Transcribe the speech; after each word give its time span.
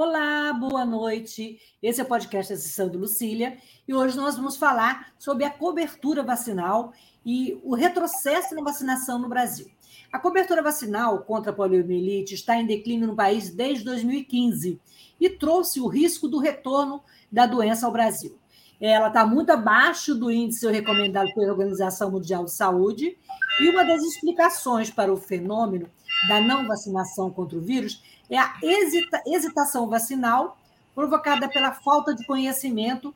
Olá, 0.00 0.52
boa 0.52 0.86
noite. 0.86 1.58
Esse 1.82 2.00
é 2.00 2.04
o 2.04 2.06
podcast 2.06 2.52
Acessando 2.52 2.96
Lucília 2.96 3.58
e 3.86 3.92
hoje 3.92 4.16
nós 4.16 4.36
vamos 4.36 4.56
falar 4.56 5.12
sobre 5.18 5.42
a 5.42 5.50
cobertura 5.50 6.22
vacinal 6.22 6.92
e 7.26 7.60
o 7.64 7.74
retrocesso 7.74 8.54
na 8.54 8.62
vacinação 8.62 9.18
no 9.18 9.28
Brasil. 9.28 9.66
A 10.12 10.20
cobertura 10.20 10.62
vacinal 10.62 11.24
contra 11.24 11.50
a 11.50 11.52
poliomielite 11.52 12.32
está 12.32 12.54
em 12.54 12.64
declínio 12.64 13.08
no 13.08 13.16
país 13.16 13.52
desde 13.52 13.84
2015 13.86 14.80
e 15.20 15.30
trouxe 15.30 15.80
o 15.80 15.88
risco 15.88 16.28
do 16.28 16.38
retorno 16.38 17.02
da 17.32 17.44
doença 17.44 17.84
ao 17.84 17.92
Brasil. 17.92 18.38
Ela 18.80 19.08
está 19.08 19.26
muito 19.26 19.50
abaixo 19.50 20.14
do 20.14 20.30
índice 20.30 20.70
recomendado 20.70 21.34
pela 21.34 21.50
Organização 21.50 22.12
Mundial 22.12 22.44
de 22.44 22.52
Saúde 22.52 23.18
e 23.60 23.68
uma 23.68 23.84
das 23.84 24.00
explicações 24.04 24.90
para 24.90 25.12
o 25.12 25.16
fenômeno 25.16 25.90
da 26.28 26.40
não 26.40 26.68
vacinação 26.68 27.30
contra 27.32 27.58
o 27.58 27.60
vírus 27.60 28.00
é 28.30 28.38
a 28.38 28.54
hesita, 28.62 29.22
hesitação 29.26 29.88
vacinal 29.88 30.58
provocada 30.94 31.48
pela 31.48 31.72
falta 31.72 32.14
de 32.14 32.26
conhecimento 32.26 33.14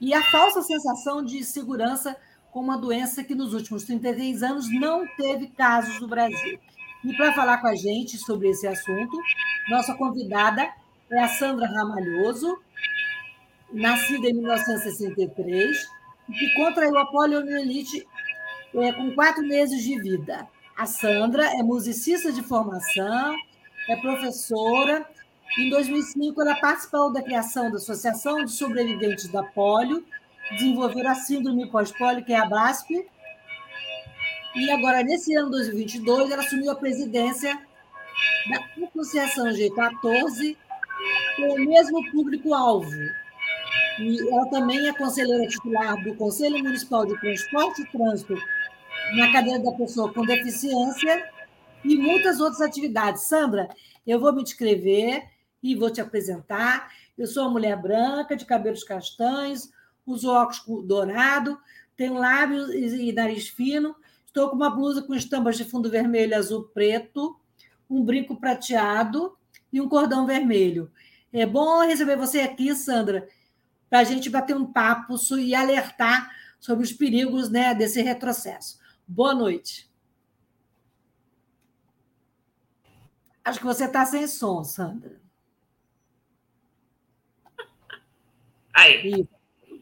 e 0.00 0.14
a 0.14 0.22
falsa 0.22 0.62
sensação 0.62 1.24
de 1.24 1.42
segurança 1.44 2.16
com 2.52 2.60
uma 2.60 2.78
doença 2.78 3.24
que 3.24 3.34
nos 3.34 3.52
últimos 3.52 3.84
33 3.84 4.42
anos 4.42 4.72
não 4.72 5.06
teve 5.16 5.48
casos 5.48 6.00
no 6.00 6.08
Brasil. 6.08 6.58
E 7.04 7.16
para 7.16 7.32
falar 7.32 7.58
com 7.58 7.66
a 7.66 7.74
gente 7.74 8.16
sobre 8.16 8.48
esse 8.48 8.66
assunto, 8.66 9.16
nossa 9.68 9.94
convidada 9.94 10.68
é 11.10 11.20
a 11.20 11.28
Sandra 11.28 11.66
Ramalhoso, 11.66 12.58
nascida 13.72 14.28
em 14.28 14.34
1963, 14.34 15.88
que 16.26 16.54
contraiu 16.54 16.96
a 16.98 17.06
poliomielite 17.06 18.06
é, 18.74 18.92
com 18.92 19.14
quatro 19.14 19.46
meses 19.46 19.82
de 19.82 20.00
vida. 20.00 20.46
A 20.76 20.86
Sandra 20.86 21.44
é 21.58 21.62
musicista 21.62 22.32
de 22.32 22.42
formação, 22.42 23.36
é 23.88 23.96
professora. 23.96 25.06
Em 25.58 25.70
2005, 25.70 26.40
ela 26.42 26.56
participou 26.56 27.12
da 27.12 27.22
criação 27.22 27.70
da 27.70 27.76
Associação 27.76 28.44
de 28.44 28.50
Sobreviventes 28.50 29.28
da 29.28 29.42
Polio, 29.42 30.04
desenvolver 30.52 31.06
a 31.06 31.14
síndrome 31.14 31.70
pós-polio, 31.70 32.24
que 32.24 32.32
é 32.32 32.38
a 32.38 32.46
BASP. 32.46 33.06
E 34.54 34.70
agora, 34.70 35.02
nesse 35.02 35.34
ano 35.34 35.50
2022, 35.50 36.30
ela 36.30 36.42
assumiu 36.42 36.70
a 36.70 36.74
presidência 36.74 37.58
da 38.50 38.86
Associação 38.86 39.46
G14, 39.46 40.56
com 41.36 41.54
o 41.54 41.58
mesmo 41.58 42.10
público-alvo. 42.10 42.90
E 43.98 44.28
ela 44.30 44.46
também 44.50 44.88
é 44.88 44.92
conselheira 44.92 45.46
titular 45.46 46.02
do 46.02 46.14
Conselho 46.16 46.58
Municipal 46.62 47.06
de 47.06 47.18
Transporte 47.20 47.82
e 47.82 47.86
Trânsito 47.86 48.36
na 49.14 49.32
cadeira 49.32 49.60
da 49.60 49.72
pessoa 49.72 50.12
com 50.12 50.22
deficiência 50.26 51.30
e 51.86 51.96
muitas 51.96 52.40
outras 52.40 52.60
atividades. 52.60 53.28
Sandra, 53.28 53.68
eu 54.06 54.20
vou 54.20 54.32
me 54.32 54.42
descrever 54.42 55.22
e 55.62 55.74
vou 55.74 55.90
te 55.90 56.00
apresentar. 56.00 56.92
Eu 57.16 57.26
sou 57.26 57.44
uma 57.44 57.52
mulher 57.52 57.80
branca, 57.80 58.36
de 58.36 58.44
cabelos 58.44 58.84
castanhos, 58.84 59.70
uso 60.06 60.30
óculos 60.30 60.86
dourado, 60.86 61.58
tenho 61.96 62.14
lábios 62.14 62.70
e 62.70 63.12
nariz 63.12 63.48
fino, 63.48 63.96
estou 64.26 64.50
com 64.50 64.56
uma 64.56 64.70
blusa 64.70 65.02
com 65.02 65.14
estampas 65.14 65.56
de 65.56 65.64
fundo 65.64 65.90
vermelho, 65.90 66.36
azul, 66.36 66.64
preto, 66.74 67.36
um 67.88 68.04
brinco 68.04 68.36
prateado 68.36 69.36
e 69.72 69.80
um 69.80 69.88
cordão 69.88 70.26
vermelho. 70.26 70.90
É 71.32 71.46
bom 71.46 71.84
receber 71.86 72.16
você 72.16 72.40
aqui, 72.40 72.74
Sandra, 72.74 73.26
para 73.88 74.00
a 74.00 74.04
gente 74.04 74.28
bater 74.28 74.56
um 74.56 74.66
papo 74.66 75.16
e 75.38 75.54
alertar 75.54 76.30
sobre 76.60 76.84
os 76.84 76.92
perigos 76.92 77.48
né, 77.48 77.74
desse 77.74 78.02
retrocesso. 78.02 78.78
Boa 79.06 79.34
noite. 79.34 79.88
Acho 83.46 83.60
que 83.60 83.64
você 83.64 83.84
está 83.84 84.04
sem 84.04 84.26
som, 84.26 84.64
Sandra. 84.64 85.20
Aí. 88.74 89.24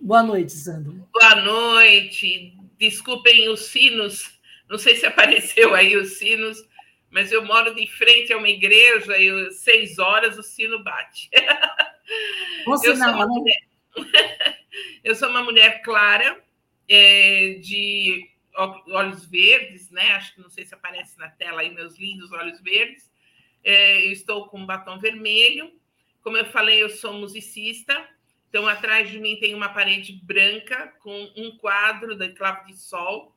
Boa 0.02 0.22
noite, 0.22 0.52
Sandra. 0.52 0.92
Boa 1.10 1.34
noite. 1.36 2.54
Desculpem 2.78 3.48
os 3.48 3.60
sinos. 3.60 4.38
Não 4.69 4.76
sei 4.76 4.97
se 4.97 5.06
apareceu 5.06 5.75
aí 5.75 5.97
os 5.97 6.19
sinos, 6.19 6.62
mas 7.10 7.32
eu 7.32 7.42
moro 7.42 7.75
de 7.75 7.86
frente 7.86 8.34
a 8.34 8.36
uma 8.36 8.50
igreja 8.50 9.16
e 9.16 9.30
às 9.47 9.60
seis 9.60 9.98
horas 9.98 10.36
o 10.36 10.42
sino 10.42 10.84
bate. 10.84 11.31
Bom 12.66 12.75
eu, 12.75 12.94
sou 12.94 12.94
uma 12.96 13.26
né? 13.26 13.32
mulher... 13.32 13.60
eu 15.02 15.14
sou 15.14 15.31
uma 15.31 15.42
mulher 15.42 15.81
clara, 15.81 16.38
é, 16.86 17.54
de 17.62 18.28
olhos 18.88 19.25
verdes, 19.25 19.91
né? 19.91 20.12
Acho 20.12 20.34
que 20.34 20.42
não 20.42 20.50
sei 20.50 20.66
se 20.66 20.75
aparece 20.75 21.19
na 21.19 21.31
tela 21.31 21.62
aí 21.62 21.75
meus 21.75 21.98
lindos 21.98 22.31
olhos 22.31 22.60
verdes. 22.60 23.13
É, 23.64 24.06
eu 24.06 24.12
estou 24.12 24.47
com 24.47 24.60
um 24.60 24.66
batom 24.66 24.98
vermelho. 24.98 25.72
Como 26.22 26.36
eu 26.36 26.44
falei, 26.44 26.82
eu 26.82 26.91
sou 26.91 27.14
musicista. 27.14 28.08
Então, 28.48 28.69
atrás 28.69 29.10
de 29.10 29.19
mim 29.19 29.36
tem 29.41 29.54
uma 29.54 29.70
parede 29.70 30.12
branca 30.22 30.94
com 31.00 31.32
um 31.36 31.56
quadro 31.58 32.16
da 32.16 32.28
Clave 32.28 32.72
de 32.72 32.78
Sol, 32.78 33.34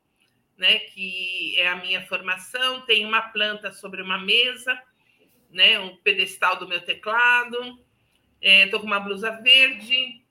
né, 0.57 0.79
que 0.79 1.55
é 1.57 1.67
a 1.67 1.75
minha 1.77 2.05
formação. 2.05 2.81
Tem 2.81 3.05
uma 3.05 3.21
planta 3.21 3.71
sobre 3.71 4.01
uma 4.01 4.19
mesa, 4.19 4.79
né, 5.49 5.79
um 5.79 5.95
pedestal 5.97 6.57
do 6.57 6.67
meu 6.67 6.81
teclado. 6.81 7.57
Estou 8.39 8.79
é, 8.79 8.81
com 8.81 8.85
uma 8.85 8.99
blusa 8.99 9.31
verde, 9.41 10.21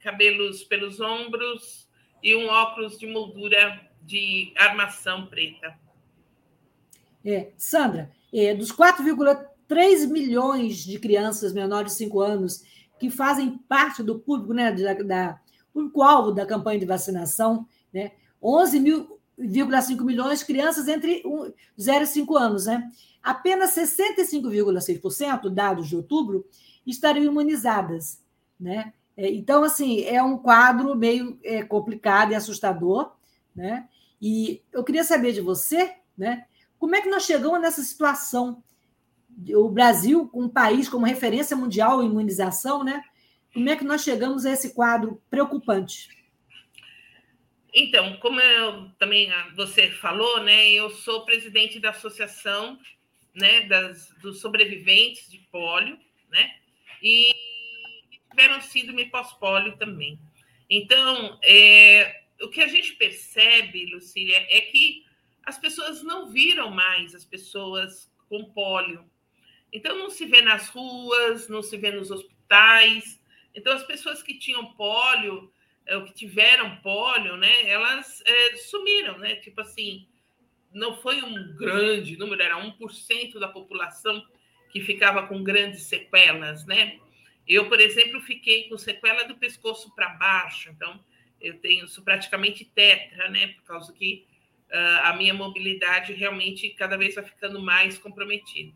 cabelos 0.00 0.62
pelos 0.62 1.00
ombros 1.00 1.88
e 2.22 2.34
um 2.34 2.48
óculos 2.48 2.98
de 2.98 3.06
moldura 3.06 3.80
de 4.02 4.52
armação 4.56 5.26
preta. 5.26 5.78
É, 7.24 7.50
Sandra, 7.56 8.10
é, 8.32 8.54
dos 8.54 8.72
4,3 8.72 10.06
milhões 10.06 10.78
de 10.78 10.98
crianças 10.98 11.52
menores 11.52 11.92
de 11.92 11.98
5 11.98 12.20
anos 12.20 12.62
que 12.98 13.10
fazem 13.10 13.58
parte 13.68 14.02
do 14.02 14.18
público, 14.18 14.52
né, 14.52 14.72
da, 14.72 14.94
da 14.94 15.40
público-alvo 15.72 16.32
da 16.32 16.44
campanha 16.44 16.80
de 16.80 16.86
vacinação, 16.86 17.66
né, 17.92 18.12
11,5 18.42 20.04
milhões 20.04 20.40
de 20.40 20.46
crianças 20.46 20.88
entre 20.88 21.22
0 21.78 22.04
e 22.04 22.06
5 22.06 22.36
anos. 22.36 22.66
Né? 22.66 22.90
Apenas 23.22 23.74
65,6%, 23.74 25.48
dados 25.48 25.88
de 25.88 25.96
outubro, 25.96 26.46
estariam 26.86 27.26
imunizadas. 27.26 28.20
Né? 28.58 28.92
É, 29.16 29.30
então, 29.30 29.62
assim, 29.64 30.02
é 30.04 30.22
um 30.22 30.38
quadro 30.38 30.94
meio 30.94 31.38
é, 31.44 31.62
complicado 31.62 32.32
e 32.32 32.34
assustador. 32.34 33.12
Né? 33.54 33.88
E 34.20 34.62
eu 34.72 34.82
queria 34.82 35.04
saber 35.04 35.32
de 35.32 35.40
você, 35.40 35.94
né? 36.16 36.44
Como 36.78 36.94
é 36.94 37.02
que 37.02 37.08
nós 37.08 37.24
chegamos 37.24 37.60
nessa 37.60 37.82
situação? 37.82 38.62
O 39.54 39.68
Brasil, 39.68 40.30
um 40.34 40.48
país 40.48 40.88
como 40.88 41.06
referência 41.06 41.56
mundial 41.56 42.02
em 42.02 42.06
imunização, 42.06 42.82
né? 42.82 43.02
Como 43.52 43.68
é 43.68 43.76
que 43.76 43.84
nós 43.84 44.02
chegamos 44.02 44.44
a 44.46 44.52
esse 44.52 44.74
quadro 44.74 45.22
preocupante? 45.30 46.08
Então, 47.72 48.16
como 48.18 48.40
eu, 48.40 48.90
também 48.98 49.30
ah, 49.30 49.52
você 49.54 49.90
falou, 49.90 50.42
né? 50.42 50.70
Eu 50.70 50.90
sou 50.90 51.24
presidente 51.24 51.78
da 51.78 51.90
associação, 51.90 52.78
né? 53.34 53.62
Das, 53.62 54.10
dos 54.22 54.40
sobreviventes 54.40 55.30
de 55.30 55.38
pólio, 55.50 55.98
né? 56.30 56.50
E 57.02 57.32
tiveram 58.30 58.60
síndrome 58.60 59.06
pós-pólio 59.06 59.76
também. 59.76 60.18
Então, 60.70 61.38
é, 61.42 62.22
o 62.42 62.48
que 62.48 62.60
a 62.60 62.68
gente 62.68 62.92
percebe, 62.94 63.86
Lucília, 63.86 64.38
é 64.50 64.60
que 64.60 65.04
as 65.48 65.56
pessoas 65.58 66.02
não 66.02 66.28
viram 66.28 66.70
mais 66.70 67.14
as 67.14 67.24
pessoas 67.24 68.12
com 68.28 68.44
pólio. 68.52 69.10
Então, 69.72 69.98
não 69.98 70.10
se 70.10 70.26
vê 70.26 70.42
nas 70.42 70.68
ruas, 70.68 71.48
não 71.48 71.62
se 71.62 71.74
vê 71.78 71.90
nos 71.90 72.10
hospitais. 72.10 73.18
Então, 73.54 73.72
as 73.72 73.82
pessoas 73.82 74.22
que 74.22 74.38
tinham 74.38 74.74
pólio, 74.74 75.50
é, 75.86 75.96
ou 75.96 76.04
que 76.04 76.12
tiveram 76.12 76.76
pólio, 76.76 77.38
né, 77.38 77.66
elas 77.66 78.22
é, 78.26 78.56
sumiram, 78.56 79.16
né? 79.16 79.36
Tipo 79.36 79.62
assim, 79.62 80.06
não 80.70 80.98
foi 81.00 81.22
um 81.22 81.56
grande 81.56 82.18
número, 82.18 82.42
era 82.42 82.62
1% 82.62 83.38
da 83.38 83.48
população 83.48 84.22
que 84.70 84.82
ficava 84.82 85.26
com 85.26 85.42
grandes 85.42 85.84
sequelas, 85.84 86.66
né? 86.66 86.98
Eu, 87.46 87.70
por 87.70 87.80
exemplo, 87.80 88.20
fiquei 88.20 88.68
com 88.68 88.76
sequela 88.76 89.24
do 89.24 89.38
pescoço 89.38 89.94
para 89.94 90.10
baixo, 90.10 90.68
então 90.68 91.02
eu 91.40 91.58
tenho 91.58 91.86
isso 91.86 92.02
praticamente 92.02 92.66
tetra, 92.66 93.30
né? 93.30 93.48
Por 93.48 93.62
causa 93.62 93.90
que 93.94 94.27
a 95.02 95.14
minha 95.14 95.32
mobilidade 95.32 96.12
realmente 96.12 96.70
cada 96.70 96.96
vez 96.96 97.14
vai 97.14 97.24
ficando 97.24 97.60
mais 97.60 97.98
comprometida. 97.98 98.72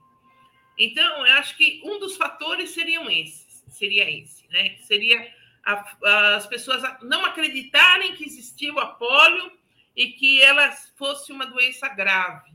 Então, 0.79 1.27
eu 1.27 1.35
acho 1.35 1.56
que 1.56 1.83
um 1.85 1.99
dos 1.99 2.17
fatores 2.17 2.71
seriam 2.71 3.11
esses, 3.11 3.62
seria 3.69 4.11
esse, 4.11 4.49
né? 4.49 4.77
Seria 4.81 5.33
a, 5.65 6.35
as 6.37 6.47
pessoas 6.47 6.83
não 7.03 7.25
acreditarem 7.25 8.15
que 8.15 8.25
existia 8.25 8.73
a 8.73 8.87
polio 8.87 9.53
e 9.94 10.09
que 10.12 10.43
ela 10.43 10.71
fosse 10.97 11.31
uma 11.31 11.47
doença 11.47 11.89
grave, 11.89 12.50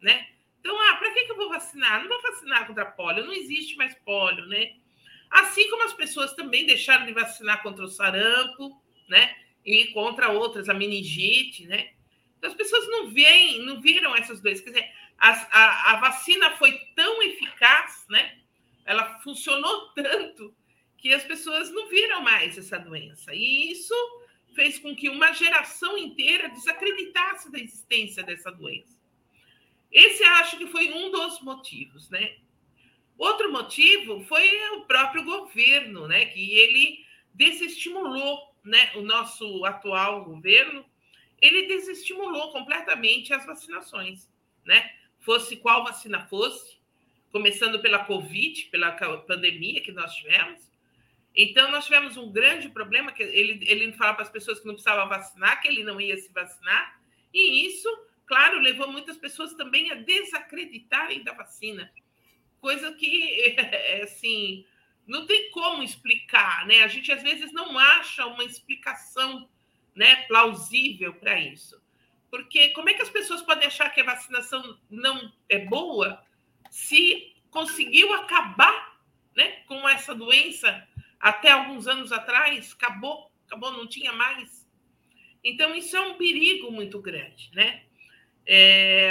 né? 0.00 0.26
Então, 0.60 0.76
ah, 0.90 0.96
para 0.96 1.12
que, 1.12 1.24
que 1.24 1.32
eu 1.32 1.36
vou 1.36 1.50
vacinar? 1.50 2.00
Não 2.00 2.08
vou 2.08 2.22
vacinar 2.22 2.66
contra 2.66 2.86
polio, 2.86 3.26
não 3.26 3.32
existe 3.32 3.76
mais 3.76 3.94
polio, 4.04 4.46
né? 4.46 4.72
Assim 5.30 5.68
como 5.68 5.84
as 5.84 5.92
pessoas 5.92 6.32
também 6.32 6.64
deixaram 6.64 7.04
de 7.04 7.12
vacinar 7.12 7.62
contra 7.62 7.84
o 7.84 7.88
sarampo, 7.88 8.82
né? 9.08 9.36
E 9.64 9.88
contra 9.88 10.30
outras, 10.30 10.68
a 10.68 10.74
meningite, 10.74 11.66
né? 11.66 11.90
As 12.42 12.54
pessoas 12.54 12.86
não 12.88 13.10
veem, 13.10 13.64
não 13.64 13.80
viram 13.80 14.14
essas 14.16 14.40
doenças. 14.40 14.64
Quer 14.64 14.70
dizer, 14.70 14.92
a, 15.18 15.30
a, 15.30 15.92
a 15.92 15.96
vacina 16.00 16.50
foi 16.52 16.72
tão 16.94 17.22
eficaz, 17.22 18.06
né? 18.08 18.38
Ela 18.84 19.18
funcionou 19.20 19.88
tanto 19.94 20.54
que 20.96 21.12
as 21.12 21.24
pessoas 21.24 21.70
não 21.70 21.88
viram 21.88 22.22
mais 22.22 22.58
essa 22.58 22.78
doença. 22.78 23.34
E 23.34 23.72
isso 23.72 23.94
fez 24.54 24.78
com 24.78 24.94
que 24.94 25.08
uma 25.08 25.32
geração 25.32 25.96
inteira 25.96 26.48
desacreditasse 26.48 27.50
da 27.50 27.58
existência 27.58 28.22
dessa 28.22 28.50
doença. 28.50 28.98
Esse 29.90 30.22
acho 30.24 30.58
que 30.58 30.66
foi 30.66 30.92
um 30.92 31.10
dos 31.10 31.40
motivos, 31.40 32.10
né? 32.10 32.36
Outro 33.16 33.50
motivo 33.50 34.24
foi 34.24 34.48
o 34.76 34.82
próprio 34.82 35.24
governo, 35.24 36.06
né? 36.06 36.26
Que 36.26 36.52
ele 36.52 37.04
desestimulou, 37.34 38.54
né? 38.64 38.92
O 38.96 39.02
nosso 39.02 39.64
atual 39.64 40.24
governo, 40.24 40.84
ele 41.40 41.66
desestimulou 41.66 42.52
completamente 42.52 43.32
as 43.32 43.44
vacinações, 43.46 44.28
né? 44.64 44.90
Fosse 45.20 45.56
qual 45.56 45.84
vacina 45.84 46.26
fosse, 46.26 46.78
começando 47.30 47.80
pela 47.80 48.04
Covid, 48.04 48.64
pela 48.66 48.92
pandemia 48.92 49.80
que 49.80 49.92
nós 49.92 50.14
tivemos. 50.14 50.70
Então, 51.34 51.70
nós 51.70 51.84
tivemos 51.84 52.16
um 52.16 52.32
grande 52.32 52.68
problema, 52.68 53.12
que 53.12 53.22
ele, 53.22 53.64
ele 53.68 53.92
falava 53.92 54.16
para 54.16 54.24
as 54.24 54.30
pessoas 54.30 54.58
que 54.58 54.66
não 54.66 54.74
precisavam 54.74 55.08
vacinar, 55.08 55.60
que 55.60 55.68
ele 55.68 55.84
não 55.84 56.00
ia 56.00 56.16
se 56.16 56.32
vacinar, 56.32 57.00
e 57.32 57.66
isso, 57.66 57.88
claro, 58.26 58.58
levou 58.58 58.90
muitas 58.90 59.16
pessoas 59.16 59.54
também 59.54 59.90
a 59.90 59.94
desacreditarem 59.94 61.22
da 61.22 61.32
vacina 61.32 61.92
coisa 62.60 62.92
que, 62.92 63.54
é, 63.58 64.02
assim, 64.02 64.64
não 65.06 65.26
tem 65.26 65.50
como 65.50 65.82
explicar, 65.82 66.66
né? 66.66 66.82
A 66.82 66.88
gente 66.88 67.10
às 67.10 67.22
vezes 67.22 67.52
não 67.52 67.78
acha 67.78 68.26
uma 68.26 68.44
explicação, 68.44 69.48
né, 69.98 70.16
plausível 70.28 71.12
para 71.14 71.38
isso. 71.40 71.80
Porque 72.30 72.68
como 72.70 72.88
é 72.88 72.94
que 72.94 73.02
as 73.02 73.10
pessoas 73.10 73.42
podem 73.42 73.66
achar 73.66 73.90
que 73.90 74.00
a 74.00 74.04
vacinação 74.04 74.78
não 74.88 75.32
é 75.48 75.58
boa 75.58 76.22
se 76.70 77.34
conseguiu 77.50 78.12
acabar, 78.14 79.00
né, 79.36 79.62
com 79.66 79.88
essa 79.88 80.14
doença 80.14 80.86
até 81.18 81.50
alguns 81.50 81.88
anos 81.88 82.12
atrás, 82.12 82.72
acabou, 82.72 83.30
acabou, 83.46 83.72
não 83.72 83.88
tinha 83.88 84.12
mais. 84.12 84.66
Então 85.42 85.74
isso 85.74 85.96
é 85.96 86.00
um 86.00 86.14
perigo 86.14 86.70
muito 86.70 87.00
grande, 87.00 87.50
né? 87.54 87.82
É, 88.46 89.10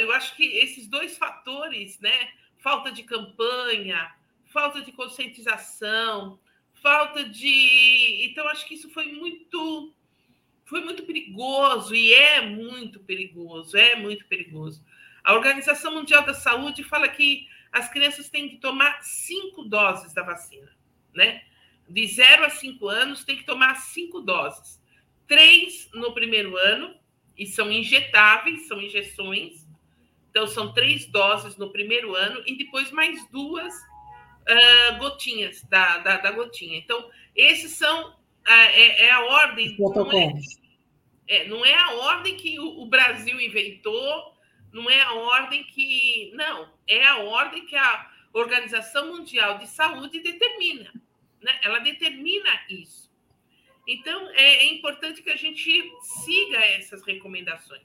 eu 0.00 0.10
acho 0.12 0.34
que 0.34 0.44
esses 0.44 0.88
dois 0.88 1.16
fatores, 1.16 2.00
né, 2.00 2.32
falta 2.58 2.90
de 2.90 3.02
campanha, 3.02 4.12
falta 4.46 4.80
de 4.80 4.92
conscientização, 4.92 6.38
falta 6.82 7.24
de. 7.24 8.26
Então, 8.28 8.46
acho 8.48 8.66
que 8.66 8.74
isso 8.74 8.90
foi 8.90 9.12
muito. 9.12 9.94
Foi 10.72 10.80
muito 10.80 11.02
perigoso 11.02 11.94
e 11.94 12.14
é 12.14 12.40
muito 12.40 12.98
perigoso, 13.00 13.76
é 13.76 13.94
muito 13.94 14.24
perigoso. 14.24 14.82
A 15.22 15.34
Organização 15.34 15.92
Mundial 15.92 16.24
da 16.24 16.32
Saúde 16.32 16.82
fala 16.82 17.06
que 17.10 17.46
as 17.70 17.90
crianças 17.90 18.30
têm 18.30 18.48
que 18.48 18.56
tomar 18.56 19.02
cinco 19.02 19.64
doses 19.64 20.14
da 20.14 20.22
vacina, 20.22 20.74
né? 21.14 21.42
De 21.86 22.06
zero 22.06 22.46
a 22.46 22.48
cinco 22.48 22.88
anos 22.88 23.22
tem 23.22 23.36
que 23.36 23.44
tomar 23.44 23.74
cinco 23.74 24.22
doses. 24.22 24.82
Três 25.28 25.90
no 25.92 26.14
primeiro 26.14 26.56
ano, 26.56 26.96
e 27.36 27.46
são 27.46 27.70
injetáveis, 27.70 28.66
são 28.66 28.80
injeções, 28.80 29.66
então, 30.30 30.46
são 30.46 30.72
três 30.72 31.04
doses 31.04 31.58
no 31.58 31.68
primeiro 31.70 32.14
ano 32.14 32.42
e 32.46 32.56
depois 32.56 32.90
mais 32.90 33.28
duas 33.28 33.74
uh, 33.74 34.96
gotinhas 34.98 35.60
da, 35.64 35.98
da, 35.98 36.16
da, 36.16 36.32
gotinha. 36.32 36.78
Então, 36.78 37.10
esses 37.36 37.72
são. 37.72 38.12
Uh, 38.12 38.48
é, 38.48 39.04
é, 39.04 39.10
a 39.10 39.20
ordem. 39.20 39.76
Não 39.78 39.92
é, 41.26 41.46
não 41.46 41.64
é, 41.64 41.74
a 41.74 41.92
ordem 41.94 42.36
que 42.36 42.58
o, 42.58 42.80
o, 42.80 42.86
Brasil 42.86 43.40
inventou, 43.40 44.36
não 44.72 44.88
é 44.90 45.00
a 45.00 45.12
ordem 45.12 45.64
que. 45.64 46.32
Não, 46.34 46.72
é 46.86 47.06
a 47.06 47.18
ordem 47.18 47.66
que 47.66 47.76
a 47.76 48.10
Organização 48.32 49.08
Mundial 49.08 49.58
de 49.58 49.66
Saúde 49.68 50.20
determina. 50.20 50.92
Né? 51.40 51.60
Ela 51.62 51.78
determina 51.78 52.50
isso. 52.68 53.10
Então, 53.86 54.28
é, 54.30 54.56
é 54.56 54.72
importante 54.72 55.22
que 55.22 55.30
a 55.30 55.36
gente 55.36 55.92
siga 56.24 56.58
essas 56.58 57.02
recomendações. 57.04 57.82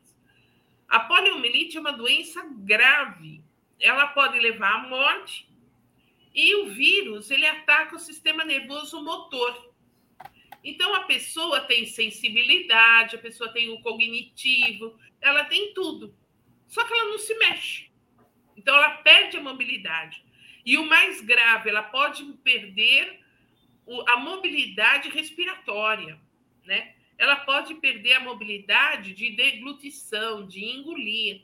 A 0.88 1.02
poliomielite 1.02 1.78
é 1.78 1.80
uma 1.80 1.92
doença 1.92 2.46
grave. 2.60 3.42
Ela 3.80 4.08
pode 4.08 4.40
levar 4.40 4.76
à 4.76 4.88
morte 4.88 5.48
e 6.34 6.56
o 6.56 6.68
vírus 6.68 7.32
ele 7.32 7.46
ataca 7.46 7.96
o 7.96 8.00
sistema 8.00 8.46
nervoso 8.46 9.04
motor. 9.04 9.67
Então 10.68 10.94
a 10.94 11.06
pessoa 11.06 11.62
tem 11.62 11.86
sensibilidade, 11.86 13.16
a 13.16 13.20
pessoa 13.20 13.50
tem 13.54 13.70
o 13.70 13.80
cognitivo, 13.80 15.00
ela 15.22 15.46
tem 15.46 15.74
tudo. 15.74 16.14
Só 16.68 16.84
que 16.84 16.92
ela 16.92 17.06
não 17.06 17.18
se 17.18 17.34
mexe. 17.36 17.90
Então 18.58 18.76
ela 18.76 18.98
perde 18.98 19.38
a 19.38 19.42
mobilidade. 19.42 20.22
E 20.66 20.78
o 20.78 20.86
mais 20.86 21.22
grave, 21.22 21.70
ela 21.70 21.84
pode 21.84 22.22
perder 22.44 23.22
a 24.10 24.18
mobilidade 24.18 25.08
respiratória, 25.08 26.20
né? 26.66 26.94
ela 27.18 27.38
pode 27.38 27.76
perder 27.76 28.16
a 28.16 28.20
mobilidade 28.20 29.14
de 29.14 29.32
deglutição, 29.32 30.46
de 30.46 30.66
engolir, 30.66 31.44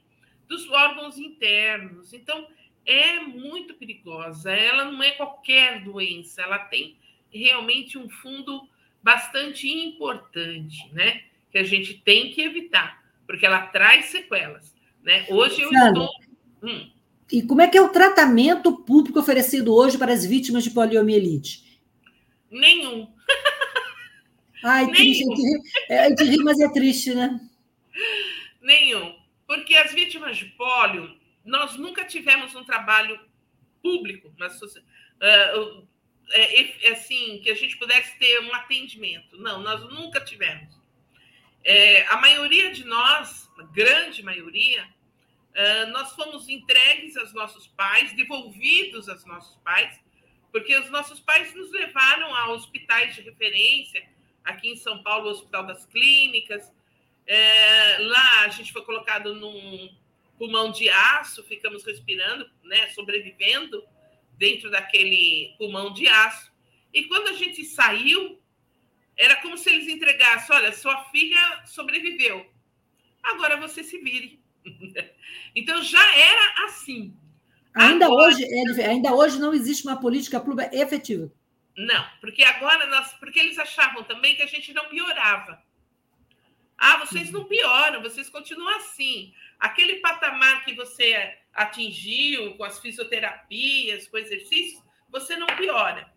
dos 0.49 0.69
órgãos 0.69 1.17
internos. 1.17 2.13
Então, 2.13 2.45
é 2.85 3.21
muito 3.21 3.73
perigosa. 3.75 4.51
Ela 4.51 4.83
não 4.83 5.01
é 5.01 5.11
qualquer 5.11 5.81
doença, 5.81 6.41
ela 6.41 6.59
tem 6.59 6.97
realmente 7.31 7.97
um 7.97 8.09
fundo 8.09 8.67
bastante 9.03 9.67
importante, 9.67 10.89
né? 10.93 11.21
Que 11.51 11.57
a 11.57 11.63
gente 11.63 11.95
tem 11.95 12.31
que 12.31 12.41
evitar, 12.41 13.03
porque 13.27 13.45
ela 13.45 13.67
traz 13.67 14.05
sequelas. 14.05 14.73
Né? 15.03 15.25
Hoje 15.29 15.61
eu 15.61 15.69
Sandra, 15.69 15.89
estou. 15.89 16.09
Hum. 16.63 16.89
E 17.31 17.41
como 17.43 17.61
é 17.61 17.67
que 17.67 17.77
é 17.77 17.81
o 17.81 17.89
tratamento 17.89 18.83
público 18.83 19.19
oferecido 19.19 19.75
hoje 19.75 19.97
para 19.97 20.13
as 20.13 20.25
vítimas 20.25 20.63
de 20.63 20.71
poliomielite? 20.71 21.81
Nenhum. 22.49 23.11
Ai, 24.63 24.89
triste. 24.91 25.25
É, 25.89 26.05
a 26.05 26.09
gente 26.09 26.23
ri, 26.23 26.37
mas 26.37 26.59
é 26.59 26.71
triste, 26.71 27.13
né? 27.13 27.39
Nenhum. 28.61 29.13
Porque 29.45 29.75
as 29.75 29.91
vítimas 29.91 30.37
de 30.37 30.45
pólio, 30.45 31.17
nós 31.43 31.75
nunca 31.75 32.05
tivemos 32.05 32.55
um 32.55 32.63
trabalho 32.63 33.19
público, 33.81 34.33
mas, 34.39 34.61
uh, 34.61 35.85
é, 36.33 36.89
assim, 36.91 37.39
que 37.43 37.49
a 37.49 37.55
gente 37.55 37.77
pudesse 37.77 38.17
ter 38.17 38.39
um 38.41 38.53
atendimento. 38.53 39.37
Não, 39.37 39.61
nós 39.61 39.81
nunca 39.91 40.19
tivemos. 40.19 40.81
É, 41.63 42.05
a 42.07 42.17
maioria 42.17 42.71
de 42.71 42.83
nós, 42.83 43.49
a 43.57 43.63
grande 43.63 44.21
maioria, 44.21 44.83
uh, 44.83 45.91
nós 45.91 46.11
fomos 46.13 46.49
entregues 46.49 47.15
aos 47.15 47.33
nossos 47.33 47.67
pais, 47.67 48.13
devolvidos 48.13 49.07
aos 49.07 49.23
nossos 49.25 49.55
pais, 49.63 49.97
porque 50.51 50.77
os 50.77 50.89
nossos 50.89 51.19
pais 51.19 51.53
nos 51.55 51.71
levaram 51.71 52.35
a 52.35 52.51
hospitais 52.51 53.15
de 53.15 53.21
referência, 53.21 54.05
aqui 54.43 54.69
em 54.69 54.75
São 54.75 55.01
Paulo, 55.01 55.27
o 55.27 55.31
Hospital 55.31 55.65
das 55.65 55.85
Clínicas. 55.85 56.71
É, 57.25 57.97
lá 57.99 58.41
a 58.41 58.49
gente 58.49 58.73
foi 58.73 58.83
colocado 58.83 59.33
num 59.33 59.95
pulmão 60.37 60.71
de 60.71 60.89
aço, 60.89 61.43
ficamos 61.43 61.85
respirando, 61.85 62.49
né, 62.63 62.89
sobrevivendo 62.89 63.83
dentro 64.43 64.69
daquele 64.69 65.55
pulmão 65.57 65.93
de 65.93 66.05
aço. 66.05 66.51
E 66.93 67.05
quando 67.05 67.29
a 67.29 67.33
gente 67.33 67.63
saiu, 67.63 68.41
era 69.17 69.37
como 69.37 69.57
se 69.57 69.69
eles 69.69 69.87
entregassem: 69.87 70.53
olha, 70.53 70.73
sua 70.73 71.05
filha 71.05 71.63
sobreviveu, 71.65 72.45
agora 73.23 73.55
você 73.55 73.81
se 73.85 73.97
vire. 73.99 74.43
então 75.55 75.81
já 75.81 76.05
era 76.17 76.65
assim. 76.65 77.15
Ainda, 77.73 78.05
agora... 78.05 78.27
hoje, 78.27 78.45
ainda 78.83 79.15
hoje 79.15 79.39
não 79.39 79.53
existe 79.53 79.87
uma 79.87 79.99
política 79.99 80.41
pública 80.41 80.69
efetiva. 80.75 81.31
Não, 81.77 82.05
porque 82.19 82.43
agora 82.43 82.85
nós. 82.87 83.13
Porque 83.13 83.39
eles 83.39 83.57
achavam 83.57 84.03
também 84.03 84.35
que 84.35 84.43
a 84.43 84.47
gente 84.47 84.73
não 84.73 84.89
piorava. 84.89 85.63
Ah, 86.77 86.97
vocês 86.97 87.31
não 87.31 87.45
pioram, 87.45 88.01
vocês 88.01 88.29
continuam 88.29 88.75
assim. 88.75 89.33
Aquele 89.63 90.01
patamar 90.01 90.65
que 90.65 90.73
você 90.73 91.37
atingiu 91.53 92.57
com 92.57 92.65
as 92.65 92.81
fisioterapias, 92.81 94.09
com 94.09 94.17
exercícios, 94.17 94.83
você 95.09 95.37
não 95.37 95.47
piora. 95.47 96.11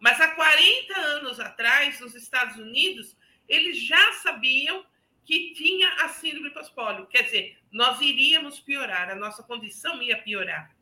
Mas 0.00 0.18
há 0.18 0.28
40 0.28 0.98
anos 0.98 1.38
atrás, 1.38 2.00
nos 2.00 2.14
Estados 2.14 2.56
Unidos, 2.56 3.14
eles 3.46 3.78
já 3.78 4.12
sabiam 4.14 4.86
que 5.22 5.52
tinha 5.52 5.86
a 6.02 6.08
síndrome 6.08 6.48
pós-pólio. 6.48 7.06
Quer 7.08 7.24
dizer, 7.24 7.58
nós 7.70 8.00
iríamos 8.00 8.58
piorar, 8.58 9.10
a 9.10 9.14
nossa 9.14 9.42
condição 9.42 10.02
ia 10.02 10.16
piorar. 10.16 10.74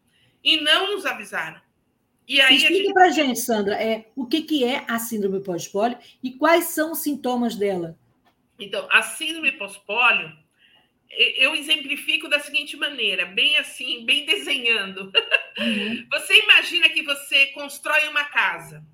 E 0.45 0.61
não 0.61 0.95
nos 0.95 1.05
avisaram. 1.05 1.61
E 2.29 2.41
aí 2.41 2.55
Explica 2.55 2.85
gente... 2.85 2.93
para 2.93 3.07
a 3.07 3.11
gente, 3.11 3.41
Sandra, 3.41 3.83
é, 3.83 4.13
o 4.15 4.29
que, 4.29 4.43
que 4.43 4.63
é 4.63 4.85
a 4.87 5.01
síndrome 5.01 5.43
pós-pólio 5.43 5.99
e 6.23 6.31
quais 6.31 6.67
são 6.67 6.93
os 6.93 7.03
sintomas 7.03 7.57
dela? 7.57 7.99
Então, 8.61 8.87
a 8.93 9.03
síndrome 9.03 9.51
pós-pólio, 9.51 10.46
eu 11.11 11.55
exemplifico 11.55 12.29
da 12.29 12.41
seguinte 12.41 12.77
maneira, 12.77 13.27
bem 13.27 13.57
assim, 13.57 14.05
bem 14.05 14.25
desenhando. 14.25 15.13
Uhum. 15.59 16.07
Você 16.11 16.39
imagina 16.41 16.89
que 16.89 17.03
você 17.03 17.47
constrói 17.49 18.09
uma 18.09 18.25
casa. 18.25 18.85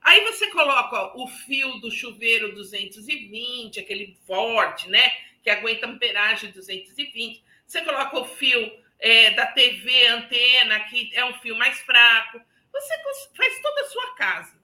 Aí 0.00 0.20
você 0.20 0.50
coloca 0.50 1.16
o 1.16 1.26
fio 1.26 1.78
do 1.78 1.90
chuveiro 1.90 2.54
220, 2.54 3.80
aquele 3.80 4.14
forte, 4.26 4.88
né? 4.90 5.10
Que 5.42 5.48
aguenta 5.48 5.86
amperagem 5.86 6.50
220. 6.50 7.42
Você 7.66 7.80
coloca 7.82 8.18
o 8.18 8.24
fio 8.26 8.70
é, 8.98 9.30
da 9.30 9.46
TV, 9.46 10.06
antena, 10.08 10.80
que 10.80 11.10
é 11.14 11.24
um 11.24 11.32
fio 11.40 11.56
mais 11.56 11.80
fraco. 11.80 12.38
Você 12.70 12.94
faz 13.34 13.62
toda 13.62 13.80
a 13.80 13.88
sua 13.88 14.14
casa. 14.14 14.58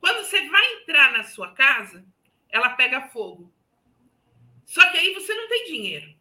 Quando 0.00 0.24
você 0.24 0.48
vai 0.48 0.74
entrar 0.74 1.12
na 1.12 1.22
sua 1.22 1.52
casa, 1.52 2.04
ela 2.48 2.70
pega 2.70 3.08
fogo. 3.08 3.52
Só 4.66 4.88
que 4.90 4.98
aí 4.98 5.14
você 5.14 5.34
não 5.34 5.48
tem 5.48 5.66
dinheiro. 5.66 6.19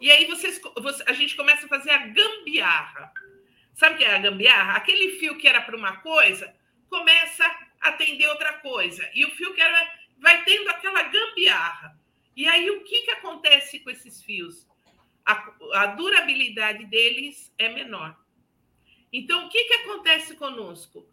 E 0.00 0.10
aí 0.10 0.26
vocês, 0.26 0.60
você, 0.80 1.02
a 1.06 1.12
gente 1.12 1.36
começa 1.36 1.66
a 1.66 1.68
fazer 1.68 1.90
a 1.90 2.06
gambiarra. 2.06 3.12
Sabe 3.74 3.94
o 3.94 3.98
que 3.98 4.04
é 4.04 4.14
a 4.14 4.18
gambiarra? 4.18 4.74
Aquele 4.74 5.18
fio 5.18 5.38
que 5.38 5.48
era 5.48 5.60
para 5.60 5.76
uma 5.76 5.96
coisa 5.98 6.54
começa 6.88 7.44
atender 7.80 8.26
outra 8.28 8.54
coisa. 8.54 9.08
E 9.14 9.24
o 9.24 9.30
fio 9.32 9.54
que 9.54 9.60
era, 9.60 9.94
vai 10.18 10.42
tendo 10.44 10.68
aquela 10.70 11.02
gambiarra. 11.02 11.98
E 12.36 12.46
aí 12.48 12.70
o 12.70 12.82
que, 12.82 13.02
que 13.02 13.10
acontece 13.10 13.80
com 13.80 13.90
esses 13.90 14.22
fios? 14.22 14.66
A, 15.24 15.52
a 15.74 15.86
durabilidade 15.86 16.86
deles 16.86 17.52
é 17.58 17.68
menor. 17.68 18.16
Então, 19.12 19.46
o 19.46 19.48
que, 19.48 19.64
que 19.64 19.74
acontece 19.74 20.34
conosco? 20.34 21.08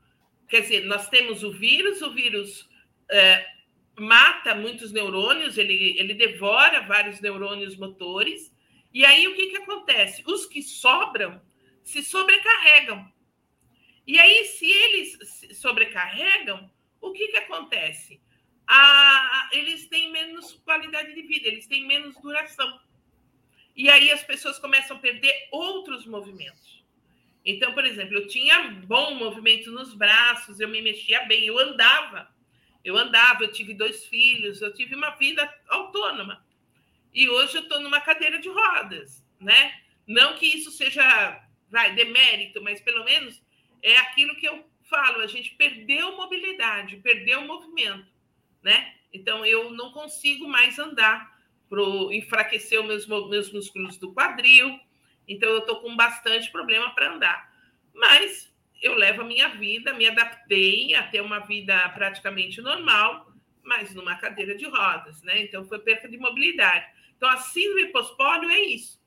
Quer 0.50 0.62
dizer, 0.62 0.86
nós 0.86 1.08
temos 1.10 1.44
o 1.44 1.52
vírus, 1.52 2.02
o 2.02 2.12
vírus 2.12 2.68
é, 3.10 3.46
mata 3.98 4.56
muitos 4.56 4.92
neurônios, 4.92 5.58
ele, 5.58 5.98
ele 6.00 6.14
devora 6.14 6.82
vários 6.82 7.22
neurônios 7.22 7.78
motores, 7.78 8.50
e 8.93 9.05
aí 9.05 9.27
o 9.27 9.36
que, 9.36 9.48
que 9.48 9.57
acontece? 9.57 10.24
Os 10.25 10.45
que 10.45 10.62
sobram 10.62 11.41
se 11.83 12.03
sobrecarregam. 12.03 13.12
E 14.05 14.19
aí, 14.19 14.45
se 14.45 14.69
eles 14.69 15.17
se 15.24 15.53
sobrecarregam, 15.55 16.69
o 17.00 17.12
que, 17.12 17.27
que 17.29 17.38
acontece? 17.38 18.21
Ah, 18.67 19.50
eles 19.51 19.88
têm 19.88 20.12
menos 20.12 20.53
qualidade 20.63 21.13
de 21.13 21.21
vida, 21.24 21.48
eles 21.48 21.67
têm 21.67 21.86
menos 21.86 22.15
duração. 22.21 22.79
E 23.75 23.89
aí 23.89 24.12
as 24.12 24.24
pessoas 24.24 24.60
começam 24.60 24.98
a 24.98 25.00
perder 25.00 25.48
outros 25.51 26.05
movimentos. 26.05 26.83
Então, 27.43 27.74
por 27.74 27.86
exemplo, 27.86 28.15
eu 28.15 28.27
tinha 28.27 28.69
bom 28.86 29.15
movimento 29.15 29.71
nos 29.71 29.93
braços, 29.93 30.60
eu 30.60 30.67
me 30.69 30.81
mexia 30.81 31.25
bem, 31.25 31.45
eu 31.45 31.57
andava. 31.57 32.29
Eu 32.83 32.98
andava, 32.98 33.43
eu 33.43 33.51
tive 33.51 33.74
dois 33.74 34.05
filhos, 34.05 34.62
eu 34.62 34.74
tive 34.74 34.95
uma 34.95 35.12
vida 35.12 35.51
autônoma. 35.67 36.45
E 37.13 37.30
hoje 37.30 37.58
eu 37.58 37.63
estou 37.63 37.80
numa 37.82 38.01
cadeira 38.01 38.39
de 38.39 38.50
rodas, 38.50 39.25
né? 39.39 39.80
Não 40.08 40.36
que 40.36 40.46
isso 40.46 40.72
seja 40.72 41.41
vai, 41.70 41.94
demérito, 41.96 42.62
mas 42.62 42.82
pelo 42.82 43.03
menos 43.06 43.41
é 43.82 43.98
aquilo 43.98 44.36
que 44.36 44.46
eu 44.46 44.63
falo, 44.84 45.22
a 45.22 45.27
gente 45.27 45.51
perdeu 45.56 46.18
mobilidade, 46.18 46.98
perdeu 46.98 47.41
movimento, 47.41 48.12
né? 48.62 48.94
Então 49.13 49.46
eu 49.46 49.72
não 49.72 49.91
consigo 49.91 50.48
mais 50.48 50.77
andar, 50.77 51.32
pro, 51.70 52.12
enfraquecer 52.12 52.82
os 52.82 53.08
meus, 53.08 53.30
meus 53.30 53.51
músculos 53.53 53.98
do 53.98 54.13
quadril, 54.13 54.77
então 55.25 55.50
eu 55.50 55.60
estou 55.60 55.80
com 55.80 55.96
bastante 55.96 56.51
problema 56.51 56.94
para 56.94 57.13
andar. 57.13 57.51
Mas 57.94 58.53
eu 58.82 58.94
levo 58.94 59.22
a 59.22 59.25
minha 59.25 59.48
vida, 59.48 59.94
me 59.94 60.06
adaptei 60.06 60.94
a 60.96 61.03
ter 61.03 61.22
uma 61.22 61.39
vida 61.39 61.88
praticamente 61.89 62.62
normal, 62.62 63.32
mas 63.63 63.96
numa 63.96 64.18
cadeira 64.18 64.56
de 64.56 64.65
rodas, 64.65 65.22
né? 65.24 65.41
Então 65.41 65.63
foi 65.63 65.80
perda 65.80 66.10
de 66.10 66.18
mobilidade. 66.18 66.86
Então 67.22 67.30
a 67.30 67.38
síndrome 67.38 67.92
pós-pólio 67.92 68.50
é 68.50 68.62
isso. 68.62 69.00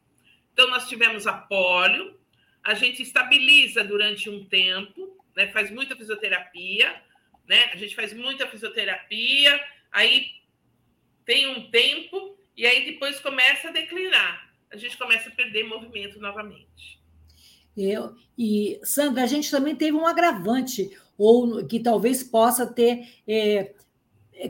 Então 0.53 0.71
nós 0.71 0.89
tivemos 0.89 1.27
a 1.27 1.33
pólio, 1.33 2.17
a 2.63 2.73
gente 2.73 3.03
estabiliza 3.03 3.83
durante 3.83 4.31
um 4.31 4.45
tempo, 4.45 5.19
né? 5.37 5.49
faz 5.49 5.69
muita 5.69 5.97
fisioterapia, 5.97 6.95
né? 7.45 7.65
A 7.73 7.77
gente 7.77 7.97
faz 7.97 8.13
muita 8.13 8.47
fisioterapia, 8.47 9.61
aí 9.91 10.31
tem 11.25 11.49
um 11.49 11.69
tempo 11.73 12.39
e 12.57 12.65
aí 12.65 12.85
depois 12.85 13.19
começa 13.19 13.71
a 13.71 13.73
declinar. 13.73 14.49
A 14.71 14.77
gente 14.77 14.97
começa 14.97 15.29
a 15.29 15.33
perder 15.33 15.65
movimento 15.65 16.21
novamente. 16.21 17.01
Eu, 17.77 18.15
e, 18.39 18.79
Sandra, 18.85 19.25
a 19.25 19.27
gente 19.27 19.51
também 19.51 19.75
teve 19.75 19.97
um 19.97 20.07
agravante, 20.07 20.97
ou 21.19 21.67
que 21.67 21.81
talvez 21.81 22.23
possa 22.23 22.65
ter 22.65 23.09
é, 23.27 23.75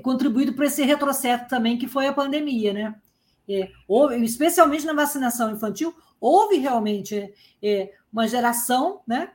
contribuído 0.03 0.53
para 0.53 0.67
esse 0.67 0.85
retrocesso 0.85 1.49
também, 1.49 1.79
que 1.79 1.89
foi 1.89 2.07
a 2.07 2.13
pandemia, 2.13 2.75
né? 2.75 3.01
É, 3.49 3.71
houve, 3.87 4.17
especialmente 4.25 4.87
na 4.87 4.95
vacinação 4.95 5.53
infantil, 5.53 5.95
houve 6.21 6.57
realmente 6.57 7.33
é, 7.63 7.93
uma 8.13 8.27
geração, 8.27 9.03
né? 9.07 9.33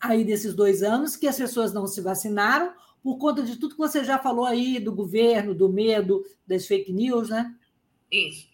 Aí 0.00 0.24
desses 0.24 0.54
dois 0.54 0.82
anos 0.82 1.16
que 1.16 1.28
as 1.28 1.36
pessoas 1.36 1.72
não 1.72 1.86
se 1.86 2.00
vacinaram 2.00 2.72
por 3.02 3.18
conta 3.18 3.42
de 3.42 3.56
tudo 3.56 3.74
que 3.74 3.80
você 3.80 4.04
já 4.04 4.18
falou 4.18 4.44
aí 4.44 4.78
do 4.78 4.92
governo, 4.92 5.54
do 5.54 5.68
medo, 5.68 6.24
das 6.46 6.66
fake 6.66 6.92
news, 6.92 7.30
né? 7.30 7.54
Isso. 8.10 8.50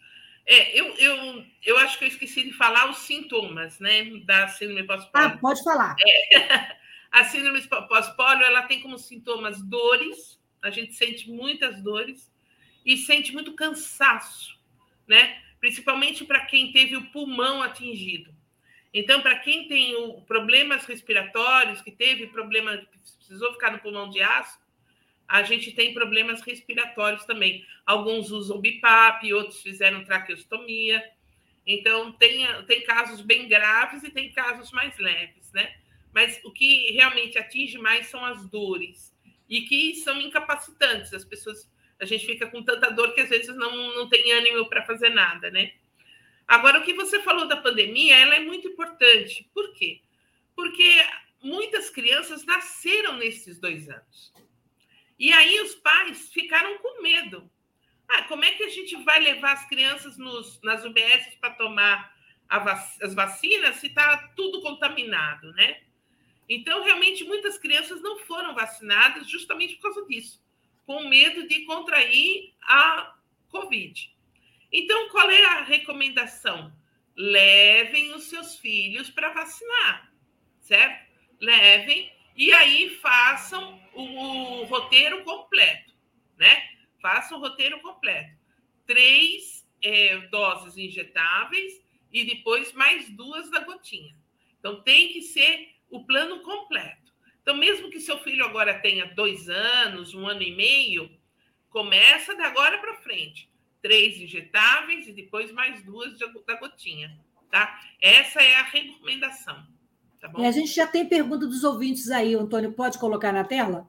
É, 0.47 0.79
eu, 0.79 0.87
eu, 0.95 1.45
eu 1.65 1.79
acho 1.79 1.99
que 1.99 2.05
eu 2.05 2.09
esqueci 2.09 2.45
de 2.45 2.53
falar 2.53 2.89
os 2.89 2.99
sintomas, 2.99 3.81
né, 3.81 4.05
da 4.25 4.47
síndrome 4.47 4.85
pós-pólio. 4.85 5.29
Ah, 5.29 5.39
pode 5.39 5.63
falar. 5.65 5.97
É. 6.33 6.77
A 7.11 7.25
síndrome 7.25 7.63
pós-pólio, 7.67 8.45
ela 8.45 8.63
tem 8.63 8.83
como 8.83 8.99
sintomas 8.99 9.63
dores, 9.63 10.39
a 10.63 10.71
gente 10.71 10.93
sente 10.95 11.31
muitas 11.31 11.83
dores 11.83 12.31
e 12.85 12.97
sente 12.97 13.33
muito 13.33 13.55
cansaço, 13.55 14.56
né? 15.07 15.41
Principalmente 15.61 16.25
para 16.25 16.47
quem 16.47 16.73
teve 16.73 16.97
o 16.97 17.11
pulmão 17.11 17.63
atingido. 17.63 18.35
Então, 18.93 19.21
para 19.21 19.39
quem 19.39 19.69
tem 19.69 19.95
o, 19.95 20.23
problemas 20.23 20.85
respiratórios, 20.85 21.83
que 21.83 21.91
teve 21.91 22.29
problema, 22.29 22.83
precisou 23.19 23.53
ficar 23.53 23.71
no 23.71 23.79
pulmão 23.79 24.09
de 24.09 24.23
aço, 24.23 24.59
a 25.29 25.43
gente 25.43 25.73
tem 25.73 25.93
problemas 25.93 26.41
respiratórios 26.41 27.25
também. 27.25 27.65
Alguns 27.85 28.31
usam 28.31 28.61
BIPAP, 28.61 29.33
outros 29.33 29.61
fizeram 29.61 30.05
traqueostomia. 30.05 31.03
Então, 31.67 32.13
tem, 32.13 32.47
tem 32.65 32.85
casos 32.85 33.21
bem 33.21 33.49
graves 33.49 34.05
e 34.05 34.11
tem 34.11 34.33
casos 34.33 34.71
mais 34.71 34.97
leves, 34.99 35.53
né? 35.53 35.75
Mas 36.15 36.41
o 36.45 36.51
que 36.51 36.93
realmente 36.93 37.37
atinge 37.37 37.77
mais 37.77 38.07
são 38.07 38.25
as 38.25 38.49
dores 38.49 39.15
e 39.49 39.63
que 39.63 39.97
são 39.97 40.21
incapacitantes. 40.21 41.13
As 41.13 41.25
pessoas, 41.25 41.71
a 42.01 42.05
gente 42.05 42.27
fica 42.27 42.47
com 42.47 42.63
tanta 42.63 42.91
dor 42.91 43.15
que 43.15 43.21
às 43.21 43.29
vezes 43.29 43.55
não, 43.57 43.95
não 43.95 44.09
tem 44.09 44.33
ânimo 44.33 44.69
para 44.69 44.85
fazer 44.85 45.11
nada, 45.11 45.51
né? 45.51 45.73
Agora, 46.47 46.79
o 46.79 46.85
que 46.85 46.95
você 46.95 47.21
falou 47.23 47.49
da 47.49 47.57
pandemia, 47.57 48.17
ela 48.17 48.37
é 48.37 48.41
muito 48.41 48.69
importante. 48.69 49.51
Por 49.53 49.73
quê? 49.73 50.01
Porque 50.55 51.05
muitas 51.43 51.91
crianças 51.91 52.45
nasceram 52.45 53.17
nesses 53.17 53.59
dois 53.59 53.89
anos. 53.89 54.33
E 55.19 55.33
aí 55.33 55.61
os 55.61 55.75
pais 55.75 56.31
ficaram 56.33 56.79
com 56.79 57.03
medo. 57.03 57.51
Ah, 58.09 58.23
como 58.25 58.45
é 58.45 58.53
que 58.53 58.63
a 58.63 58.69
gente 58.69 58.95
vai 59.03 59.19
levar 59.19 59.53
as 59.53 59.69
crianças 59.69 60.17
nos, 60.17 60.61
nas 60.63 60.85
UBS 60.85 61.35
para 61.41 61.55
tomar 61.55 62.15
vac 62.49 63.03
as 63.03 63.15
vacinas 63.15 63.77
se 63.77 63.89
está 63.89 64.29
tudo 64.37 64.63
contaminado, 64.63 65.53
né? 65.55 65.81
Então, 66.49 66.85
realmente, 66.85 67.25
muitas 67.25 67.59
crianças 67.59 68.01
não 68.01 68.21
foram 68.21 68.55
vacinadas 68.55 69.29
justamente 69.29 69.75
por 69.77 69.93
causa 69.93 70.07
disso, 70.07 70.41
com 70.87 71.09
medo 71.09 71.47
de 71.49 71.65
contrair 71.65 72.55
a 72.63 73.15
Covid. 73.49 74.15
Então, 74.73 75.09
qual 75.11 75.31
é 75.31 75.45
a 75.45 75.63
recomendação? 75.63 76.73
Levem 77.17 78.15
os 78.15 78.25
seus 78.25 78.57
filhos 78.59 79.11
para 79.11 79.33
vacinar, 79.33 80.13
certo? 80.61 81.07
Levem 81.41 82.13
e 82.37 82.53
aí 82.53 82.91
façam 82.97 83.81
o, 83.95 84.03
o 84.03 84.65
roteiro 84.65 85.25
completo, 85.25 85.95
né? 86.37 86.63
Façam 87.01 87.39
o 87.39 87.41
roteiro 87.41 87.81
completo. 87.81 88.37
Três 88.87 89.67
é, 89.83 90.19
doses 90.29 90.77
injetáveis 90.77 91.83
e 92.13 92.25
depois 92.25 92.73
mais 92.73 93.09
duas 93.11 93.51
da 93.51 93.61
gotinha. 93.61 94.15
Então, 94.59 94.83
tem 94.83 95.13
que 95.13 95.23
ser 95.23 95.75
o 95.89 96.05
plano 96.05 96.41
completo. 96.43 97.06
Então, 97.47 97.57
mesmo 97.57 97.89
que 97.91 98.01
seu 98.01 98.19
filho 98.19 98.45
agora 98.45 98.75
tenha 98.75 99.07
dois 99.15 99.49
anos, 99.49 100.13
um 100.13 100.27
ano 100.27 100.43
e 100.43 100.51
meio, 100.51 101.09
começa 101.69 102.35
de 102.35 102.43
agora 102.43 102.77
para 102.79 102.97
frente 102.97 103.49
três 103.81 104.21
injetáveis 104.21 105.07
e 105.07 105.13
depois 105.13 105.53
mais 105.53 105.81
duas 105.85 106.19
da 106.19 106.57
gotinha, 106.57 107.17
tá? 107.49 107.79
Essa 108.03 108.43
é 108.43 108.57
a 108.57 108.65
recomendação, 108.65 109.65
tá 110.21 110.27
bom? 110.27 110.41
E 110.41 110.45
a 110.45 110.51
gente 110.51 110.75
já 110.75 110.89
tem 110.89 111.09
pergunta 111.09 111.47
dos 111.47 111.63
ouvintes 111.63 112.11
aí, 112.11 112.35
Antônio, 112.35 112.73
pode 112.73 112.99
colocar 112.99 113.31
na 113.31 113.45
tela? 113.45 113.89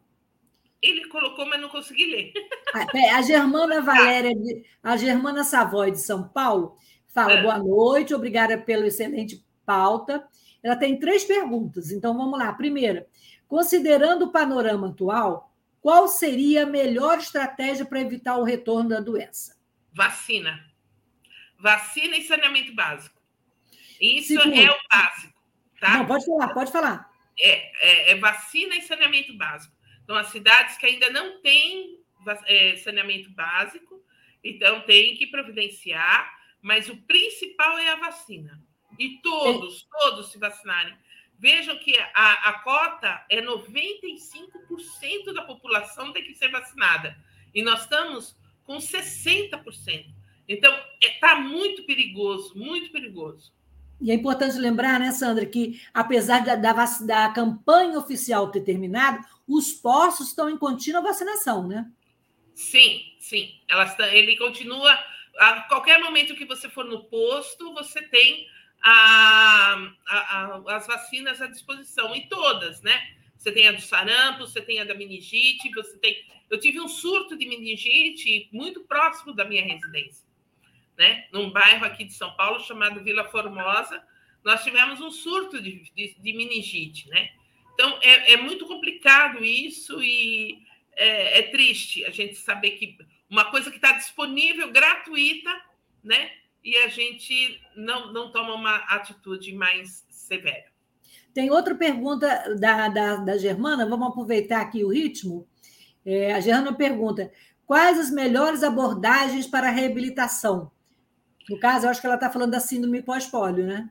Ele 0.80 1.08
colocou, 1.08 1.48
mas 1.48 1.60
não 1.60 1.70
consegui 1.70 2.06
ler. 2.06 2.34
A 3.16 3.22
Germana 3.24 3.82
Valéria, 3.82 4.34
a 4.84 4.96
Germana 4.98 5.44
Savoy 5.44 5.90
de 5.90 6.00
São 6.00 6.28
Paulo, 6.28 6.78
fala 7.08 7.34
é. 7.34 7.42
boa 7.42 7.58
noite, 7.58 8.14
obrigada 8.14 8.56
pelo 8.56 8.86
excelente 8.86 9.44
pauta. 9.66 10.28
Ela 10.62 10.76
tem 10.76 11.00
três 11.00 11.24
perguntas, 11.24 11.92
então 11.92 12.18
vamos 12.18 12.38
lá. 12.38 12.52
Primeira, 12.54 13.08
considerando 13.48 14.26
o 14.26 14.32
panorama 14.32 14.90
atual, 14.90 15.54
qual 15.82 16.08
seria 16.08 16.64
a 16.64 16.66
melhor 16.66 17.20
estratégia 17.20 17.86
para 17.86 18.02
evitar 18.02 18.38
o 18.38 18.44
retorno 18.44 18.90
da 18.90 19.00
doença? 19.00 19.58
Vacina. 19.94 20.66
Vacina 21.60 22.18
e 22.18 22.24
saneamento 22.24 22.74
básico. 22.76 23.20
Isso 24.00 24.34
Segundo. 24.34 24.60
é 24.60 24.72
o 24.72 24.78
básico. 24.92 25.42
Tá? 25.80 25.98
Não, 25.98 26.06
pode 26.06 26.26
falar, 26.26 26.54
pode 26.54 26.72
falar. 26.72 27.10
É, 27.40 27.52
é, 27.88 28.12
é, 28.12 28.16
vacina 28.16 28.76
e 28.76 28.82
saneamento 28.82 29.36
básico. 29.38 29.76
Então, 30.04 30.16
as 30.16 30.28
cidades 30.28 30.78
que 30.78 30.86
ainda 30.86 31.10
não 31.10 31.42
têm 31.42 32.00
é, 32.46 32.76
saneamento 32.78 33.30
básico, 33.32 34.04
então 34.44 34.82
tem 34.82 35.16
que 35.16 35.28
providenciar, 35.28 36.32
mas 36.62 36.90
o 36.90 36.98
principal 37.04 37.78
é 37.78 37.90
a 37.90 37.96
vacina. 37.96 38.62
E 39.00 39.20
todos, 39.22 39.86
é. 39.86 40.00
todos 40.00 40.32
se 40.32 40.38
vacinarem. 40.38 40.96
Vejam 41.40 41.78
que 41.78 41.96
a, 42.16 42.50
a 42.50 42.54
cota 42.60 43.24
é 43.30 43.42
95% 43.42 45.34
da 45.34 45.44
população 45.44 46.12
tem 46.12 46.24
que 46.24 46.34
ser 46.34 46.50
vacinada. 46.50 47.16
E 47.54 47.62
nós 47.62 47.82
estamos 47.82 48.36
com 48.64 48.78
60%. 48.78 50.18
Então, 50.48 50.74
está 51.02 51.32
é, 51.32 51.40
muito 51.40 51.84
perigoso, 51.84 52.58
muito 52.58 52.92
perigoso. 52.92 53.54
E 54.00 54.12
é 54.12 54.14
importante 54.14 54.58
lembrar, 54.58 55.00
né, 55.00 55.12
Sandra, 55.12 55.46
que 55.46 55.82
apesar 55.94 56.44
da, 56.44 56.56
da, 56.56 56.74
da 56.74 57.30
campanha 57.30 57.98
oficial 57.98 58.52
ter 58.52 58.62
terminado, 58.62 59.26
os 59.48 59.74
postos 59.74 60.30
estão 60.30 60.50
em 60.50 60.58
contínua 60.58 61.02
vacinação, 61.02 61.68
né? 61.68 61.90
Sim, 62.54 63.02
sim. 63.20 63.60
Elas, 63.70 63.98
ele 64.12 64.36
continua. 64.38 64.92
A 65.40 65.62
qualquer 65.62 66.02
momento 66.02 66.36
que 66.36 66.46
você 66.46 66.70
for 66.70 66.86
no 66.86 67.04
posto, 67.06 67.74
você 67.74 68.02
tem 68.02 68.48
a, 68.82 69.92
a, 70.08 70.62
as 70.76 70.88
vacinas 70.88 71.42
à 71.42 71.48
disposição, 71.48 72.16
e 72.16 72.28
todas, 72.28 72.82
né? 72.82 73.16
Você 73.38 73.52
tem 73.52 73.68
a 73.68 73.72
do 73.72 73.82
sarampo, 73.82 74.40
você 74.40 74.62
tem 74.62 74.80
a 74.80 74.84
da 74.84 74.94
meningite, 74.94 75.72
você 75.72 75.98
tem. 75.98 76.26
Eu 76.50 76.60
tive 76.60 76.80
um 76.80 76.88
surto 76.88 77.38
de 77.38 77.46
meningite 77.46 78.50
muito 78.52 78.82
próximo 78.82 79.34
da 79.34 79.46
minha 79.46 79.64
residência 79.64 80.28
né? 80.98 81.28
Num 81.32 81.52
bairro 81.52 81.86
aqui 81.86 82.04
de 82.04 82.14
São 82.14 82.34
Paulo 82.36 82.60
chamado 82.60 83.04
Vila 83.04 83.24
Formosa, 83.26 84.04
nós 84.44 84.64
tivemos 84.64 85.00
um 85.00 85.12
surto 85.12 85.62
de, 85.62 85.84
de, 85.96 86.16
de 86.20 86.34
meningite, 86.34 87.08
né? 87.10 87.30
Então 87.74 88.00
é, 88.02 88.34
é, 88.34 88.38
muito 88.38 88.66
complicado 88.66 89.44
isso 89.46 90.02
e 90.02 90.64
é, 90.96 91.40
é, 91.40 91.42
triste 91.44 92.04
a 92.06 92.10
gente 92.10 92.36
saber 92.36 92.72
que 92.72 92.98
uma 93.30 93.46
coisa 93.46 93.70
que 93.70 93.76
está 93.76 93.92
disponível, 93.92 94.72
gratuita, 94.72 95.54
né? 96.04 96.32
E 96.68 96.76
a 96.80 96.90
gente 96.90 97.62
não, 97.78 98.12
não 98.12 98.30
toma 98.30 98.54
uma 98.54 98.76
atitude 98.90 99.54
mais 99.54 100.06
severa. 100.10 100.66
Tem 101.34 101.50
outra 101.50 101.74
pergunta 101.74 102.28
da, 102.60 102.90
da, 102.90 103.16
da 103.16 103.38
Germana, 103.38 103.88
vamos 103.88 104.10
aproveitar 104.10 104.60
aqui 104.60 104.84
o 104.84 104.90
ritmo. 104.90 105.48
É, 106.06 106.34
a 106.34 106.42
Germana 106.42 106.74
pergunta: 106.74 107.32
quais 107.66 107.98
as 107.98 108.12
melhores 108.12 108.64
abordagens 108.64 109.48
para 109.48 109.70
a 109.70 109.72
reabilitação? 109.72 110.70
No 111.50 111.58
caso, 111.58 111.86
eu 111.86 111.90
acho 111.90 112.02
que 112.02 112.08
ela 112.08 112.18
está 112.18 112.30
falando 112.30 112.52
da 112.52 112.60
síndrome 112.60 113.02
pós-pólio, 113.02 113.66
né? 113.66 113.90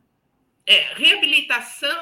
É, 0.66 0.92
reabilitação, 0.96 1.96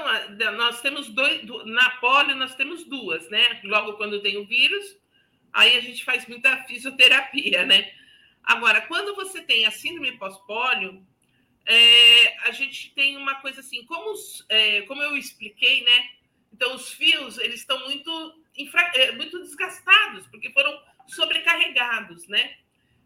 nós 0.57 0.81
temos 0.81 1.09
dois, 1.09 1.40
na 1.66 1.90
polio 2.00 2.35
nós 2.35 2.57
temos 2.57 2.83
duas, 2.83 3.31
né? 3.31 3.61
Logo 3.62 3.93
quando 3.93 4.21
tem 4.23 4.38
o 4.38 4.47
vírus, 4.47 4.97
aí 5.52 5.76
a 5.76 5.81
gente 5.81 6.04
faz 6.04 6.26
muita 6.26 6.64
fisioterapia, 6.64 7.64
né? 7.64 7.93
Agora, 8.44 8.82
quando 8.82 9.14
você 9.14 9.40
tem 9.40 9.64
a 9.64 9.70
síndrome 9.70 10.18
pós-pólio, 10.18 11.04
é, 11.66 12.38
a 12.46 12.50
gente 12.50 12.92
tem 12.94 13.16
uma 13.16 13.36
coisa 13.36 13.60
assim, 13.60 13.84
como, 13.86 14.12
os, 14.12 14.44
é, 14.48 14.82
como 14.82 15.02
eu 15.02 15.16
expliquei, 15.16 15.82
né? 15.82 16.10
Então, 16.52 16.75
os 16.75 16.92
fios, 16.92 17.38
eles 17.38 17.60
estão 17.60 17.80
muito, 17.84 18.42
infra, 18.56 18.82
é, 18.95 19.12
muito 19.12 19.40
desgastados, 19.40 20.26
porque 20.28 20.50
foram 20.50 20.78
sobrecarregados, 21.06 22.28
né? 22.28 22.56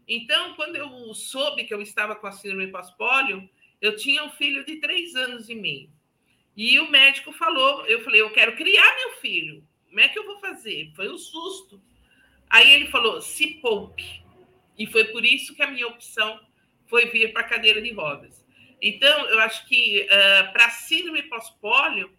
Então, 0.07 0.55
quando 0.55 0.75
eu 0.75 1.13
soube 1.13 1.63
que 1.63 1.73
eu 1.73 1.81
estava 1.81 2.15
com 2.15 2.27
a 2.27 2.31
síndrome 2.31 2.67
pós-pólio, 2.67 3.49
eu 3.81 3.95
tinha 3.95 4.23
um 4.23 4.31
filho 4.31 4.65
de 4.65 4.77
três 4.77 5.15
anos 5.15 5.49
e 5.49 5.55
meio. 5.55 5.89
E 6.55 6.79
o 6.79 6.89
médico 6.89 7.31
falou, 7.31 7.85
eu 7.85 8.03
falei, 8.03 8.21
eu 8.21 8.31
quero 8.31 8.55
criar 8.55 8.95
meu 8.95 9.17
filho. 9.17 9.63
Como 9.87 9.99
é 9.99 10.09
que 10.09 10.19
eu 10.19 10.25
vou 10.25 10.39
fazer? 10.39 10.91
Foi 10.95 11.09
um 11.09 11.17
susto. 11.17 11.81
Aí 12.49 12.69
ele 12.71 12.87
falou, 12.87 13.21
se 13.21 13.47
poupe. 13.61 14.21
E 14.79 14.87
foi 14.87 15.03
por 15.03 15.25
isso 15.25 15.53
que 15.53 15.61
a 15.61 15.69
minha 15.69 15.87
opção 15.87 16.39
foi 16.87 17.07
vir 17.07 17.33
para 17.33 17.41
a 17.41 17.49
cadeira 17.49 17.81
de 17.81 17.91
rodas. 17.91 18.47
Então, 18.81 19.27
eu 19.27 19.39
acho 19.39 19.67
que 19.67 20.07
uh, 20.07 20.53
para 20.53 20.69
síndrome 20.69 21.23
pós-pólio, 21.23 22.17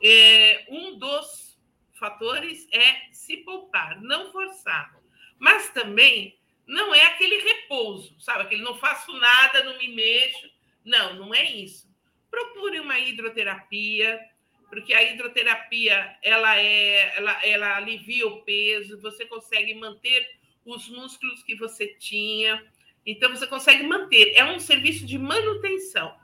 é, 0.00 0.64
um 0.68 0.96
dos 0.96 1.58
fatores 1.98 2.68
é 2.72 3.12
se 3.12 3.38
poupar, 3.38 4.00
não 4.00 4.30
forçar. 4.30 4.96
Mas 5.36 5.70
também 5.70 6.38
não 6.66 6.94
é 6.94 7.02
aquele 7.06 7.38
repouso, 7.38 8.14
sabe? 8.20 8.42
Aquele 8.42 8.62
não 8.62 8.76
faço 8.76 9.12
nada, 9.14 9.64
não 9.64 9.76
me 9.78 9.88
mexo. 9.88 10.48
Não, 10.84 11.14
não 11.14 11.34
é 11.34 11.44
isso. 11.50 11.88
Procure 12.30 12.78
uma 12.78 12.98
hidroterapia, 13.00 14.20
porque 14.68 14.94
a 14.94 15.02
hidroterapia 15.02 16.16
ela 16.22 16.56
é, 16.56 17.16
ela, 17.16 17.44
ela 17.44 17.76
alivia 17.76 18.26
o 18.26 18.42
peso, 18.42 19.00
você 19.00 19.26
consegue 19.26 19.74
manter 19.74 20.28
os 20.74 20.88
músculos 20.88 21.42
que 21.42 21.54
você 21.54 21.86
tinha. 21.98 22.62
Então 23.04 23.30
você 23.30 23.46
consegue 23.46 23.84
manter. 23.84 24.32
É 24.34 24.44
um 24.44 24.58
serviço 24.58 25.06
de 25.06 25.18
manutenção. 25.18 26.14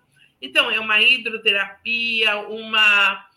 Então 0.40 0.70
é 0.70 0.80
uma 0.80 1.00
hidroterapia, 1.00 2.38
uma 2.48 3.28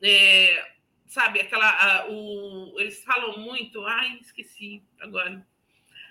é, 0.00 0.72
sabe 1.06 1.40
aquela 1.40 1.68
a, 1.68 2.06
o, 2.08 2.74
eles 2.78 3.02
falam 3.02 3.38
muito. 3.38 3.84
Ai, 3.84 4.18
esqueci 4.20 4.82
agora 5.00 5.44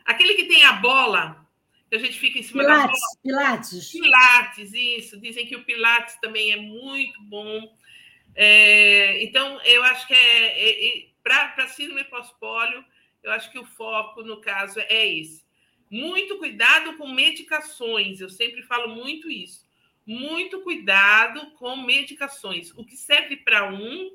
Aquele 0.06 0.34
que 0.34 0.46
tem 0.46 0.64
a 0.64 0.74
bola, 0.74 1.46
que 1.90 1.96
a 1.96 2.00
gente 2.00 2.20
fica 2.20 2.40
em 2.40 2.44
cima 2.44 2.64
Pilates, 2.64 2.86
da 2.86 2.92
bola. 2.92 3.46
Pilates. 3.46 3.92
Pilates, 3.92 4.74
isso. 4.74 5.20
Dizem 5.20 5.46
que 5.46 5.56
o 5.56 5.64
Pilates 5.64 6.16
também 6.20 6.52
é 6.52 6.58
muito 6.58 7.22
bom. 7.24 7.76
É, 8.36 9.24
então, 9.24 9.62
eu 9.62 9.84
acho 9.84 10.08
que 10.08 10.14
é, 10.14 10.18
é, 10.18 11.00
é 11.00 11.06
para 11.24 11.68
síndrome 11.68 12.04
pós-pólio, 12.06 12.84
eu 13.24 13.32
acho 13.32 13.52
que 13.52 13.60
o 13.60 13.66
foco, 13.66 14.24
no 14.24 14.42
caso, 14.42 14.80
é 14.80 15.08
esse. 15.08 15.44
Muito 15.90 16.38
cuidado 16.38 16.98
com 16.98 17.08
medicações, 17.08 18.22
eu 18.22 18.30
sempre 18.30 18.64
falo 18.64 18.96
muito 18.96 19.30
isso. 19.30 19.70
Muito 20.06 20.62
cuidado 20.62 21.52
com 21.52 21.76
medicações. 21.76 22.72
O 22.76 22.86
que 22.86 22.96
serve 22.96 23.38
para 23.38 23.72
um, 23.72 24.10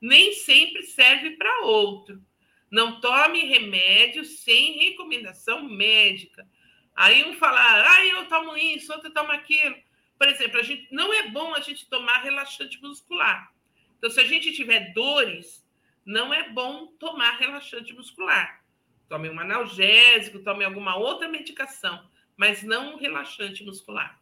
nem 0.00 0.32
sempre 0.32 0.82
serve 0.82 1.32
para 1.32 1.64
outro. 1.64 2.22
Não 2.70 3.00
tome 3.00 3.40
remédio 3.46 4.24
sem 4.24 4.78
recomendação 4.78 5.62
médica. 5.64 6.48
Aí 6.94 7.24
um 7.24 7.34
falar, 7.34 7.84
ah, 7.84 8.06
eu 8.06 8.26
tomo 8.26 8.56
isso, 8.56 8.92
outro 8.92 9.12
toma 9.12 9.34
aquilo. 9.34 9.76
Por 10.18 10.28
exemplo, 10.28 10.58
a 10.58 10.62
gente, 10.62 10.88
não 10.90 11.12
é 11.12 11.28
bom 11.28 11.54
a 11.54 11.60
gente 11.60 11.88
tomar 11.88 12.22
relaxante 12.22 12.80
muscular. 12.80 13.52
Então, 13.98 14.10
se 14.10 14.20
a 14.20 14.24
gente 14.24 14.52
tiver 14.52 14.92
dores, 14.94 15.65
não 16.06 16.32
é 16.32 16.48
bom 16.48 16.86
tomar 16.98 17.36
relaxante 17.38 17.92
muscular. 17.92 18.62
Tome 19.08 19.28
um 19.28 19.38
analgésico, 19.38 20.38
tome 20.38 20.64
alguma 20.64 20.96
outra 20.96 21.28
medicação, 21.28 22.00
mas 22.36 22.62
não 22.62 22.94
um 22.94 22.96
relaxante 22.96 23.64
muscular. 23.64 24.18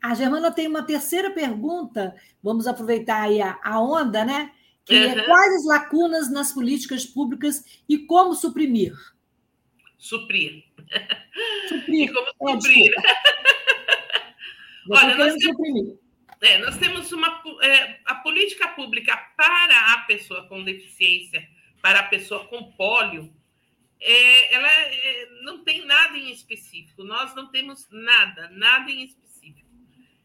A 0.00 0.14
Germana 0.14 0.52
tem 0.52 0.68
uma 0.68 0.82
terceira 0.82 1.30
pergunta. 1.30 2.14
Vamos 2.42 2.66
aproveitar 2.66 3.22
aí 3.22 3.40
a, 3.40 3.58
a 3.64 3.80
onda, 3.80 4.24
né? 4.24 4.52
que 4.86 4.94
uhum. 4.94 5.18
é 5.18 5.24
quais 5.24 5.54
as 5.56 5.64
lacunas 5.66 6.30
nas 6.30 6.52
políticas 6.52 7.04
públicas 7.04 7.82
e 7.88 7.98
como 7.98 8.34
suprimir. 8.34 8.94
Suprir. 9.98 10.64
Suprir. 11.68 12.08
E 12.08 12.12
como 12.12 12.50
é, 12.50 12.60
suprir. 12.60 12.92
Olha, 14.88 15.16
nós 15.16 15.34
temos, 15.34 15.98
é, 16.46 16.58
nós 16.58 16.78
temos 16.78 17.10
uma 17.10 17.42
é, 17.60 17.98
a 18.04 18.14
política 18.16 18.68
pública 18.68 19.16
para 19.36 19.94
a 19.94 19.98
pessoa 20.02 20.46
com 20.46 20.62
deficiência, 20.62 21.48
para 21.82 22.00
a 22.00 22.04
pessoa 22.04 22.46
com 22.46 22.70
pólio, 22.72 23.32
é, 24.00 24.54
ela 24.54 24.70
é, 24.70 25.28
não 25.42 25.64
tem 25.64 25.84
nada 25.84 26.16
em 26.16 26.30
específico. 26.30 27.02
Nós 27.02 27.34
não 27.34 27.50
temos 27.50 27.88
nada, 27.90 28.48
nada 28.50 28.90
em 28.90 29.02
específico. 29.02 29.68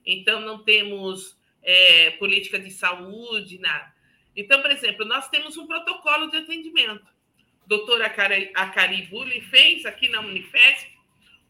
Então, 0.05 0.41
não 0.41 0.63
temos 0.63 1.37
é, 1.63 2.11
política 2.11 2.59
de 2.59 2.69
saúde, 2.69 3.57
nada. 3.59 3.91
Então, 4.35 4.61
por 4.61 4.71
exemplo, 4.71 5.05
nós 5.05 5.27
temos 5.29 5.57
um 5.57 5.65
protocolo 5.65 6.29
de 6.29 6.37
atendimento. 6.37 7.05
A 7.63 7.67
doutora 7.67 8.13
Acaribuli 8.55 9.41
fez 9.41 9.85
aqui 9.85 10.09
na 10.09 10.19
Unifesp 10.19 10.89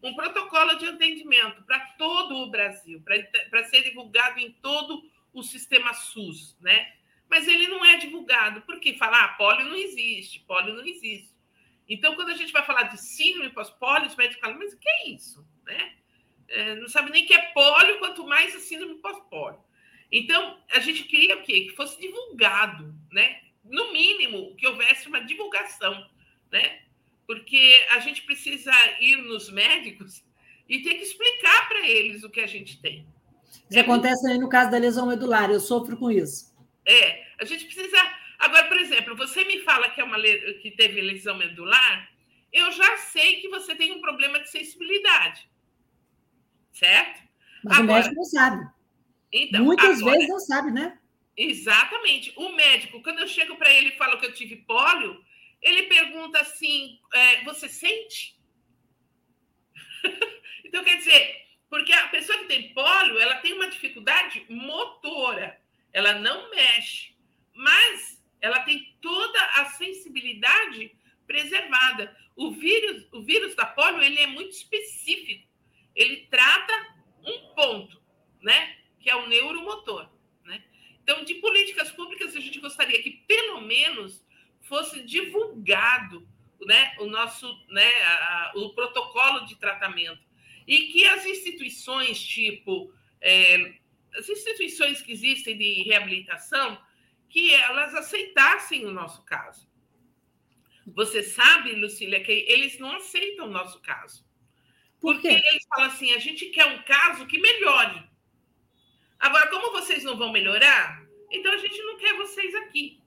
um 0.03 0.13
protocolo 0.15 0.75
de 0.75 0.87
atendimento 0.87 1.63
para 1.63 1.79
todo 1.97 2.35
o 2.37 2.49
Brasil, 2.49 3.03
para 3.49 3.63
ser 3.65 3.83
divulgado 3.83 4.39
em 4.39 4.51
todo 4.53 5.03
o 5.33 5.43
sistema 5.43 5.93
SUS, 5.93 6.57
né? 6.59 6.93
Mas 7.29 7.47
ele 7.47 7.67
não 7.67 7.85
é 7.85 7.97
divulgado, 7.97 8.61
porque 8.61 8.93
falar 8.95 9.23
ah, 9.23 9.27
pólio 9.29 9.65
não 9.65 9.75
existe, 9.75 10.39
pólio 10.41 10.73
não 10.73 10.85
existe. 10.85 11.31
Então, 11.87 12.15
quando 12.15 12.29
a 12.29 12.35
gente 12.35 12.51
vai 12.51 12.63
falar 12.63 12.83
de 12.83 12.97
síndrome 12.99 13.49
pós-pólio, 13.49 14.07
os 14.07 14.15
médicos 14.15 14.41
falam, 14.41 14.57
mas 14.57 14.73
o 14.73 14.79
que 14.79 14.89
é 14.89 15.09
isso? 15.09 15.45
Né? 15.65 15.95
É, 16.47 16.75
não 16.75 16.87
sabe 16.87 17.11
nem 17.11 17.25
que 17.25 17.33
é 17.33 17.51
pólio, 17.53 17.99
quanto 17.99 18.25
mais 18.25 18.55
a 18.55 18.59
síndrome 18.59 18.95
pós-pólio. 18.95 19.59
Então, 20.11 20.61
a 20.69 20.79
gente 20.79 21.03
queria 21.05 21.37
o 21.37 21.43
quê? 21.43 21.61
Que 21.61 21.75
fosse 21.75 21.99
divulgado, 21.99 22.93
né? 23.11 23.41
No 23.63 23.93
mínimo, 23.93 24.55
que 24.57 24.67
houvesse 24.67 25.07
uma 25.07 25.23
divulgação, 25.23 26.09
né? 26.51 26.81
Porque 27.31 27.87
a 27.91 27.99
gente 27.99 28.23
precisa 28.23 28.73
ir 28.99 29.15
nos 29.23 29.49
médicos 29.49 30.21
e 30.67 30.83
ter 30.83 30.95
que 30.95 31.03
explicar 31.03 31.69
para 31.69 31.87
eles 31.87 32.25
o 32.25 32.29
que 32.29 32.41
a 32.41 32.45
gente 32.45 32.81
tem. 32.81 33.07
Isso 33.69 33.79
é 33.79 33.79
acontece 33.79 34.27
aí 34.29 34.37
no 34.37 34.49
caso 34.49 34.69
da 34.69 34.77
lesão 34.77 35.07
medular, 35.07 35.49
eu 35.49 35.61
sofro 35.61 35.95
com 35.95 36.11
isso. 36.11 36.53
É, 36.85 37.23
a 37.39 37.45
gente 37.45 37.63
precisa. 37.63 37.97
Agora, 38.37 38.67
por 38.67 38.77
exemplo, 38.77 39.15
você 39.15 39.45
me 39.45 39.59
fala 39.61 39.89
que, 39.91 40.01
é 40.01 40.03
uma 40.03 40.19
que 40.61 40.73
teve 40.75 40.99
lesão 40.99 41.37
medular, 41.37 42.11
eu 42.51 42.69
já 42.73 42.97
sei 42.97 43.39
que 43.39 43.47
você 43.47 43.75
tem 43.75 43.93
um 43.93 44.01
problema 44.01 44.37
de 44.41 44.51
sensibilidade. 44.51 45.49
Certo? 46.73 47.21
Mas 47.63 47.79
agora, 47.79 47.91
o 47.91 47.95
médico 47.95 48.15
não 48.15 48.25
sabe. 48.25 48.69
Então, 49.31 49.63
Muitas 49.63 50.01
agora, 50.01 50.17
vezes 50.17 50.29
não 50.29 50.39
sabe, 50.41 50.71
né? 50.71 50.99
Exatamente. 51.37 52.33
O 52.35 52.49
médico, 52.57 53.01
quando 53.01 53.19
eu 53.19 53.27
chego 53.29 53.55
para 53.55 53.71
ele 53.71 53.87
e 53.87 53.97
falo 53.97 54.19
que 54.19 54.25
eu 54.25 54.33
tive 54.33 54.57
pólio, 54.57 55.23
ele 55.61 55.83
pergunta 55.83 56.39
assim: 56.39 56.99
é, 57.13 57.43
você 57.43 57.69
sente? 57.69 58.39
então, 60.65 60.83
quer 60.83 60.97
dizer, 60.97 61.45
porque 61.69 61.93
a 61.93 62.07
pessoa 62.09 62.37
que 62.39 62.45
tem 62.45 62.73
pólio, 62.73 63.19
ela 63.19 63.37
tem 63.37 63.53
uma 63.53 63.69
dificuldade 63.69 64.45
motora, 64.49 65.61
ela 65.93 66.15
não 66.15 66.49
mexe, 66.49 67.15
mas 67.53 68.21
ela 68.41 68.59
tem 68.61 68.97
toda 69.01 69.39
a 69.55 69.65
sensibilidade 69.65 70.95
preservada. 71.27 72.15
O 72.35 72.51
vírus, 72.51 73.07
o 73.11 73.21
vírus 73.21 73.55
da 73.55 73.65
pólio, 73.65 74.01
ele 74.01 74.19
é 74.19 74.27
muito 74.27 74.51
específico. 74.51 75.47
Ele 75.95 76.27
trata 76.29 76.95
um 77.23 77.53
ponto, 77.53 78.01
né? 78.41 78.77
Que 78.99 79.09
é 79.09 79.15
o 79.15 79.27
neuromotor, 79.27 80.09
né? 80.43 80.63
Então, 81.03 81.23
de 81.23 81.35
políticas 81.35 81.91
públicas, 81.91 82.35
a 82.35 82.39
gente 82.39 82.59
gostaria 82.59 83.01
que 83.01 83.11
pelo 83.27 83.61
menos 83.61 84.25
fosse 84.71 85.03
divulgado, 85.03 86.25
né, 86.61 86.95
o 86.99 87.05
nosso, 87.05 87.45
né, 87.67 87.91
a, 88.03 88.53
o 88.55 88.69
protocolo 88.73 89.45
de 89.45 89.57
tratamento 89.57 90.21
e 90.65 90.87
que 90.87 91.05
as 91.05 91.25
instituições, 91.25 92.23
tipo, 92.23 92.93
é, 93.19 93.73
as 94.15 94.29
instituições 94.29 95.01
que 95.01 95.11
existem 95.11 95.57
de 95.57 95.83
reabilitação, 95.83 96.81
que 97.27 97.53
elas 97.53 97.93
aceitassem 97.93 98.85
o 98.85 98.91
nosso 98.91 99.25
caso. 99.25 99.69
Você 100.87 101.21
sabe, 101.21 101.73
Lucília, 101.73 102.23
que 102.23 102.31
eles 102.31 102.79
não 102.79 102.95
aceitam 102.95 103.47
o 103.47 103.51
nosso 103.51 103.81
caso. 103.81 104.25
Por 105.01 105.15
porque 105.15 105.27
eles 105.27 105.65
falam 105.67 105.87
assim: 105.87 106.13
a 106.13 106.19
gente 106.19 106.45
quer 106.45 106.67
um 106.67 106.81
caso 106.83 107.27
que 107.27 107.37
melhore. 107.39 108.09
Agora, 109.19 109.49
como 109.49 109.73
vocês 109.73 110.03
não 110.05 110.17
vão 110.17 110.31
melhorar, 110.31 111.05
então 111.29 111.51
a 111.51 111.57
gente 111.57 111.81
não 111.83 111.97
quer 111.97 112.15
vocês 112.15 112.55
aqui. 112.55 113.00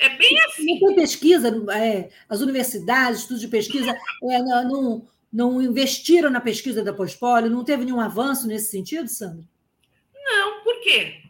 É 0.00 0.08
bem 0.08 0.40
assim. 0.46 0.80
Não 0.80 0.88
tem 0.88 0.96
pesquisa, 0.96 1.48
é, 1.74 2.08
as 2.26 2.40
universidades, 2.40 3.20
estudos 3.20 3.42
de 3.42 3.48
pesquisa, 3.48 3.90
é, 3.90 4.38
não, 4.42 5.06
não 5.30 5.60
investiram 5.60 6.30
na 6.30 6.40
pesquisa 6.40 6.82
da 6.82 6.94
pós-polio? 6.94 7.50
Não 7.50 7.62
teve 7.62 7.84
nenhum 7.84 8.00
avanço 8.00 8.48
nesse 8.48 8.70
sentido, 8.70 9.08
Sandra? 9.08 9.44
Não, 10.14 10.64
por 10.64 10.80
quê? 10.80 11.20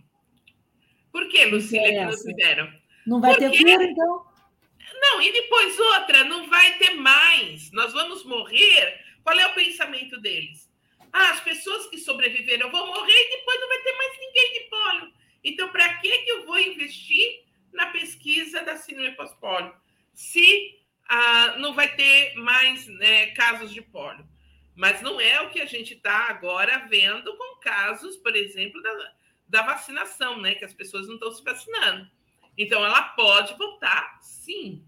Por 1.10 1.28
que, 1.28 1.46
Lucília, 1.46 1.88
que 1.88 2.04
não 2.04 2.12
fizeram? 2.12 2.72
Não 3.04 3.20
vai 3.20 3.36
ter 3.36 3.50
cura, 3.50 3.82
então? 3.82 4.24
Não, 5.02 5.20
e 5.20 5.32
depois 5.32 5.76
outra, 5.78 6.24
não 6.24 6.48
vai 6.48 6.78
ter 6.78 6.94
mais. 6.94 7.72
Nós 7.72 7.92
vamos 7.92 8.24
morrer. 8.24 9.00
Qual 9.24 9.36
é 9.36 9.46
o 9.48 9.54
pensamento 9.54 10.20
deles? 10.20 10.70
Ah, 11.12 11.30
as 11.30 11.40
pessoas 11.40 11.88
que 11.88 11.98
sobreviveram 11.98 12.70
vão 12.70 12.86
morrer 12.86 13.26
e 13.26 13.36
depois 13.36 13.60
não 13.60 13.68
vai 13.68 13.78
ter 13.82 13.92
mais 13.96 14.12
ninguém 14.20 14.52
de 14.52 14.70
pólio. 14.70 15.12
Então, 15.42 15.68
para 15.70 15.94
que, 15.94 16.18
que 16.18 16.30
eu 16.30 16.46
vou 16.46 16.58
investir 16.58 17.49
na 17.72 17.86
pesquisa 17.86 18.62
da 18.62 18.76
síndrome 18.76 19.12
pós-pólio? 19.12 19.74
Se 20.12 20.80
ah, 21.12 21.56
não 21.58 21.74
vai 21.74 21.94
ter 21.96 22.34
mais 22.36 22.86
né, 22.86 23.26
casos 23.32 23.72
de 23.72 23.82
pólio. 23.82 24.24
Mas 24.76 25.02
não 25.02 25.20
é 25.20 25.40
o 25.40 25.50
que 25.50 25.60
a 25.60 25.66
gente 25.66 25.94
está 25.94 26.28
agora 26.28 26.86
vendo 26.88 27.36
com 27.36 27.60
casos, 27.60 28.16
por 28.16 28.36
exemplo, 28.36 28.80
da, 28.80 29.12
da 29.48 29.62
vacinação, 29.62 30.40
né? 30.40 30.54
Que 30.54 30.64
as 30.64 30.72
pessoas 30.72 31.08
não 31.08 31.14
estão 31.14 31.32
se 31.32 31.42
vacinando. 31.42 32.08
Então, 32.56 32.84
ela 32.84 33.02
pode 33.02 33.58
voltar, 33.58 34.20
sim, 34.22 34.84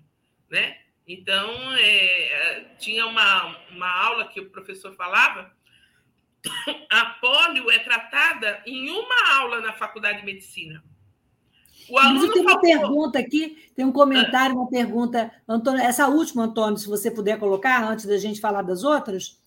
né? 0.48 0.80
Então, 1.06 1.74
é, 1.74 2.74
tinha 2.78 3.04
uma, 3.04 3.58
uma 3.70 3.90
aula 3.90 4.28
que 4.28 4.40
o 4.40 4.50
professor 4.50 4.94
falava, 4.94 5.52
a 6.88 7.06
polio 7.20 7.68
é 7.70 7.80
tratada 7.80 8.62
em 8.64 8.88
uma 8.90 9.36
aula 9.36 9.60
na 9.60 9.72
faculdade 9.72 10.20
de 10.20 10.24
medicina. 10.24 10.84
O 11.90 12.32
tem 12.32 12.42
uma 12.42 12.60
pergunta 12.60 13.18
aqui, 13.18 13.70
tem 13.74 13.84
um 13.84 13.92
comentário, 13.92 14.56
uma 14.56 14.68
pergunta, 14.68 15.32
Antônio, 15.48 15.80
essa 15.80 16.08
última, 16.08 16.44
Antônio, 16.44 16.78
se 16.78 16.88
você 16.88 17.10
puder 17.10 17.38
colocar, 17.38 17.82
antes 17.84 18.06
da 18.06 18.16
gente 18.18 18.40
falar 18.40 18.62
das 18.62 18.84
outras, 18.84 19.40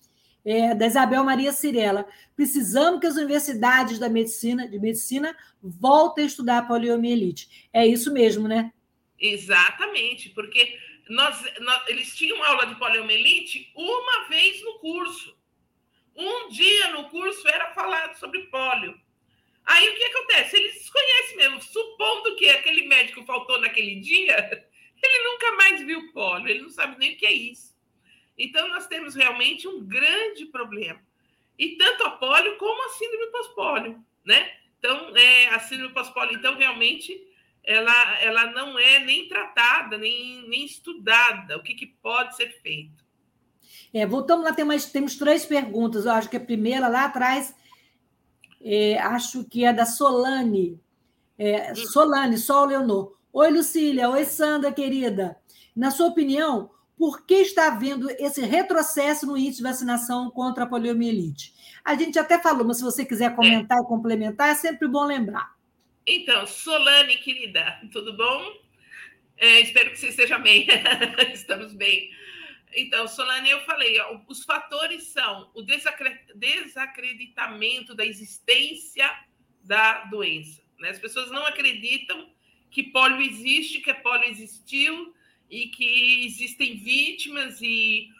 é, 0.44 0.74
da 0.74 0.86
Isabel 0.86 1.24
Maria 1.24 1.52
Cirela. 1.52 2.06
Precisamos 2.36 3.00
que 3.00 3.06
as 3.06 3.16
universidades 3.16 3.98
da 3.98 4.08
medicina, 4.08 4.68
de 4.68 4.78
medicina 4.78 5.36
voltem 5.60 6.24
a 6.24 6.28
estudar 6.28 6.58
a 6.58 6.62
poliomielite. 6.62 7.68
É 7.72 7.84
isso 7.84 8.12
mesmo, 8.12 8.46
né? 8.46 8.72
Exatamente, 9.18 10.28
porque 10.30 10.78
nós, 11.08 11.42
nós, 11.60 11.88
eles 11.88 12.14
tinham 12.14 12.42
aula 12.44 12.66
de 12.66 12.76
poliomielite 12.76 13.72
uma 13.74 14.28
vez 14.28 14.62
no 14.62 14.78
curso. 14.78 15.36
Um 16.14 16.48
dia 16.48 16.92
no 16.92 17.08
curso 17.10 17.46
era 17.48 17.74
falado 17.74 18.16
sobre 18.16 18.44
pólio. 18.44 18.98
Aí 19.66 19.88
o 19.88 19.94
que 19.96 20.04
acontece? 20.04 20.56
Eles 20.56 20.74
desconhecem 20.74 21.36
mesmo. 21.36 21.60
Supondo 21.60 22.36
que 22.36 22.48
aquele 22.48 22.86
médico 22.86 23.24
faltou 23.24 23.60
naquele 23.60 23.96
dia, 23.96 24.36
ele 25.02 25.24
nunca 25.24 25.52
mais 25.52 25.82
viu 25.82 26.12
pólio, 26.12 26.48
ele 26.48 26.62
não 26.62 26.70
sabe 26.70 26.96
nem 26.98 27.14
o 27.14 27.16
que 27.16 27.26
é 27.26 27.32
isso. 27.32 27.74
Então, 28.38 28.68
nós 28.68 28.86
temos 28.86 29.14
realmente 29.14 29.66
um 29.66 29.84
grande 29.84 30.46
problema. 30.46 31.00
E 31.58 31.76
tanto 31.76 32.04
a 32.04 32.10
pólio 32.10 32.56
como 32.58 32.86
a 32.86 32.90
síndrome 32.90 33.26
pós-pólio, 33.32 34.04
né? 34.24 34.52
Então, 34.78 35.16
é, 35.16 35.48
a 35.48 35.58
síndrome 35.58 35.94
pós-pólio, 35.94 36.36
então, 36.36 36.56
realmente, 36.56 37.18
ela, 37.64 38.20
ela 38.20 38.46
não 38.52 38.78
é 38.78 38.98
nem 39.00 39.26
tratada, 39.26 39.96
nem, 39.96 40.46
nem 40.48 40.64
estudada. 40.66 41.56
O 41.56 41.62
que, 41.62 41.74
que 41.74 41.86
pode 41.86 42.36
ser 42.36 42.50
feito? 42.60 43.04
É, 43.92 44.06
voltamos 44.06 44.44
lá, 44.44 44.52
tem 44.52 44.64
mais, 44.64 44.92
temos 44.92 45.16
três 45.16 45.46
perguntas. 45.46 46.04
Eu 46.04 46.12
acho 46.12 46.28
que 46.28 46.36
a 46.36 46.40
primeira 46.40 46.88
lá 46.88 47.06
atrás 47.06 47.54
é, 48.68 48.98
acho 48.98 49.44
que 49.44 49.64
é 49.64 49.72
da 49.72 49.86
Solane. 49.86 50.80
É, 51.38 51.72
Solane, 51.74 52.36
Sol 52.36 52.66
Leonor. 52.66 53.16
Oi, 53.32 53.48
Lucília. 53.50 54.10
Oi, 54.10 54.24
Sandra, 54.24 54.72
querida. 54.72 55.36
Na 55.74 55.92
sua 55.92 56.08
opinião, 56.08 56.70
por 56.98 57.24
que 57.24 57.34
está 57.34 57.68
havendo 57.68 58.10
esse 58.10 58.40
retrocesso 58.40 59.24
no 59.24 59.38
índice 59.38 59.58
de 59.58 59.62
vacinação 59.62 60.30
contra 60.30 60.64
a 60.64 60.66
poliomielite? 60.66 61.54
A 61.84 61.94
gente 61.94 62.18
até 62.18 62.40
falou, 62.40 62.66
mas 62.66 62.78
se 62.78 62.82
você 62.82 63.04
quiser 63.04 63.36
comentar 63.36 63.78
é. 63.78 63.82
e 63.82 63.86
complementar, 63.86 64.48
é 64.48 64.54
sempre 64.56 64.88
bom 64.88 65.04
lembrar. 65.04 65.54
Então, 66.04 66.44
Solane, 66.44 67.18
querida, 67.18 67.80
tudo 67.92 68.16
bom? 68.16 68.52
É, 69.36 69.60
espero 69.60 69.90
que 69.90 69.98
você 69.98 70.08
esteja 70.08 70.38
bem. 70.38 70.66
Estamos 71.32 71.72
bem. 71.72 72.10
Então, 72.76 73.08
Solane, 73.08 73.48
eu 73.48 73.62
falei, 73.62 73.98
ó, 74.00 74.20
os 74.28 74.44
fatores 74.44 75.04
são 75.04 75.50
o 75.54 75.62
desacreditamento 75.62 77.94
da 77.94 78.04
existência 78.04 79.10
da 79.62 80.04
doença. 80.04 80.60
Né? 80.78 80.90
As 80.90 80.98
pessoas 80.98 81.30
não 81.30 81.46
acreditam 81.46 82.30
que 82.70 82.82
pólio 82.82 83.22
existe, 83.22 83.80
que 83.80 83.90
a 83.90 83.94
pólio 83.94 84.28
existiu 84.28 85.16
e 85.48 85.68
que 85.68 86.26
existem 86.26 86.76
vítimas 86.76 87.62
e 87.62 88.10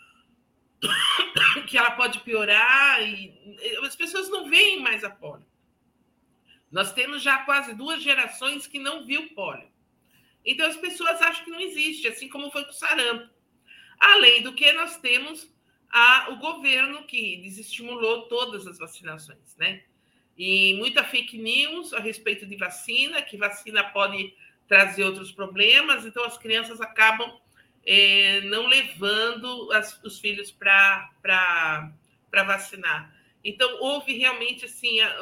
que 1.68 1.76
ela 1.76 1.90
pode 1.90 2.20
piorar. 2.20 3.06
E 3.06 3.58
as 3.82 3.94
pessoas 3.94 4.30
não 4.30 4.48
veem 4.48 4.80
mais 4.80 5.04
a 5.04 5.10
pólio. 5.10 5.44
Nós 6.72 6.94
temos 6.94 7.22
já 7.22 7.44
quase 7.44 7.74
duas 7.74 8.02
gerações 8.02 8.66
que 8.66 8.78
não 8.78 9.04
viu 9.04 9.28
pólio. 9.34 9.68
Então 10.42 10.66
as 10.66 10.76
pessoas 10.76 11.20
acham 11.20 11.44
que 11.44 11.50
não 11.50 11.60
existe, 11.60 12.08
assim 12.08 12.26
como 12.26 12.50
foi 12.50 12.64
com 12.64 12.70
o 12.70 12.74
sarampo. 12.74 13.35
Além 13.98 14.42
do 14.42 14.54
que 14.54 14.72
nós 14.72 14.98
temos 14.98 15.48
a, 15.90 16.28
o 16.30 16.36
governo 16.36 17.04
que 17.04 17.38
desestimulou 17.38 18.22
todas 18.22 18.66
as 18.66 18.78
vacinações, 18.78 19.56
né? 19.56 19.82
E 20.36 20.74
muita 20.74 21.02
fake 21.02 21.38
news 21.38 21.94
a 21.94 22.00
respeito 22.00 22.44
de 22.44 22.56
vacina, 22.56 23.22
que 23.22 23.36
vacina 23.36 23.82
pode 23.84 24.34
trazer 24.68 25.04
outros 25.04 25.32
problemas, 25.32 26.04
então 26.04 26.24
as 26.24 26.36
crianças 26.36 26.80
acabam 26.80 27.32
é, 27.86 28.40
não 28.42 28.66
levando 28.66 29.70
as, 29.72 30.02
os 30.02 30.18
filhos 30.18 30.50
para 30.50 31.08
vacinar. 32.32 33.14
Então, 33.42 33.78
houve 33.80 34.18
realmente 34.18 34.64
assim: 34.64 35.00
a, 35.00 35.16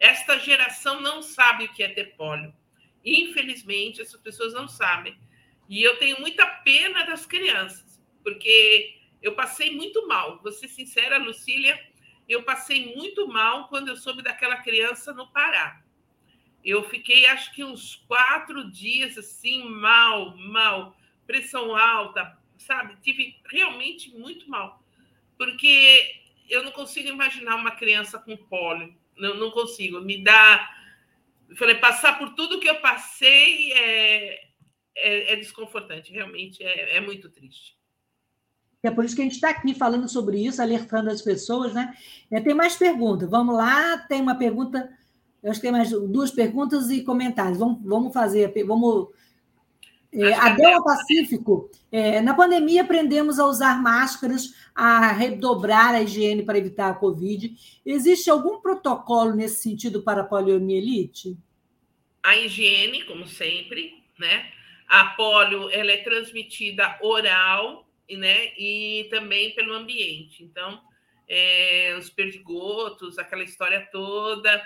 esta 0.00 0.38
geração 0.38 1.00
não 1.00 1.22
sabe 1.22 1.66
o 1.66 1.72
que 1.72 1.82
é 1.82 1.88
ter 1.88 2.16
pólio. 2.16 2.52
Infelizmente, 3.04 4.00
essas 4.00 4.20
pessoas 4.20 4.54
não 4.54 4.66
sabem. 4.66 5.16
E 5.68 5.82
eu 5.82 5.96
tenho 5.98 6.18
muita 6.20 6.46
pena 6.46 7.04
das 7.04 7.26
crianças, 7.26 7.85
porque 8.26 8.98
eu 9.22 9.36
passei 9.36 9.70
muito 9.70 10.08
mal. 10.08 10.40
Vou 10.42 10.50
ser 10.50 10.66
sincera, 10.66 11.16
Lucília, 11.16 11.80
eu 12.28 12.42
passei 12.42 12.92
muito 12.96 13.28
mal 13.28 13.68
quando 13.68 13.86
eu 13.86 13.96
soube 13.96 14.20
daquela 14.20 14.56
criança 14.56 15.12
no 15.14 15.30
Pará. 15.30 15.80
Eu 16.64 16.82
fiquei, 16.82 17.24
acho 17.26 17.54
que 17.54 17.62
uns 17.62 17.94
quatro 18.08 18.68
dias 18.68 19.16
assim, 19.16 19.62
mal, 19.68 20.36
mal, 20.36 20.96
pressão 21.24 21.76
alta, 21.76 22.36
sabe? 22.58 22.96
Tive 23.00 23.40
realmente 23.48 24.10
muito 24.10 24.50
mal, 24.50 24.82
porque 25.38 26.20
eu 26.48 26.64
não 26.64 26.72
consigo 26.72 27.08
imaginar 27.08 27.54
uma 27.54 27.70
criança 27.70 28.18
com 28.18 28.36
pólio, 28.36 28.92
não, 29.16 29.36
não 29.36 29.52
consigo. 29.52 30.00
Me 30.00 30.20
dá. 30.20 30.68
Eu 31.48 31.54
falei, 31.54 31.76
passar 31.76 32.18
por 32.18 32.34
tudo 32.34 32.58
que 32.58 32.68
eu 32.68 32.80
passei 32.80 33.72
é, 33.72 34.48
é, 34.96 35.32
é 35.32 35.36
desconfortante, 35.36 36.12
realmente 36.12 36.60
é, 36.64 36.96
é 36.96 37.00
muito 37.00 37.30
triste. 37.30 37.76
É 38.82 38.90
por 38.90 39.04
isso 39.04 39.16
que 39.16 39.22
a 39.22 39.24
gente 39.24 39.34
está 39.34 39.50
aqui 39.50 39.74
falando 39.74 40.08
sobre 40.08 40.44
isso, 40.44 40.62
alertando 40.62 41.10
as 41.10 41.22
pessoas, 41.22 41.74
né? 41.74 41.94
É, 42.30 42.40
tem 42.40 42.54
mais 42.54 42.76
perguntas. 42.76 43.28
Vamos 43.28 43.56
lá, 43.56 43.98
tem 43.98 44.20
uma 44.20 44.36
pergunta 44.36 44.88
eu 45.46 45.52
acho 45.52 45.60
que 45.60 45.66
tem 45.68 45.72
mais 45.72 45.90
duas 45.90 46.32
perguntas 46.32 46.90
e 46.90 47.04
comentários. 47.04 47.56
Vamos, 47.56 47.78
vamos 47.84 48.12
fazer, 48.12 48.52
vamos. 48.66 49.10
É, 50.12 50.34
Adel 50.34 50.82
Pacífico, 50.82 51.70
é, 51.92 52.20
na 52.20 52.34
pandemia 52.34 52.82
aprendemos 52.82 53.38
a 53.38 53.46
usar 53.46 53.80
máscaras, 53.80 54.52
a 54.74 55.12
redobrar 55.12 55.94
a 55.94 56.02
higiene 56.02 56.42
para 56.42 56.58
evitar 56.58 56.90
a 56.90 56.94
Covid. 56.94 57.54
Existe 57.86 58.28
algum 58.28 58.60
protocolo 58.60 59.36
nesse 59.36 59.62
sentido 59.62 60.02
para 60.02 60.22
a 60.22 60.24
poliomielite? 60.24 61.38
A 62.24 62.36
higiene, 62.36 63.04
como 63.04 63.28
sempre, 63.28 64.02
né? 64.18 64.46
A 64.88 65.10
polio 65.10 65.70
ela 65.70 65.92
é 65.92 65.98
transmitida 65.98 66.98
oral 67.00 67.85
né? 68.10 68.52
e 68.56 69.06
também 69.10 69.54
pelo 69.54 69.74
ambiente. 69.74 70.44
Então, 70.44 70.82
é, 71.28 71.96
os 71.98 72.10
perdigotos, 72.10 73.18
aquela 73.18 73.42
história 73.42 73.88
toda, 73.90 74.62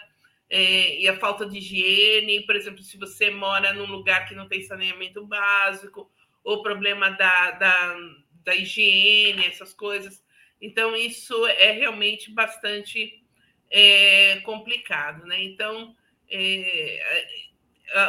é, 0.48 1.00
e 1.00 1.09
a 1.09 1.16
falta 1.16 1.46
de 1.46 1.59
higiene, 1.59 2.44
por 2.44 2.57
exemplo, 2.57 2.83
se 2.83 2.98
você 2.98 3.31
mora 3.31 3.72
num 3.72 3.87
lugar 3.87 4.26
que 4.29 4.35
não 4.35 4.48
tem 4.48 4.62
saneamento 4.62 5.24
básico, 5.24 6.11
ou 6.42 6.62
problema 6.62 7.11
da, 7.11 7.50
da, 7.53 7.96
da 8.44 8.55
higiene, 8.55 9.46
essas 9.46 9.72
coisas. 9.72 10.24
Então, 10.61 10.96
isso 10.96 11.46
é 11.46 11.70
realmente 11.70 12.31
bastante 12.33 13.22
é, 13.70 14.40
complicado, 14.40 15.24
né? 15.26 15.42
Então, 15.42 15.94
é, 16.29 17.00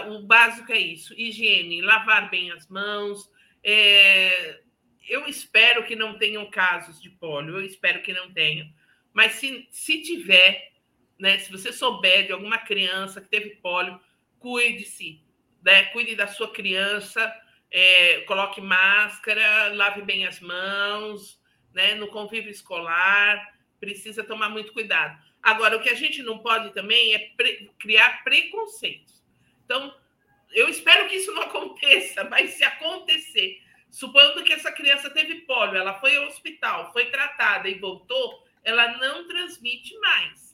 o 0.10 0.24
básico 0.24 0.72
é 0.72 0.80
isso: 0.80 1.14
higiene, 1.14 1.82
lavar 1.82 2.30
bem 2.30 2.52
as 2.52 2.68
mãos. 2.68 3.30
É, 3.64 4.60
eu 5.08 5.28
espero 5.28 5.86
que 5.86 5.96
não 5.96 6.18
tenham 6.18 6.50
casos 6.50 7.02
de 7.02 7.10
pólio, 7.10 7.58
eu 7.58 7.66
espero 7.66 8.02
que 8.02 8.14
não 8.14 8.32
tenham, 8.32 8.68
mas 9.14 9.34
se, 9.34 9.68
se 9.72 10.02
tiver, 10.02 10.72
né? 11.20 11.38
Se 11.38 11.52
você 11.52 11.72
souber 11.72 12.26
de 12.26 12.32
alguma 12.32 12.58
criança 12.58 13.22
que 13.22 13.30
teve 13.30 13.52
pólio, 13.58 14.00
cuide-se, 14.40 15.22
né? 15.64 15.86
Cuide 15.86 16.16
da 16.16 16.28
sua 16.28 16.52
criança, 16.52 17.34
é, 17.70 18.22
coloque 18.22 18.62
máscara, 18.62 19.74
lave 19.74 20.02
bem 20.02 20.26
as 20.26 20.40
mãos, 20.40 21.40
né? 21.74 21.96
No 21.96 22.08
convívio 22.08 22.52
escolar, 22.52 23.56
precisa 23.80 24.24
tomar 24.24 24.50
muito 24.50 24.74
cuidado. 24.74 25.20
Agora, 25.42 25.76
o 25.76 25.82
que 25.82 25.90
a 25.90 25.96
gente 25.96 26.22
não 26.22 26.40
pode 26.40 26.74
também 26.74 27.16
é 27.16 27.20
pre 27.36 27.72
criar 27.80 28.24
preconceitos. 28.24 29.24
Então, 29.66 29.94
eu 30.52 30.70
espero 30.70 31.08
que 31.10 31.16
isso 31.16 31.32
não 31.34 31.44
aconteça, 31.44 32.24
mas 32.26 32.52
se 32.52 32.64
acontecer, 32.64 33.62
supondo 33.92 34.44
que 34.44 34.54
essa 34.54 34.72
criança 34.72 35.12
teve 35.12 35.42
pólio, 35.42 35.78
ela 35.78 36.00
foi 36.00 36.16
ao 36.18 36.26
hospital, 36.26 36.92
foi 36.92 37.12
tratada 37.12 37.70
e 37.70 37.78
voltou, 37.78 38.44
ela 38.64 38.98
não 38.98 39.28
transmite 39.28 39.96
mais 40.00 40.52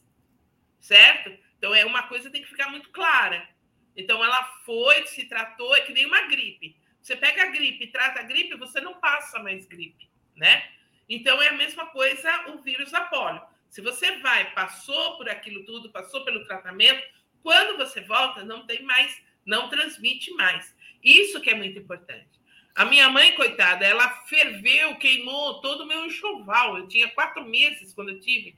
certo? 0.87 1.37
Então 1.57 1.75
é 1.75 1.85
uma 1.85 2.03
coisa 2.03 2.25
que 2.25 2.33
tem 2.33 2.41
que 2.41 2.49
ficar 2.49 2.69
muito 2.69 2.89
clara. 2.89 3.47
Então 3.95 4.23
ela 4.23 4.43
foi, 4.65 5.05
se 5.07 5.25
tratou, 5.25 5.75
é 5.75 5.81
que 5.81 5.93
nem 5.93 6.05
uma 6.05 6.27
gripe. 6.27 6.77
Você 7.01 7.15
pega 7.15 7.43
a 7.43 7.47
gripe 7.47 7.87
trata 7.87 8.21
a 8.21 8.23
gripe, 8.23 8.55
você 8.55 8.79
não 8.79 8.99
passa 8.99 9.39
mais 9.39 9.65
gripe, 9.65 10.09
né? 10.35 10.69
Então 11.09 11.41
é 11.41 11.49
a 11.49 11.53
mesma 11.53 11.87
coisa 11.87 12.49
o 12.51 12.61
vírus 12.61 12.91
da 12.91 13.01
polio. 13.01 13.41
Se 13.69 13.81
você 13.81 14.17
vai, 14.19 14.53
passou 14.53 15.17
por 15.17 15.29
aquilo 15.29 15.65
tudo, 15.65 15.91
passou 15.91 16.23
pelo 16.23 16.45
tratamento, 16.45 17.03
quando 17.43 17.77
você 17.77 18.01
volta, 18.01 18.43
não 18.43 18.65
tem 18.65 18.81
mais, 18.83 19.21
não 19.45 19.69
transmite 19.69 20.31
mais. 20.31 20.75
Isso 21.03 21.41
que 21.41 21.49
é 21.49 21.55
muito 21.55 21.77
importante. 21.77 22.36
A 22.77 22.85
minha 22.85 23.09
mãe, 23.09 23.33
coitada, 23.33 23.83
ela 23.83 24.07
ferveu, 24.27 24.95
queimou 24.97 25.59
todo 25.61 25.81
o 25.81 25.85
meu 25.87 26.05
enxoval. 26.05 26.77
Eu 26.77 26.87
tinha 26.87 27.09
quatro 27.09 27.43
meses 27.43 27.91
quando 27.91 28.09
eu 28.09 28.19
tive. 28.19 28.55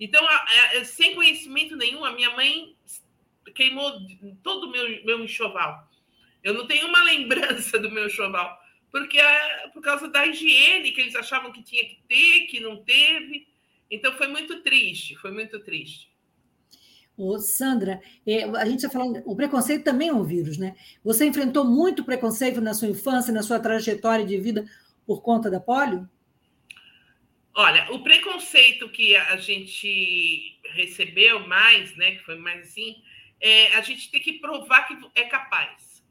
Então, 0.00 0.26
sem 0.84 1.14
conhecimento 1.14 1.76
nenhum, 1.76 2.04
a 2.04 2.10
minha 2.10 2.30
mãe 2.30 2.74
queimou 3.54 3.92
todo 4.42 4.64
o 4.64 4.72
meu, 4.72 5.04
meu 5.04 5.22
enxoval. 5.22 5.88
Eu 6.42 6.52
não 6.52 6.66
tenho 6.66 6.88
uma 6.88 7.00
lembrança 7.04 7.78
do 7.78 7.92
meu 7.92 8.06
enxoval, 8.06 8.60
porque 8.90 9.20
é 9.20 9.68
por 9.68 9.80
causa 9.80 10.08
da 10.08 10.26
higiene 10.26 10.90
que 10.90 11.02
eles 11.02 11.14
achavam 11.14 11.52
que 11.52 11.62
tinha 11.62 11.84
que 11.84 12.00
ter, 12.08 12.46
que 12.46 12.58
não 12.58 12.82
teve. 12.82 13.46
Então, 13.88 14.12
foi 14.14 14.26
muito 14.26 14.62
triste, 14.62 15.14
foi 15.14 15.30
muito 15.30 15.60
triste. 15.60 16.09
Ô, 17.22 17.38
Sandra, 17.38 18.00
é, 18.26 18.44
a 18.44 18.64
gente 18.64 18.76
está 18.76 18.88
falando, 18.88 19.22
o 19.26 19.36
preconceito 19.36 19.84
também 19.84 20.08
é 20.08 20.12
um 20.12 20.24
vírus, 20.24 20.56
né? 20.56 20.74
Você 21.04 21.26
enfrentou 21.26 21.66
muito 21.66 22.02
preconceito 22.02 22.62
na 22.62 22.72
sua 22.72 22.88
infância, 22.88 23.30
na 23.30 23.42
sua 23.42 23.60
trajetória 23.60 24.24
de 24.24 24.38
vida 24.38 24.64
por 25.06 25.20
conta 25.20 25.50
da 25.50 25.60
polio? 25.60 26.08
Olha, 27.54 27.92
o 27.92 28.02
preconceito 28.02 28.88
que 28.88 29.14
a 29.14 29.36
gente 29.36 30.58
recebeu 30.72 31.46
mais, 31.46 31.94
né, 31.94 32.12
que 32.12 32.24
foi 32.24 32.36
mais 32.36 32.68
assim, 32.68 32.96
é 33.38 33.74
a 33.76 33.82
gente 33.82 34.10
tem 34.10 34.22
que 34.22 34.38
provar 34.38 34.88
que 34.88 34.96
é 35.14 35.24
capaz. 35.24 36.02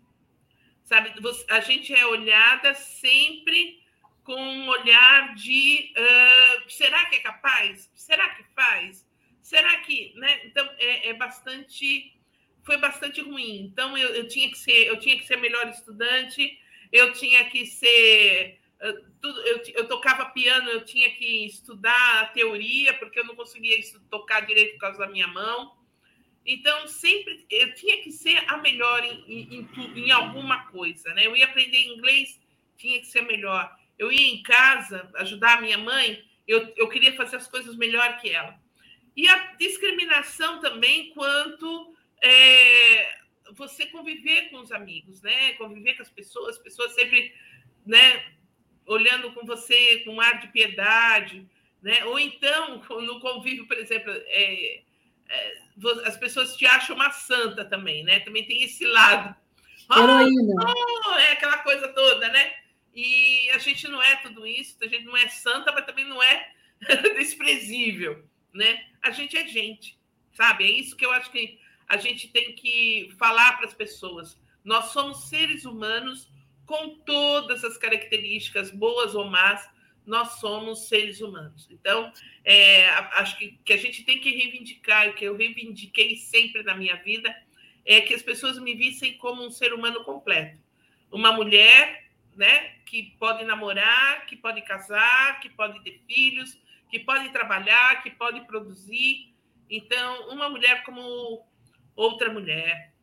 Sabe, 0.84 1.12
a 1.50 1.60
gente 1.62 1.91
é 1.91 2.06
olhada 2.06 2.76
sempre 2.76 3.82
com 4.24 4.39
um 4.39 4.67
olhar 4.67 5.34
de 5.34 5.91
uh, 5.98 6.69
será 6.69 7.06
que 7.06 7.15
é 7.15 7.19
capaz? 7.22 7.89
Será 7.95 8.30
que 8.36 8.43
faz? 8.54 9.09
Será 9.50 9.78
que, 9.78 10.14
né? 10.16 10.42
Então 10.46 10.64
é, 10.78 11.10
é 11.10 11.14
bastante, 11.16 12.16
foi 12.62 12.78
bastante 12.78 13.20
ruim. 13.20 13.62
Então 13.62 13.98
eu, 13.98 14.10
eu 14.10 14.28
tinha 14.28 14.48
que 14.48 14.56
ser, 14.56 14.86
eu 14.86 15.00
tinha 15.00 15.18
que 15.18 15.26
ser 15.26 15.38
melhor 15.38 15.68
estudante, 15.70 16.56
eu 16.92 17.12
tinha 17.14 17.44
que 17.50 17.66
ser 17.66 18.60
eu, 18.80 19.04
tudo, 19.20 19.42
eu, 19.48 19.64
eu, 19.74 19.88
tocava 19.88 20.26
piano, 20.26 20.70
eu 20.70 20.86
tinha 20.86 21.10
que 21.16 21.48
estudar 21.48 22.22
a 22.22 22.26
teoria, 22.28 22.94
porque 23.00 23.20
eu 23.20 23.26
não 23.26 23.36
conseguia 23.36 23.76
tocar 24.08 24.46
direito 24.46 24.74
por 24.74 24.82
causa 24.82 25.00
da 25.00 25.08
minha 25.08 25.28
mão. 25.28 25.76
Então, 26.46 26.88
sempre 26.88 27.44
eu 27.50 27.74
tinha 27.74 28.04
que 28.04 28.12
ser 28.12 28.38
a 28.48 28.58
melhor 28.58 29.04
em, 29.04 29.24
em, 29.28 29.70
em, 29.74 30.00
em 30.06 30.12
alguma 30.12 30.68
coisa. 30.68 31.12
Né? 31.16 31.26
Eu 31.26 31.36
ia 31.36 31.46
aprender 31.46 31.88
inglês, 31.88 32.40
tinha 32.78 33.00
que 33.00 33.08
ser 33.08 33.24
melhor. 33.24 33.76
Eu 33.98 34.12
ia 34.12 34.28
em 34.28 34.44
casa 34.44 35.10
ajudar 35.16 35.58
a 35.58 35.62
minha 35.62 35.80
mãe, 35.80 36.24
eu, 36.48 36.72
eu 36.78 36.88
queria 36.88 37.16
fazer 37.16 37.38
as 37.38 37.48
coisas 37.48 37.76
melhor 37.76 38.16
que 38.20 38.30
ela. 38.30 38.59
E 39.19 39.27
a 39.27 39.38
discriminação 39.60 40.62
também 40.62 41.10
quanto 41.13 41.93
é, 42.23 43.17
você 43.51 43.86
conviver 43.88 44.49
com 44.49 44.60
os 44.60 44.71
amigos, 44.71 45.21
né? 45.21 45.51
Conviver 45.53 45.95
com 45.95 46.03
as 46.03 46.10
pessoas, 46.10 46.55
as 46.55 46.63
pessoas 46.63 46.93
sempre, 46.95 47.34
né? 47.86 48.23
olhando 48.86 49.34
com 49.34 49.45
você 49.45 49.99
com 50.05 50.15
um 50.15 50.21
ar 50.21 50.39
de 50.39 50.47
piedade, 50.47 51.45
né? 51.82 52.05
Ou 52.05 52.17
então, 52.17 52.82
no 53.01 53.19
convívio, 53.19 53.67
por 53.67 53.77
exemplo, 53.77 54.10
é, 54.10 54.84
é, 55.27 55.58
as 56.05 56.15
pessoas 56.15 56.55
te 56.55 56.65
acham 56.65 56.95
uma 56.95 57.12
santa 57.12 57.65
também, 57.65 58.05
né? 58.05 58.21
Também 58.21 58.45
tem 58.45 58.63
esse 58.63 58.86
lado. 58.86 59.36
Heroína. 59.91 60.63
Oh, 61.08 61.12
é 61.15 61.34
aquela 61.34 61.58
coisa 61.58 61.89
toda, 61.89 62.29
né? 62.29 62.53
E 62.95 63.49
a 63.49 63.58
gente 63.58 63.86
não 63.89 64.01
é 64.01 64.15
tudo 64.17 64.47
isso, 64.47 64.77
a 64.82 64.88
gente 64.88 65.03
não 65.03 65.17
é 65.17 65.27
santa, 65.27 65.73
mas 65.73 65.86
também 65.86 66.05
não 66.05 66.23
é 66.23 66.53
desprezível, 67.17 68.23
né? 68.54 68.86
A 69.02 69.12
gente 69.12 69.38
é 69.38 69.48
gente, 69.48 69.98
sabe? 70.34 70.64
É 70.66 70.72
isso 70.72 70.96
que 70.96 71.06
eu 71.06 71.12
acho 71.12 71.32
que 71.32 71.60
a 71.88 71.98
gente 71.98 72.28
tem 72.30 72.54
que 72.54 73.10
falar 73.18 73.58
para 73.58 73.68
as 73.68 73.74
pessoas. 73.74 74.40
Nós 74.64 74.86
somos 74.86 75.30
seres 75.30 75.66
humanos 75.66 76.30
com 76.66 77.00
todas 77.00 77.64
as 77.64 77.78
características, 77.78 78.70
boas 78.70 79.16
ou 79.16 79.26
más, 79.26 79.68
nós 80.06 80.40
somos 80.40 80.88
seres 80.88 81.22
humanos. 81.22 81.68
Então, 81.72 82.12
é, 82.44 82.88
acho 82.90 83.38
que, 83.38 83.60
que 83.64 83.74
a 83.74 83.78
gente 83.78 84.04
tem 84.04 84.20
que 84.20 84.32
reivindicar, 84.32 85.10
o 85.10 85.14
que 85.14 85.26
eu 85.26 85.36
reivindiquei 85.36 86.16
sempre 86.16 86.64
na 86.64 86.76
minha 86.76 86.96
vida, 86.98 87.36
é 87.86 88.02
que 88.02 88.14
as 88.14 88.22
pessoas 88.22 88.60
me 88.60 88.76
vissem 88.76 89.18
como 89.18 89.44
um 89.44 89.50
ser 89.50 89.74
humano 89.74 90.04
completo. 90.04 90.60
Uma 91.12 91.32
mulher 91.32 92.08
né, 92.36 92.76
que 92.86 93.16
pode 93.20 93.44
namorar, 93.46 94.26
que 94.26 94.36
pode 94.36 94.62
casar, 94.62 95.40
que 95.40 95.50
pode 95.50 95.84
ter 95.84 96.00
filhos, 96.08 96.58
que 96.89 96.99
pode 96.99 97.30
trabalhar, 97.30 98.02
que 98.02 98.12
pode 98.12 98.41
produzir. 98.41 99.34
Então, 99.69 100.30
uma 100.30 100.49
mulher 100.49 100.84
como 100.84 101.45
outra 101.95 102.32
mulher, 102.32 102.93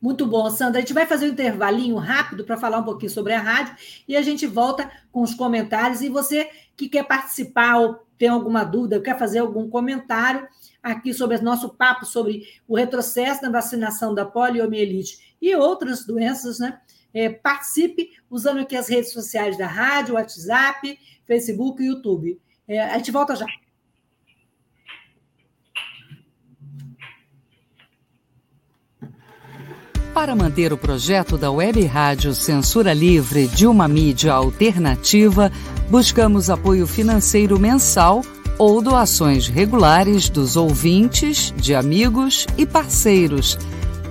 Muito 0.00 0.26
bom, 0.26 0.50
Sandra. 0.50 0.78
A 0.78 0.80
gente 0.82 0.92
vai 0.92 1.06
fazer 1.06 1.26
um 1.26 1.32
intervalinho 1.32 1.96
rápido 1.96 2.44
para 2.44 2.58
falar 2.58 2.78
um 2.78 2.84
pouquinho 2.84 3.10
sobre 3.10 3.32
a 3.32 3.40
rádio 3.40 3.74
e 4.06 4.16
a 4.16 4.22
gente 4.22 4.46
volta 4.46 4.90
com 5.10 5.22
os 5.22 5.34
comentários. 5.34 6.02
E 6.02 6.10
você 6.10 6.50
que 6.76 6.90
quer 6.90 7.04
participar 7.04 7.78
ou 7.78 8.06
tem 8.18 8.28
alguma 8.28 8.64
dúvida, 8.64 9.00
quer 9.00 9.18
fazer 9.18 9.38
algum 9.38 9.68
comentário 9.68 10.46
aqui 10.82 11.14
sobre 11.14 11.38
o 11.38 11.42
nosso 11.42 11.70
papo 11.70 12.04
sobre 12.04 12.46
o 12.68 12.76
retrocesso 12.76 13.42
na 13.42 13.50
vacinação 13.50 14.14
da 14.14 14.26
poliomielite 14.26 15.36
e 15.40 15.54
outras 15.54 16.04
doenças, 16.04 16.58
né? 16.58 16.78
É, 17.14 17.28
participe 17.28 18.10
usando 18.28 18.58
aqui 18.60 18.76
as 18.76 18.88
redes 18.88 19.12
sociais 19.12 19.56
da 19.56 19.66
rádio, 19.66 20.14
WhatsApp, 20.14 20.98
Facebook 21.24 21.82
e 21.82 21.86
YouTube. 21.86 22.40
É, 22.66 22.80
a 22.80 22.98
gente 22.98 23.12
volta 23.12 23.36
já. 23.36 23.46
Para 30.14 30.36
manter 30.36 30.72
o 30.72 30.78
projeto 30.78 31.36
da 31.36 31.50
Web 31.50 31.84
Rádio 31.86 32.34
Censura 32.34 32.92
Livre 32.92 33.48
de 33.48 33.66
uma 33.66 33.88
mídia 33.88 34.32
alternativa, 34.32 35.50
buscamos 35.90 36.48
apoio 36.48 36.86
financeiro 36.86 37.58
mensal 37.58 38.22
ou 38.56 38.80
doações 38.80 39.48
regulares 39.48 40.28
dos 40.28 40.56
ouvintes, 40.56 41.52
de 41.56 41.74
amigos 41.74 42.46
e 42.56 42.64
parceiros, 42.64 43.58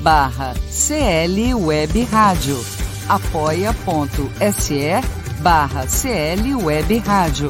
barra 0.00 0.54
CL 0.70 1.54
Web 1.54 2.04
Rádio. 2.04 2.58
apoia.se 3.08 5.00
barra 5.40 5.86
CL 5.86 6.54
Web 6.56 6.98
Rádio. 6.98 7.48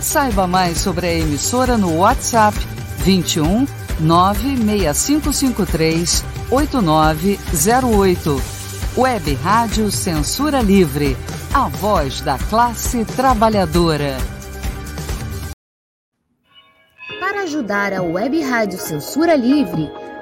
Saiba 0.00 0.46
mais 0.46 0.78
sobre 0.78 1.08
a 1.08 1.14
emissora 1.14 1.76
no 1.76 1.96
WhatsApp 1.96 2.56
21 2.98 3.66
96553 4.00 6.24
8908. 6.50 8.40
Web 8.96 9.34
Rádio 9.34 9.90
Censura 9.90 10.62
Livre. 10.62 11.16
A 11.52 11.68
voz 11.68 12.20
da 12.20 12.38
classe 12.38 13.04
trabalhadora. 13.04 14.16
Para 17.20 17.42
ajudar 17.42 17.92
a 17.92 18.02
Web 18.02 18.40
Rádio 18.42 18.78
Censura 18.78 19.34
Livre, 19.34 19.90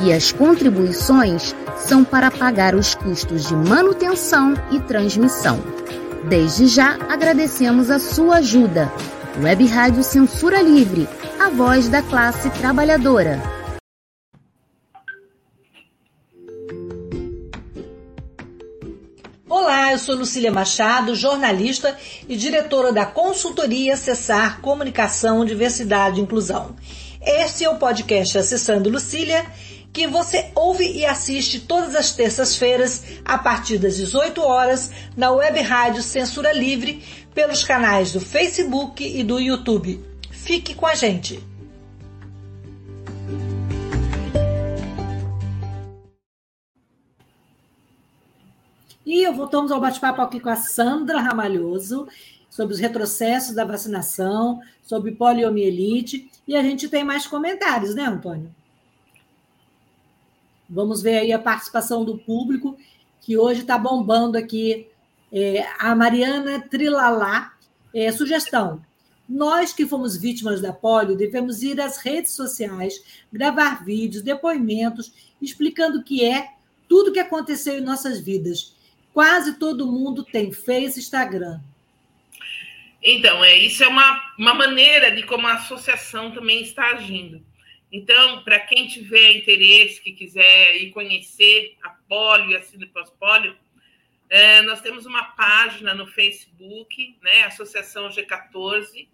e 0.00 0.12
as 0.12 0.32
contribuições 0.32 1.54
são 1.76 2.04
para 2.04 2.30
pagar 2.30 2.74
os 2.74 2.94
custos 2.94 3.48
de 3.48 3.54
manutenção 3.54 4.54
e 4.70 4.80
transmissão. 4.80 5.62
Desde 6.28 6.66
já 6.66 6.96
agradecemos 7.08 7.90
a 7.90 7.98
sua 7.98 8.36
ajuda. 8.36 8.92
Web 9.42 9.66
Rádio 9.66 10.04
Censura 10.04 10.60
Livre, 10.60 11.08
a 11.40 11.48
voz 11.48 11.88
da 11.88 12.02
classe 12.02 12.50
trabalhadora. 12.50 13.40
Olá, 19.48 19.92
eu 19.92 19.98
sou 19.98 20.16
Lucília 20.16 20.50
Machado, 20.50 21.14
jornalista 21.14 21.96
e 22.28 22.36
diretora 22.36 22.92
da 22.92 23.04
consultoria 23.04 23.94
Acessar 23.94 24.60
Comunicação, 24.60 25.44
Diversidade 25.44 26.20
e 26.20 26.22
Inclusão. 26.22 26.74
Este 27.20 27.64
é 27.64 27.70
o 27.70 27.76
podcast 27.76 28.36
Acessando 28.38 28.90
Lucília, 28.90 29.46
que 29.92 30.06
você 30.06 30.50
ouve 30.54 30.90
e 30.90 31.04
assiste 31.04 31.60
todas 31.60 31.94
as 31.94 32.12
terças-feiras 32.12 33.04
a 33.24 33.36
partir 33.36 33.78
das 33.78 33.96
18 33.96 34.40
horas 34.40 34.90
na 35.16 35.30
web 35.30 35.60
rádio 35.60 36.02
Censura 36.02 36.52
Livre 36.52 37.04
pelos 37.34 37.62
canais 37.62 38.12
do 38.12 38.20
Facebook 38.20 39.04
e 39.04 39.22
do 39.22 39.38
YouTube. 39.38 40.02
Fique 40.30 40.74
com 40.74 40.86
a 40.86 40.94
gente! 40.94 41.44
E 49.04 49.28
voltamos 49.30 49.70
ao 49.70 49.80
bate-papo 49.80 50.22
aqui 50.22 50.40
com 50.40 50.48
a 50.48 50.56
Sandra 50.56 51.20
Ramalhoso 51.20 52.08
sobre 52.48 52.74
os 52.74 52.80
retrocessos 52.80 53.54
da 53.54 53.64
vacinação, 53.64 54.60
sobre 54.82 55.12
poliomielite, 55.12 56.30
e 56.46 56.56
a 56.56 56.62
gente 56.62 56.88
tem 56.88 57.04
mais 57.04 57.26
comentários, 57.26 57.94
né, 57.94 58.04
Antônio? 58.04 58.54
Vamos 60.72 61.02
ver 61.02 61.18
aí 61.18 61.32
a 61.32 61.38
participação 61.38 62.04
do 62.04 62.18
público, 62.18 62.76
que 63.20 63.36
hoje 63.36 63.60
está 63.60 63.78
bombando 63.78 64.36
aqui. 64.36 64.88
É, 65.32 65.66
a 65.78 65.94
Mariana 65.94 66.60
Trilalá, 66.60 67.52
é, 67.94 68.10
sugestão. 68.10 68.82
Nós 69.28 69.72
que 69.72 69.86
fomos 69.86 70.16
vítimas 70.16 70.60
da 70.60 70.72
polio 70.72 71.16
devemos 71.16 71.62
ir 71.62 71.80
às 71.80 71.98
redes 71.98 72.32
sociais, 72.32 73.02
gravar 73.32 73.84
vídeos, 73.84 74.22
depoimentos, 74.22 75.12
explicando 75.40 75.98
o 75.98 76.02
que 76.02 76.24
é 76.24 76.50
tudo 76.88 77.10
o 77.10 77.12
que 77.12 77.20
aconteceu 77.20 77.78
em 77.78 77.80
nossas 77.80 78.20
vidas 78.20 78.74
Quase 79.12 79.58
todo 79.58 79.92
mundo 79.92 80.24
tem 80.24 80.52
Face 80.52 80.98
Instagram. 80.98 81.60
Então, 83.02 83.44
é, 83.44 83.56
isso 83.58 83.82
é 83.82 83.88
uma, 83.88 84.34
uma 84.38 84.54
maneira 84.54 85.10
de 85.14 85.22
como 85.24 85.46
a 85.46 85.54
associação 85.54 86.30
também 86.30 86.62
está 86.62 86.90
agindo. 86.90 87.44
Então, 87.92 88.42
para 88.42 88.58
quem 88.58 88.88
tiver 88.88 89.36
interesse, 89.36 90.00
que 90.00 90.12
quiser 90.12 90.76
ir 90.76 90.90
conhecer 90.92 91.76
a 91.82 91.90
polio 91.90 92.52
e 92.52 92.56
a 92.56 92.62
síndrome 92.62 92.90
pós-polio, 92.90 93.54
é, 94.30 94.62
nós 94.62 94.80
temos 94.80 95.04
uma 95.04 95.24
página 95.24 95.94
no 95.94 96.06
Facebook, 96.06 97.18
né, 97.20 97.42
Associação 97.42 98.08
G14, 98.08 99.06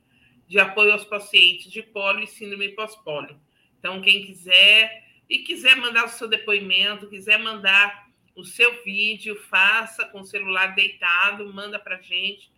de 0.46 0.60
apoio 0.60 0.92
aos 0.92 1.04
pacientes 1.04 1.72
de 1.72 1.82
polio 1.82 2.22
e 2.22 2.28
síndrome 2.28 2.68
pós-polio. 2.68 3.38
Então, 3.80 4.00
quem 4.00 4.24
quiser 4.24 5.04
e 5.28 5.40
quiser 5.40 5.74
mandar 5.76 6.04
o 6.04 6.08
seu 6.08 6.28
depoimento, 6.28 7.08
quiser 7.08 7.38
mandar 7.38 8.08
o 8.36 8.44
seu 8.44 8.84
vídeo, 8.84 9.34
faça 9.50 10.04
com 10.06 10.20
o 10.20 10.24
celular 10.24 10.76
deitado, 10.76 11.52
manda 11.52 11.80
para 11.80 11.96
a 11.96 12.00
gente, 12.00 12.48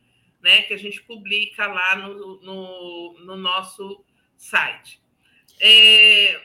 né? 0.43 0.63
Que 0.63 0.75
a 0.75 0.77
gente 0.77 1.03
publica 1.03 1.67
lá 1.67 1.97
no, 1.97 2.43
no, 2.43 3.21
no 3.25 3.37
nosso 3.37 4.05
site. 4.37 5.01
É, 5.61 6.41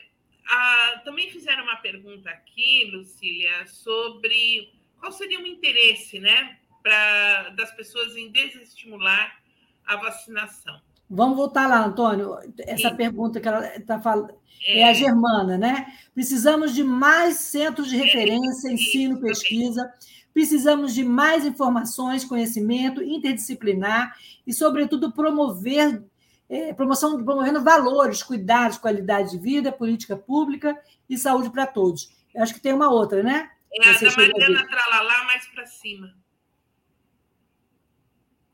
a, 0.48 1.00
também 1.04 1.30
fizeram 1.30 1.64
uma 1.64 1.76
pergunta 1.76 2.30
aqui, 2.30 2.90
Lucília, 2.92 3.66
sobre 3.66 4.72
qual 5.00 5.10
seria 5.12 5.40
o 5.40 5.46
interesse, 5.46 6.18
né, 6.18 6.58
pra, 6.82 7.50
das 7.50 7.72
pessoas 7.72 8.16
em 8.16 8.30
desestimular 8.30 9.40
a 9.86 9.96
vacinação. 9.96 10.80
Vamos 11.08 11.36
voltar 11.36 11.68
lá, 11.68 11.84
Antônio. 11.84 12.36
Essa 12.58 12.90
Sim. 12.90 12.96
pergunta 12.96 13.40
que 13.40 13.46
ela 13.46 13.76
está 13.76 14.00
falando 14.00 14.34
é. 14.66 14.80
é. 14.80 14.90
a 14.90 14.92
Germana, 14.92 15.56
né? 15.56 15.86
Precisamos 16.12 16.74
de 16.74 16.82
mais 16.82 17.36
centros 17.36 17.88
de 17.88 17.96
é, 17.96 18.04
referência, 18.04 18.68
é. 18.68 18.72
ensino, 18.72 19.20
pesquisa. 19.20 19.92
Precisamos 20.34 20.92
de 20.94 21.04
mais 21.04 21.46
informações, 21.46 22.24
conhecimento 22.24 23.02
interdisciplinar 23.02 24.16
e, 24.46 24.52
sobretudo, 24.52 25.12
promover 25.12 26.02
é, 26.48 26.72
promoção 26.72 27.22
promovendo 27.24 27.62
valores, 27.62 28.22
cuidados, 28.22 28.78
qualidade 28.78 29.32
de 29.32 29.38
vida, 29.38 29.72
política 29.72 30.16
pública 30.16 30.80
e 31.08 31.18
saúde 31.18 31.50
para 31.50 31.66
todos. 31.66 32.10
Eu 32.34 32.42
acho 32.42 32.54
que 32.54 32.60
tem 32.60 32.72
uma 32.72 32.90
outra, 32.90 33.22
né? 33.22 33.50
É 33.72 33.90
a 33.90 33.92
da 33.92 34.16
Mariana 34.16 34.66
Tralalá 34.66 35.24
mais 35.24 35.46
para 35.48 35.66
cima. 35.66 36.16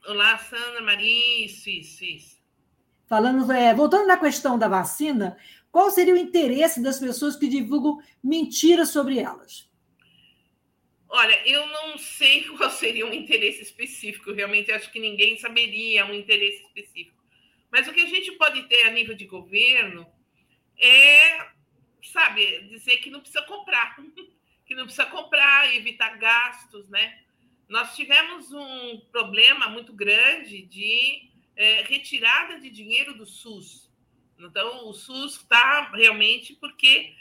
Olá, 0.06 0.36
Sandra 0.38 0.82
Maria, 0.82 1.46
isso, 1.46 1.70
isso, 1.70 2.04
isso. 2.04 2.42
Falando, 3.06 3.52
é, 3.52 3.72
voltando 3.74 4.06
na 4.06 4.16
questão 4.16 4.58
da 4.58 4.66
vacina, 4.66 5.36
qual 5.70 5.90
seria 5.90 6.14
o 6.14 6.18
interesse 6.18 6.82
das 6.82 6.98
pessoas 6.98 7.36
que 7.36 7.48
divulgam 7.48 7.98
mentiras 8.22 8.88
sobre 8.88 9.18
elas? 9.18 9.70
Olha, 11.08 11.38
eu 11.46 11.66
não 11.68 11.98
sei 11.98 12.44
qual 12.56 12.70
seria 12.70 13.06
um 13.06 13.12
interesse 13.12 13.62
específico, 13.62 14.32
realmente 14.32 14.72
acho 14.72 14.90
que 14.90 14.98
ninguém 14.98 15.38
saberia 15.38 16.04
um 16.06 16.14
interesse 16.14 16.62
específico. 16.64 17.21
Mas 17.72 17.88
o 17.88 17.92
que 17.92 18.02
a 18.02 18.06
gente 18.06 18.30
pode 18.32 18.62
ter 18.68 18.82
a 18.84 18.90
nível 18.90 19.16
de 19.16 19.24
governo 19.24 20.06
é, 20.78 21.48
sabe, 22.02 22.68
dizer 22.68 22.98
que 22.98 23.10
não 23.10 23.20
precisa 23.20 23.42
comprar, 23.42 23.96
que 24.66 24.74
não 24.74 24.84
precisa 24.84 25.06
comprar, 25.06 25.74
evitar 25.74 26.18
gastos, 26.18 26.88
né? 26.90 27.18
Nós 27.68 27.96
tivemos 27.96 28.52
um 28.52 29.00
problema 29.10 29.68
muito 29.68 29.94
grande 29.94 30.60
de 30.62 31.30
é, 31.56 31.82
retirada 31.82 32.60
de 32.60 32.68
dinheiro 32.68 33.14
do 33.14 33.24
SUS. 33.24 33.90
Então, 34.38 34.88
o 34.88 34.92
SUS 34.92 35.36
está 35.36 35.90
realmente 35.92 36.54
porque 36.56 37.14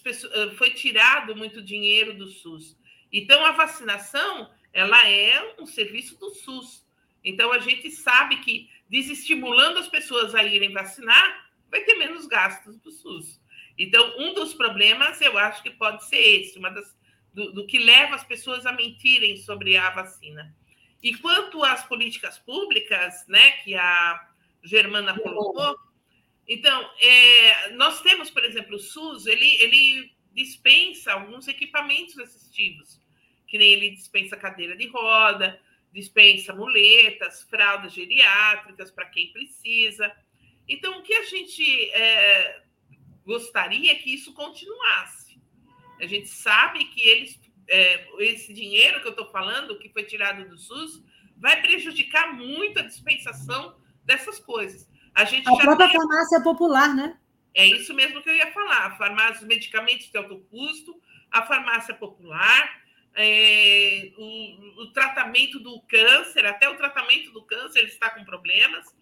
pessoas, 0.00 0.32
eh, 0.34 0.54
foi 0.54 0.70
tirado 0.70 1.34
muito 1.34 1.62
dinheiro 1.62 2.14
do 2.14 2.28
SUS. 2.28 2.76
Então, 3.12 3.44
a 3.44 3.52
vacinação 3.52 4.50
ela 4.72 5.08
é 5.08 5.54
um 5.58 5.66
serviço 5.66 6.18
do 6.18 6.30
SUS. 6.30 6.86
Então, 7.24 7.52
a 7.52 7.58
gente 7.58 7.90
sabe 7.90 8.38
que 8.38 8.70
desestimulando 8.92 9.78
as 9.78 9.88
pessoas 9.88 10.34
a 10.34 10.44
irem 10.44 10.70
vacinar, 10.70 11.50
vai 11.70 11.80
ter 11.80 11.94
menos 11.94 12.26
gastos 12.26 12.78
do 12.78 12.90
SUS. 12.90 13.40
Então, 13.78 14.14
um 14.18 14.34
dos 14.34 14.52
problemas, 14.52 15.18
eu 15.22 15.38
acho 15.38 15.62
que 15.62 15.70
pode 15.70 16.04
ser 16.04 16.18
esse, 16.18 16.58
uma 16.58 16.68
das, 16.68 16.94
do, 17.32 17.52
do 17.52 17.66
que 17.66 17.78
leva 17.78 18.14
as 18.14 18.22
pessoas 18.22 18.66
a 18.66 18.72
mentirem 18.72 19.38
sobre 19.38 19.78
a 19.78 19.88
vacina. 19.88 20.54
E 21.02 21.16
quanto 21.16 21.64
às 21.64 21.82
políticas 21.84 22.38
públicas, 22.38 23.26
né, 23.26 23.52
que 23.62 23.74
a 23.74 24.28
Germana 24.62 25.18
colocou, 25.18 25.74
então, 26.46 26.90
é, 27.00 27.70
nós 27.70 28.02
temos, 28.02 28.30
por 28.30 28.44
exemplo, 28.44 28.76
o 28.76 28.78
SUS, 28.78 29.24
ele, 29.24 29.56
ele 29.62 30.12
dispensa 30.34 31.14
alguns 31.14 31.48
equipamentos 31.48 32.18
assistivos, 32.18 33.00
que 33.48 33.56
nem 33.56 33.70
ele 33.70 33.90
dispensa 33.92 34.36
cadeira 34.36 34.76
de 34.76 34.86
roda, 34.88 35.58
dispensa 35.92 36.54
muletas, 36.54 37.42
fraldas 37.42 37.92
geriátricas 37.92 38.90
para 38.90 39.06
quem 39.06 39.32
precisa. 39.32 40.12
Então, 40.68 40.98
o 40.98 41.02
que 41.02 41.14
a 41.14 41.24
gente 41.24 41.90
é, 41.90 42.62
gostaria 43.24 43.92
é 43.92 43.96
que 43.96 44.14
isso 44.14 44.32
continuasse. 44.32 45.40
A 46.00 46.06
gente 46.06 46.28
sabe 46.28 46.84
que 46.86 47.00
eles, 47.00 47.38
é, 47.68 48.06
esse 48.20 48.52
dinheiro 48.52 49.00
que 49.00 49.06
eu 49.06 49.12
estou 49.12 49.30
falando, 49.30 49.78
que 49.78 49.88
foi 49.90 50.04
tirado 50.04 50.48
do 50.48 50.58
SUS, 50.58 51.02
vai 51.36 51.60
prejudicar 51.60 52.32
muito 52.32 52.78
a 52.78 52.82
dispensação 52.82 53.76
dessas 54.04 54.38
coisas. 54.38 54.88
A, 55.14 55.24
gente 55.24 55.48
a 55.48 55.56
própria 55.56 55.88
tem... 55.88 55.96
farmácia 55.96 56.40
popular, 56.42 56.94
né? 56.94 57.18
É 57.54 57.66
isso 57.66 57.92
mesmo 57.92 58.22
que 58.22 58.30
eu 58.30 58.34
ia 58.34 58.50
falar. 58.52 58.96
Farmácia, 58.96 59.42
os 59.42 59.48
medicamentos 59.48 60.10
de 60.10 60.16
alto 60.16 60.38
custo, 60.50 60.98
a 61.30 61.42
farmácia 61.42 61.94
popular, 61.94 62.81
é, 63.14 64.12
o, 64.16 64.82
o, 64.82 64.92
tratamento 64.92 65.58
do 65.58 65.80
câncer, 65.82 66.46
até 66.46 66.68
o 66.68 66.76
tratamento 66.76 67.30
do 67.30 67.42
câncer 67.42 67.84
está 67.84 68.10
com 68.10 68.24
problemas. 68.24 68.94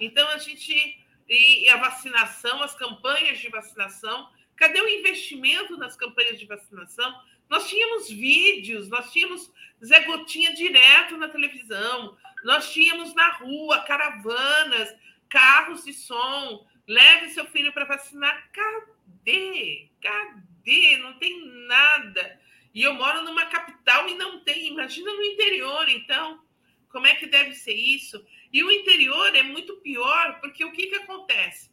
Então, 0.00 0.28
a 0.28 0.38
gente. 0.38 1.04
E 1.28 1.68
a 1.68 1.76
vacinação, 1.76 2.62
as 2.62 2.74
campanhas 2.74 3.38
de 3.38 3.48
vacinação. 3.50 4.30
Cadê 4.56 4.80
o 4.80 4.88
investimento 4.88 5.76
nas 5.76 5.94
campanhas 5.94 6.38
de 6.38 6.46
vacinação? 6.46 7.20
Nós 7.50 7.68
tínhamos 7.68 8.08
vídeos, 8.08 8.88
nós 8.88 9.12
tínhamos 9.12 9.50
Zé 9.84 10.00
Gotinha 10.00 10.54
direto 10.54 11.16
na 11.16 11.28
televisão, 11.28 12.16
nós 12.44 12.72
tínhamos 12.72 13.14
na 13.14 13.30
rua 13.34 13.82
caravanas, 13.82 14.94
carros 15.28 15.84
de 15.84 15.92
som, 15.92 16.66
leve 16.86 17.30
seu 17.30 17.44
filho 17.46 17.72
para 17.72 17.84
vacinar. 17.84 18.50
Cadê? 18.52 19.88
Cadê? 20.00 20.96
Não 20.98 21.18
tem 21.18 21.46
nada. 21.66 22.40
E 22.78 22.82
eu 22.82 22.94
moro 22.94 23.22
numa 23.22 23.46
capital 23.46 24.08
e 24.08 24.14
não 24.14 24.38
tem. 24.40 24.68
Imagina 24.68 25.12
no 25.12 25.24
interior, 25.24 25.88
então. 25.88 26.40
Como 26.88 27.06
é 27.06 27.14
que 27.16 27.26
deve 27.26 27.52
ser 27.52 27.74
isso? 27.74 28.24
E 28.52 28.62
o 28.62 28.70
interior 28.70 29.34
é 29.34 29.42
muito 29.42 29.76
pior, 29.78 30.38
porque 30.40 30.64
o 30.64 30.72
que, 30.72 30.86
que 30.86 30.94
acontece? 30.94 31.70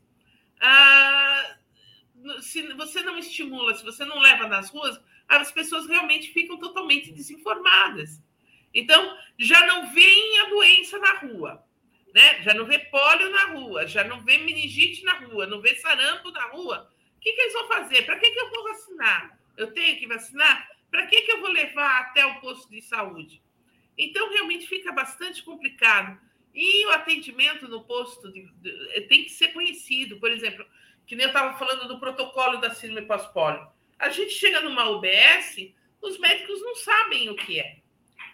Ah, 0.60 1.58
se 2.42 2.62
você 2.74 3.02
não 3.04 3.20
estimula, 3.20 3.76
se 3.76 3.86
você 3.86 4.04
não 4.04 4.20
leva 4.20 4.48
nas 4.48 4.70
ruas, 4.72 5.00
as 5.28 5.52
pessoas 5.52 5.88
realmente 5.88 6.32
ficam 6.32 6.58
totalmente 6.58 7.12
desinformadas. 7.12 8.22
Então, 8.74 9.18
já 9.38 9.66
não 9.68 9.94
veem 9.94 10.40
a 10.40 10.50
doença 10.50 10.98
na 10.98 11.14
rua 11.20 11.66
né? 12.16 12.42
Já 12.44 12.54
não 12.54 12.66
vê 12.66 12.80
pólio 12.80 13.30
na 13.30 13.48
rua, 13.48 13.86
já 13.86 14.06
não 14.06 14.22
vê 14.24 14.38
meningite 14.38 15.04
na 15.04 15.20
rua, 15.20 15.46
não 15.46 15.60
vê 15.60 15.76
sarampo 15.76 16.32
na 16.32 16.46
rua. 16.46 16.90
O 17.18 17.20
que, 17.20 17.34
que 17.34 17.42
eles 17.42 17.54
vão 17.54 17.68
fazer? 17.68 18.06
Para 18.06 18.18
que, 18.18 18.32
que 18.32 18.40
eu 18.40 18.50
vou 18.50 18.64
vacinar? 18.64 19.38
Eu 19.58 19.74
tenho 19.74 20.00
que 20.00 20.08
vacinar? 20.08 20.75
Para 20.90 21.08
que, 21.08 21.22
que 21.22 21.32
eu 21.32 21.42
vou 21.42 21.52
levar 21.52 22.02
até 22.02 22.26
o 22.26 22.40
posto 22.40 22.70
de 22.70 22.82
saúde? 22.82 23.42
Então, 23.98 24.30
realmente 24.30 24.68
fica 24.68 24.92
bastante 24.92 25.44
complicado. 25.44 26.20
E 26.54 26.86
o 26.86 26.92
atendimento 26.92 27.68
no 27.68 27.84
posto 27.84 28.32
de, 28.32 28.50
de, 28.62 29.02
tem 29.10 29.24
que 29.24 29.32
ser 29.32 29.50
conhecido. 29.50 30.20
Por 30.20 30.32
exemplo, 30.32 30.66
que 31.06 31.16
nem 31.16 31.26
eu 31.26 31.30
estava 31.30 31.58
falando 31.58 31.88
do 31.88 32.00
protocolo 32.00 32.58
da 32.58 32.74
síndrome 32.74 33.08
pós-pólio. 33.08 33.68
A 34.00 34.10
gente 34.10 34.32
chega 34.32 34.62
numa 34.62 34.90
UBS, 34.90 35.74
os 36.02 36.18
médicos 36.18 36.62
não 36.62 36.76
sabem 36.76 37.30
o 37.30 37.36
que 37.36 37.60
é. 37.60 37.78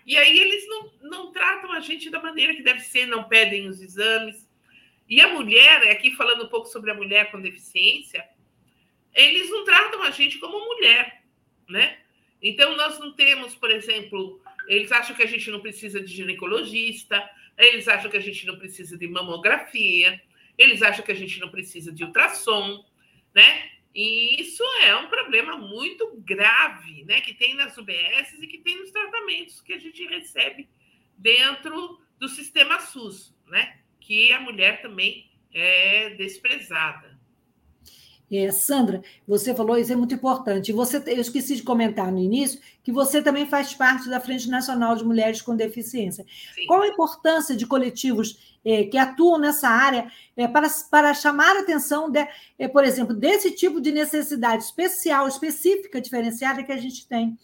E 0.05 0.17
aí 0.17 0.39
eles 0.39 0.67
não, 0.67 0.93
não 1.01 1.31
tratam 1.31 1.71
a 1.71 1.79
gente 1.79 2.09
da 2.09 2.21
maneira 2.21 2.55
que 2.55 2.63
deve 2.63 2.79
ser, 2.79 3.05
não 3.05 3.23
pedem 3.25 3.67
os 3.67 3.81
exames. 3.81 4.49
E 5.07 5.21
a 5.21 5.27
mulher, 5.27 5.89
aqui 5.89 6.11
falando 6.11 6.45
um 6.45 6.47
pouco 6.47 6.67
sobre 6.67 6.91
a 6.91 6.95
mulher 6.95 7.31
com 7.31 7.41
deficiência, 7.41 8.27
eles 9.13 9.49
não 9.49 9.63
tratam 9.65 10.01
a 10.03 10.11
gente 10.11 10.39
como 10.39 10.65
mulher, 10.65 11.23
né? 11.67 12.00
Então, 12.41 12.75
nós 12.75 12.99
não 12.99 13.13
temos, 13.13 13.53
por 13.55 13.69
exemplo, 13.69 14.41
eles 14.67 14.91
acham 14.91 15.15
que 15.15 15.23
a 15.23 15.27
gente 15.27 15.49
não 15.51 15.59
precisa 15.59 16.01
de 16.01 16.11
ginecologista, 16.13 17.29
eles 17.57 17.87
acham 17.87 18.09
que 18.09 18.17
a 18.17 18.21
gente 18.21 18.45
não 18.47 18.57
precisa 18.57 18.97
de 18.97 19.07
mamografia, 19.07 20.21
eles 20.57 20.81
acham 20.81 21.05
que 21.05 21.11
a 21.11 21.15
gente 21.15 21.39
não 21.39 21.49
precisa 21.49 21.91
de 21.91 22.03
ultrassom, 22.03 22.83
né? 23.33 23.69
E 23.93 24.41
isso 24.41 24.63
é 24.83 24.95
um 24.95 25.07
problema 25.07 25.57
muito 25.57 26.15
grave, 26.19 27.03
né, 27.03 27.19
que 27.19 27.33
tem 27.33 27.55
nas 27.55 27.77
UBS 27.77 28.33
e 28.41 28.47
que 28.47 28.59
tem 28.59 28.77
nos 28.77 28.89
tratamentos 28.89 29.59
que 29.59 29.73
a 29.73 29.79
gente 29.79 30.05
recebe 30.07 30.69
dentro 31.17 31.99
do 32.17 32.29
sistema 32.29 32.79
SUS, 32.79 33.35
né, 33.47 33.79
que 33.99 34.31
a 34.31 34.39
mulher 34.39 34.81
também 34.81 35.29
é 35.53 36.11
desprezada. 36.11 37.10
É, 38.31 38.49
Sandra, 38.49 39.03
você 39.27 39.53
falou 39.53 39.77
isso 39.77 39.91
é 39.91 39.95
muito 39.95 40.15
importante. 40.15 40.71
Você, 40.71 41.03
eu 41.07 41.19
esqueci 41.19 41.55
de 41.57 41.63
comentar 41.63 42.09
no 42.11 42.17
início 42.17 42.61
que 42.81 42.91
você 42.91 43.21
também 43.21 43.45
faz 43.45 43.73
parte 43.73 44.09
da 44.09 44.21
Frente 44.21 44.49
Nacional 44.49 44.95
de 44.95 45.03
Mulheres 45.03 45.41
com 45.41 45.53
Deficiência. 45.55 46.25
Sim. 46.55 46.65
Qual 46.65 46.81
a 46.81 46.87
importância 46.87 47.55
de 47.55 47.67
coletivos 47.67 48.57
é, 48.63 48.85
que 48.85 48.97
atuam 48.97 49.37
nessa 49.37 49.67
área 49.67 50.09
é, 50.37 50.47
para, 50.47 50.67
para 50.89 51.13
chamar 51.13 51.57
a 51.57 51.59
atenção, 51.59 52.09
de, 52.09 52.25
é, 52.57 52.67
por 52.69 52.85
exemplo, 52.85 53.13
desse 53.13 53.51
tipo 53.51 53.81
de 53.81 53.91
necessidade 53.91 54.63
especial, 54.63 55.27
específica, 55.27 55.99
diferenciada 55.99 56.63
que 56.63 56.71
a 56.71 56.77
gente 56.77 57.05
tem? 57.07 57.37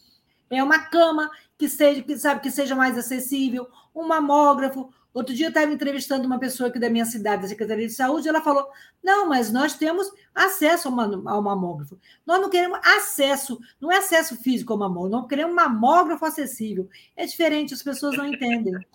É 0.49 0.63
uma 0.63 0.79
cama 0.79 1.29
que 1.57 1.67
seja, 1.67 2.01
que 2.01 2.17
sabe 2.17 2.39
que 2.39 2.49
seja 2.49 2.75
mais 2.75 2.97
acessível, 2.97 3.67
um 3.93 4.07
mamógrafo, 4.07 4.89
Outro 5.17 5.33
dia 5.33 5.47
eu 5.47 5.49
estava 5.49 5.73
entrevistando 5.73 6.27
uma 6.27 6.39
pessoa 6.39 6.69
aqui 6.69 6.77
da 6.77 6.91
minha 6.91 7.03
cidade, 7.03 7.41
da 7.41 7.47
Secretaria 7.47 7.87
de 7.87 7.93
Saúde, 7.93 8.27
e 8.27 8.29
ela 8.29 8.39
falou: 8.39 8.71
não, 9.03 9.27
mas 9.27 9.51
nós 9.51 9.73
temos 9.73 10.07
acesso 10.35 10.89
ao 10.89 11.41
mamógrafo. 11.41 11.99
Nós 12.23 12.39
não 12.39 12.51
queremos 12.51 12.77
acesso, 12.83 13.59
não 13.81 13.91
é 13.91 13.97
acesso 13.97 14.39
físico 14.43 14.73
ao 14.73 14.77
mamógrafo, 14.77 15.21
nós 15.21 15.27
queremos 15.27 15.55
mamógrafo 15.55 16.23
acessível. 16.23 16.87
É 17.15 17.25
diferente, 17.25 17.73
as 17.73 17.81
pessoas 17.81 18.15
não 18.15 18.27
entendem. 18.27 18.73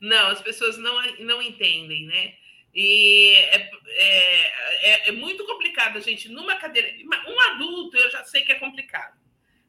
Não, 0.00 0.26
as 0.26 0.42
pessoas 0.42 0.76
não, 0.76 1.00
não 1.20 1.40
entendem, 1.40 2.04
né? 2.04 2.34
E 2.74 3.32
é, 3.36 3.70
é, 3.86 4.90
é, 4.90 5.08
é 5.08 5.12
muito 5.12 5.46
complicado, 5.46 5.98
gente. 6.02 6.28
Numa 6.28 6.56
cadeira. 6.56 6.90
Um 7.26 7.40
adulto, 7.52 7.96
eu 7.96 8.10
já 8.10 8.22
sei 8.24 8.42
que 8.42 8.52
é 8.52 8.56
complicado. 8.58 9.16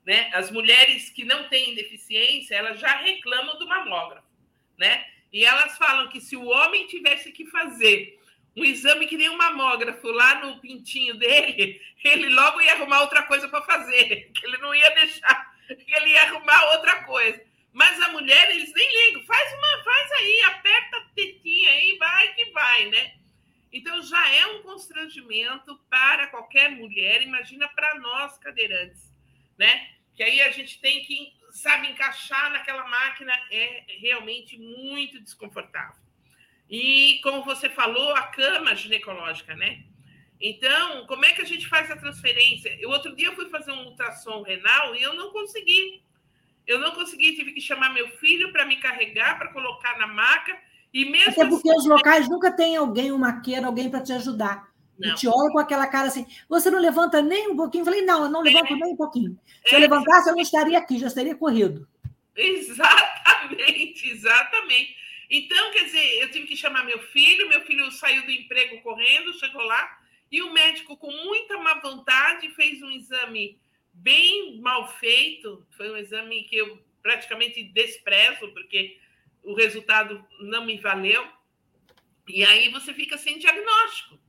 Né? 0.06 0.30
As 0.34 0.52
mulheres 0.52 1.10
que 1.10 1.24
não 1.24 1.48
têm 1.48 1.74
deficiência, 1.74 2.56
elas 2.56 2.82
já 2.82 2.98
reclamam 2.98 3.58
do 3.58 3.68
mamógrafo, 3.68 4.28
né? 4.78 5.06
E 5.32 5.46
elas 5.46 5.78
falam 5.78 6.10
que 6.10 6.22
se 6.22 6.36
o 6.36 6.46
homem 6.46 6.88
tivesse 6.88 7.32
que 7.32 7.46
fazer 7.46 8.20
um 8.56 8.64
exame 8.64 9.06
que 9.06 9.18
nem 9.18 9.30
um 9.30 9.38
mamógrafo 9.38 10.08
lá 10.08 10.46
no 10.46 10.60
pintinho 10.62 11.16
dele, 11.16 11.82
ele 12.04 12.30
logo 12.30 12.62
ia 12.62 12.74
arrumar 12.74 13.02
outra 13.02 13.24
coisa 13.24 13.48
para 13.50 13.62
fazer, 13.64 14.32
que 14.34 14.46
ele 14.46 14.58
não 14.58 14.74
ia 14.74 14.90
deixar, 14.92 15.56
que 15.68 15.96
ele 15.96 16.12
ia 16.12 16.24
arrumar 16.24 16.74
outra 16.74 17.04
coisa. 17.04 17.42
Mas 17.74 18.00
a 18.02 18.10
mulher, 18.10 18.52
eles 18.52 18.74
nem 18.74 19.08
ligam, 19.08 19.26
faz 19.26 19.54
uma, 19.54 19.84
faz 19.84 20.12
aí, 20.14 20.42
aperta 20.44 20.98
a 20.98 21.02
tetinha 21.14 21.70
aí, 21.72 21.98
vai 21.98 22.34
que 22.34 22.46
vai, 22.52 22.86
né? 22.86 23.16
Então 23.74 24.02
já 24.02 24.34
é 24.34 24.46
um 24.46 24.62
constrangimento 24.62 25.78
para 25.90 26.28
qualquer 26.28 26.70
mulher, 26.70 27.22
imagina 27.22 27.68
para 27.68 28.00
nós 28.00 28.38
cadeirantes, 28.38 29.14
né? 29.58 29.90
Que 30.16 30.24
aí 30.24 30.42
a 30.42 30.52
gente 30.52 30.80
tem 30.80 31.04
que 31.04 31.34
sabe, 31.56 31.88
encaixar 31.88 32.52
naquela 32.52 32.86
máquina 32.86 33.32
é 33.50 33.86
realmente 34.00 34.58
muito 34.60 35.22
desconfortável. 35.22 35.96
E, 36.70 37.20
como 37.24 37.46
você 37.46 37.70
falou, 37.70 38.14
a 38.14 38.24
cama 38.24 38.76
ginecológica, 38.76 39.56
né? 39.56 39.84
Então, 40.40 41.06
como 41.08 41.24
é 41.24 41.32
que 41.32 41.42
a 41.42 41.46
gente 41.46 41.68
faz 41.68 41.90
a 41.90 41.96
transferência? 41.96 42.76
Eu, 42.80 42.90
outro 42.90 43.16
dia 43.16 43.28
eu 43.28 43.36
fui 43.36 43.50
fazer 43.50 43.72
um 43.72 43.86
ultrassom 43.86 44.42
renal 44.42 44.96
e 44.96 45.02
eu 45.02 45.14
não 45.14 45.32
consegui. 45.32 46.04
Eu 46.68 46.80
não 46.80 46.92
consegui, 46.92 47.36
tive 47.36 47.54
que 47.54 47.62
chamar 47.62 47.94
meu 47.94 48.10
filho 48.18 48.52
para 48.52 48.66
me 48.66 48.76
carregar, 48.78 49.38
para 49.38 49.54
colocar 49.54 49.98
na 49.98 50.08
maca. 50.08 50.58
E 50.94 51.06
mesmo 51.06 51.32
Até 51.32 51.48
porque 51.48 51.70
assim, 51.70 51.80
os 51.80 51.86
locais 51.86 52.28
nunca 52.28 52.52
tem 52.52 52.76
alguém, 52.76 53.14
um 53.14 53.18
maqueiro, 53.18 53.66
alguém 53.66 53.90
para 53.90 54.04
te 54.04 54.12
ajudar. 54.12 54.68
Não. 54.98 55.10
E 55.10 55.16
te 55.16 55.28
olha 55.28 55.52
com 55.52 55.60
aquela 55.60 55.88
cara 55.88 56.08
assim, 56.08 56.26
você 56.48 56.70
não 56.70 56.80
levanta 56.80 57.22
nem 57.22 57.50
um 57.50 57.56
pouquinho? 57.56 57.82
Eu 57.82 57.86
falei, 57.86 58.02
não, 58.02 58.24
eu 58.24 58.30
não 58.30 58.42
levanto 58.42 58.74
é. 58.74 58.76
nem 58.76 58.94
um 58.94 58.96
pouquinho. 58.96 59.38
Se 59.66 59.74
é. 59.74 59.78
eu 59.78 59.82
levantasse, 59.82 60.30
eu 60.30 60.36
não 60.36 60.42
estaria 60.42 60.78
aqui, 60.78 60.98
já 60.98 61.12
teria 61.12 61.36
corrido. 61.36 61.88
Exatamente, 62.36 64.10
exatamente. 64.10 64.96
Então, 65.30 65.72
quer 65.72 65.86
dizer, 65.86 66.22
eu 66.22 66.32
tive 66.32 66.48
que 66.48 66.56
chamar 66.56 66.86
meu 66.86 67.00
filho, 67.00 67.50
meu 67.50 67.62
filho 67.62 67.92
saiu 67.92 68.24
do 68.26 68.32
emprego 68.32 68.82
correndo, 68.82 69.34
chegou 69.34 69.64
lá, 69.64 70.00
e 70.32 70.42
o 70.42 70.54
médico, 70.54 70.98
com 70.98 71.12
muita 71.12 71.58
má 71.58 71.80
vontade, 71.80 72.50
fez 72.52 72.82
um 72.82 72.92
exame 72.92 73.58
bem 73.94 74.60
mal 74.60 74.88
feito. 74.98 75.66
Foi 75.72 75.90
um 75.92 75.98
exame 75.98 76.44
que 76.44 76.58
eu 76.58 76.80
praticamente 77.02 77.64
desprezo, 77.64 78.52
porque 78.52 78.98
o 79.44 79.54
resultado 79.54 80.26
não 80.42 80.66
me 80.66 80.78
valeu. 80.78 81.26
E 82.28 82.44
aí 82.44 82.70
você 82.70 82.94
fica 82.94 83.18
sem 83.18 83.38
diagnóstico. 83.38 84.20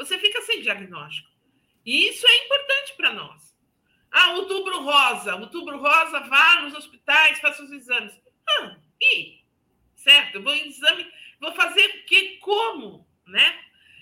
Você 0.00 0.18
fica 0.18 0.40
sem 0.40 0.62
diagnóstico. 0.62 1.28
E 1.84 2.08
isso 2.08 2.26
é 2.26 2.44
importante 2.46 2.94
para 2.96 3.12
nós. 3.12 3.54
Ah, 4.10 4.32
outubro 4.32 4.82
rosa. 4.82 5.36
Outubro 5.36 5.76
rosa, 5.76 6.20
vá 6.20 6.62
nos 6.62 6.74
hospitais, 6.74 7.38
faça 7.38 7.62
os 7.62 7.70
exames. 7.70 8.18
Ah, 8.48 8.76
e? 8.98 9.40
Certo? 9.94 10.36
Eu 10.36 10.42
vou 10.42 10.54
exame, 10.54 11.06
vou 11.38 11.52
fazer 11.52 11.84
o 11.84 12.04
que? 12.06 12.38
Como? 12.38 13.06
Né? 13.26 13.60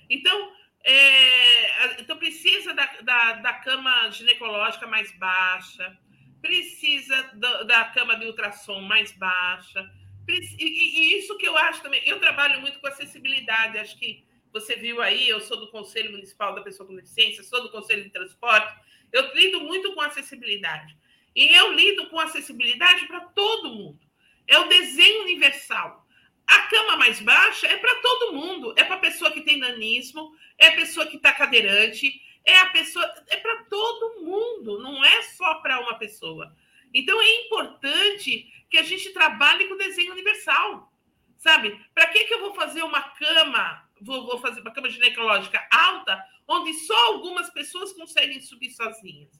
Então, 0.09 0.53
é, 0.85 2.01
então 2.01 2.17
precisa 2.17 2.73
da, 2.73 2.87
da, 3.03 3.33
da, 3.33 3.53
cama 3.55 4.09
ginecológica 4.13 4.87
mais 4.87 5.11
baixa, 5.19 5.99
precisa 6.41 7.31
da, 7.35 7.65
da 7.65 7.85
cama 7.87 8.15
de 8.15 8.25
ultrassom 8.25 8.83
mais 8.83 9.11
baixa. 9.11 9.91
E, 10.29 10.65
e, 10.65 11.19
isso 11.19 11.37
que 11.39 11.49
eu 11.49 11.57
acho 11.57 11.83
também. 11.83 12.03
Eu 12.07 12.21
trabalho 12.21 12.61
muito 12.61 12.79
com 12.79 12.87
acessibilidade. 12.87 13.79
Acho 13.79 13.99
que 13.99 14.28
você 14.53 14.77
viu 14.77 15.01
aí, 15.01 15.29
eu 15.29 15.41
sou 15.41 15.59
do 15.59 15.71
Conselho 15.71 16.11
Municipal 16.11 16.55
da 16.55 16.63
Pessoa 16.63 16.87
com 16.87 16.95
Deficiência, 16.95 17.43
sou 17.43 17.63
do 17.63 17.71
Conselho 17.71 18.05
de 18.05 18.11
Transporte. 18.11 18.75
Eu 19.13 19.35
lido 19.35 19.61
muito 19.61 19.95
com 19.95 20.01
acessibilidade. 20.01 20.97
E 21.35 21.55
eu 21.55 21.73
lido 21.73 22.09
com 22.09 22.19
acessibilidade 22.19 23.07
para 23.07 23.21
todo 23.21 23.75
mundo. 23.75 24.01
É 24.47 24.59
o 24.59 24.69
desenho 24.69 25.23
universal. 25.23 26.07
A 26.47 26.63
cama 26.63 26.97
mais 26.97 27.21
baixa 27.21 27.67
é 27.67 27.77
para 27.77 27.95
todo 27.97 28.33
mundo. 28.33 28.75
É 28.77 28.85
para 28.85 28.97
a 28.97 29.01
pessoa 29.01 29.31
que 29.31 29.43
tem 29.43 29.59
nanismo, 29.59 30.35
é 30.57 30.69
a 30.69 30.77
pessoa 30.77 31.07
que 31.07 31.17
está 31.17 31.33
cadeirante, 31.33 32.21
é 32.45 32.59
a 32.59 32.67
pessoa. 32.67 33.05
É 33.29 33.37
para 33.37 33.65
todo 33.65 34.25
mundo, 34.25 34.81
não 34.83 35.05
é 35.05 35.23
só 35.23 35.57
para 35.57 35.81
uma 35.81 35.99
pessoa. 35.99 36.57
Então 36.93 37.21
é 37.21 37.45
importante 37.45 38.51
que 38.71 38.79
a 38.79 38.83
gente 38.83 39.11
trabalhe 39.11 39.69
com 39.69 39.77
desenho 39.77 40.13
universal. 40.13 40.93
Sabe? 41.37 41.79
Para 41.95 42.09
que, 42.09 42.25
que 42.25 42.35
eu 42.35 42.41
vou 42.41 42.55
fazer 42.55 42.83
uma 42.83 43.01
cama, 43.01 43.88
vou, 44.01 44.27
vou 44.27 44.39
fazer 44.39 44.61
uma 44.61 44.73
cama 44.73 44.91
ginecológica 44.91 45.67
alta, 45.71 46.23
onde 46.47 46.73
só 46.75 47.07
algumas 47.13 47.51
pessoas 47.51 47.93
conseguem 47.93 48.41
subir 48.41 48.71
sozinhas 48.71 49.31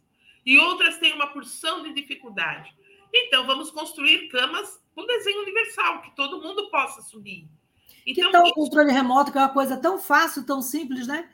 e 0.45 0.59
outras 0.59 0.99
têm 0.99 1.13
uma 1.13 1.27
porção 1.27 1.83
de 1.83 1.93
dificuldade? 1.93 2.75
Então, 3.13 3.47
vamos 3.47 3.71
construir 3.71 4.29
camas 4.29 4.81
com 4.95 5.07
desenho 5.07 5.43
universal, 5.43 6.03
que 6.03 6.15
todo 6.15 6.41
mundo 6.41 6.71
possa 6.71 7.03
subir. 7.03 7.47
Então, 8.07 8.27
que 8.27 8.33
tal 8.33 8.47
o 8.47 8.55
controle 8.55 8.93
remoto, 8.93 9.31
que 9.31 9.39
é 9.39 9.41
uma 9.43 9.53
coisa 9.53 9.77
tão 9.77 9.99
fácil, 9.99 10.47
tão 10.47 10.63
simples, 10.63 11.07
né? 11.07 11.31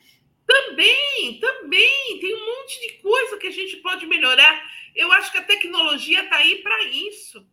Também, 0.46 1.40
também. 1.40 2.18
Tem 2.20 2.34
um 2.34 2.46
monte 2.46 2.80
de 2.80 3.02
coisa 3.02 3.38
que 3.38 3.46
a 3.46 3.50
gente 3.50 3.76
pode 3.76 4.06
melhorar. 4.06 4.62
Eu 4.94 5.10
acho 5.12 5.32
que 5.32 5.38
a 5.38 5.44
tecnologia 5.44 6.24
está 6.24 6.36
aí 6.36 6.56
para 6.62 6.84
isso. 6.84 7.46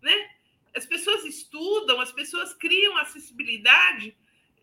Né? 0.00 0.30
As 0.74 0.86
pessoas 0.86 1.24
estudam, 1.24 2.00
as 2.00 2.12
pessoas 2.12 2.54
criam 2.54 2.96
acessibilidade 2.96 4.16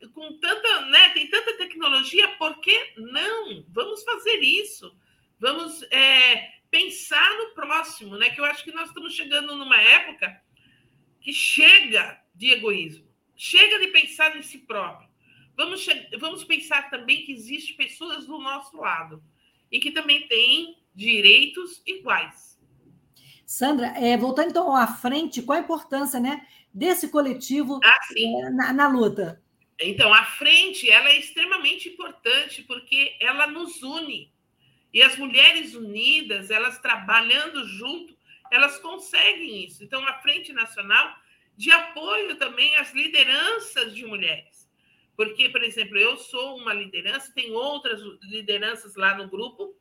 com 0.09 0.37
tanta, 0.39 0.85
né, 0.87 1.09
tem 1.09 1.27
tanta 1.27 1.57
tecnologia, 1.57 2.27
por 2.37 2.59
que 2.59 2.93
não? 2.97 3.65
Vamos 3.69 4.03
fazer 4.03 4.39
isso. 4.39 4.95
Vamos 5.39 5.83
é, 5.91 6.53
pensar 6.69 7.29
no 7.37 7.53
próximo, 7.53 8.17
né? 8.17 8.29
Que 8.29 8.39
eu 8.39 8.45
acho 8.45 8.63
que 8.63 8.71
nós 8.71 8.87
estamos 8.87 9.13
chegando 9.13 9.55
numa 9.55 9.81
época 9.81 10.41
que 11.21 11.33
chega 11.33 12.21
de 12.33 12.51
egoísmo, 12.51 13.07
chega 13.35 13.79
de 13.79 13.87
pensar 13.87 14.35
em 14.37 14.41
si 14.41 14.59
próprio. 14.59 15.09
Vamos, 15.57 15.85
vamos 16.19 16.43
pensar 16.43 16.89
também 16.89 17.25
que 17.25 17.31
existem 17.31 17.75
pessoas 17.75 18.25
do 18.25 18.37
nosso 18.39 18.75
lado 18.77 19.23
e 19.71 19.79
que 19.79 19.91
também 19.91 20.27
têm 20.27 20.77
direitos 20.93 21.81
iguais. 21.85 22.59
Sandra, 23.45 23.87
é, 23.97 24.17
voltando 24.17 24.49
então 24.49 24.75
à 24.75 24.87
frente, 24.87 25.41
qual 25.41 25.57
a 25.57 25.61
importância 25.61 26.19
né, 26.19 26.45
desse 26.73 27.09
coletivo 27.09 27.79
ah, 27.83 27.99
é, 28.17 28.49
na, 28.49 28.73
na 28.73 28.87
luta? 28.87 29.41
Então, 29.79 30.13
a 30.13 30.23
frente 30.23 30.89
ela 30.89 31.09
é 31.09 31.17
extremamente 31.17 31.89
importante 31.89 32.63
porque 32.63 33.15
ela 33.19 33.47
nos 33.47 33.83
une. 33.83 34.33
E 34.93 35.01
as 35.01 35.17
mulheres 35.17 35.75
unidas, 35.75 36.49
elas 36.49 36.79
trabalhando 36.79 37.67
junto, 37.67 38.17
elas 38.51 38.79
conseguem 38.79 39.65
isso. 39.65 39.83
Então, 39.83 40.05
a 40.07 40.13
Frente 40.21 40.53
Nacional 40.53 41.13
de 41.57 41.71
apoio 41.71 42.35
também 42.37 42.75
às 42.77 42.93
lideranças 42.93 43.93
de 43.93 44.05
mulheres. 44.05 44.69
Porque, 45.15 45.49
por 45.49 45.63
exemplo, 45.63 45.97
eu 45.97 46.17
sou 46.17 46.57
uma 46.57 46.73
liderança, 46.73 47.33
tem 47.33 47.51
outras 47.51 48.01
lideranças 48.23 48.95
lá 48.95 49.17
no 49.17 49.29
grupo, 49.29 49.75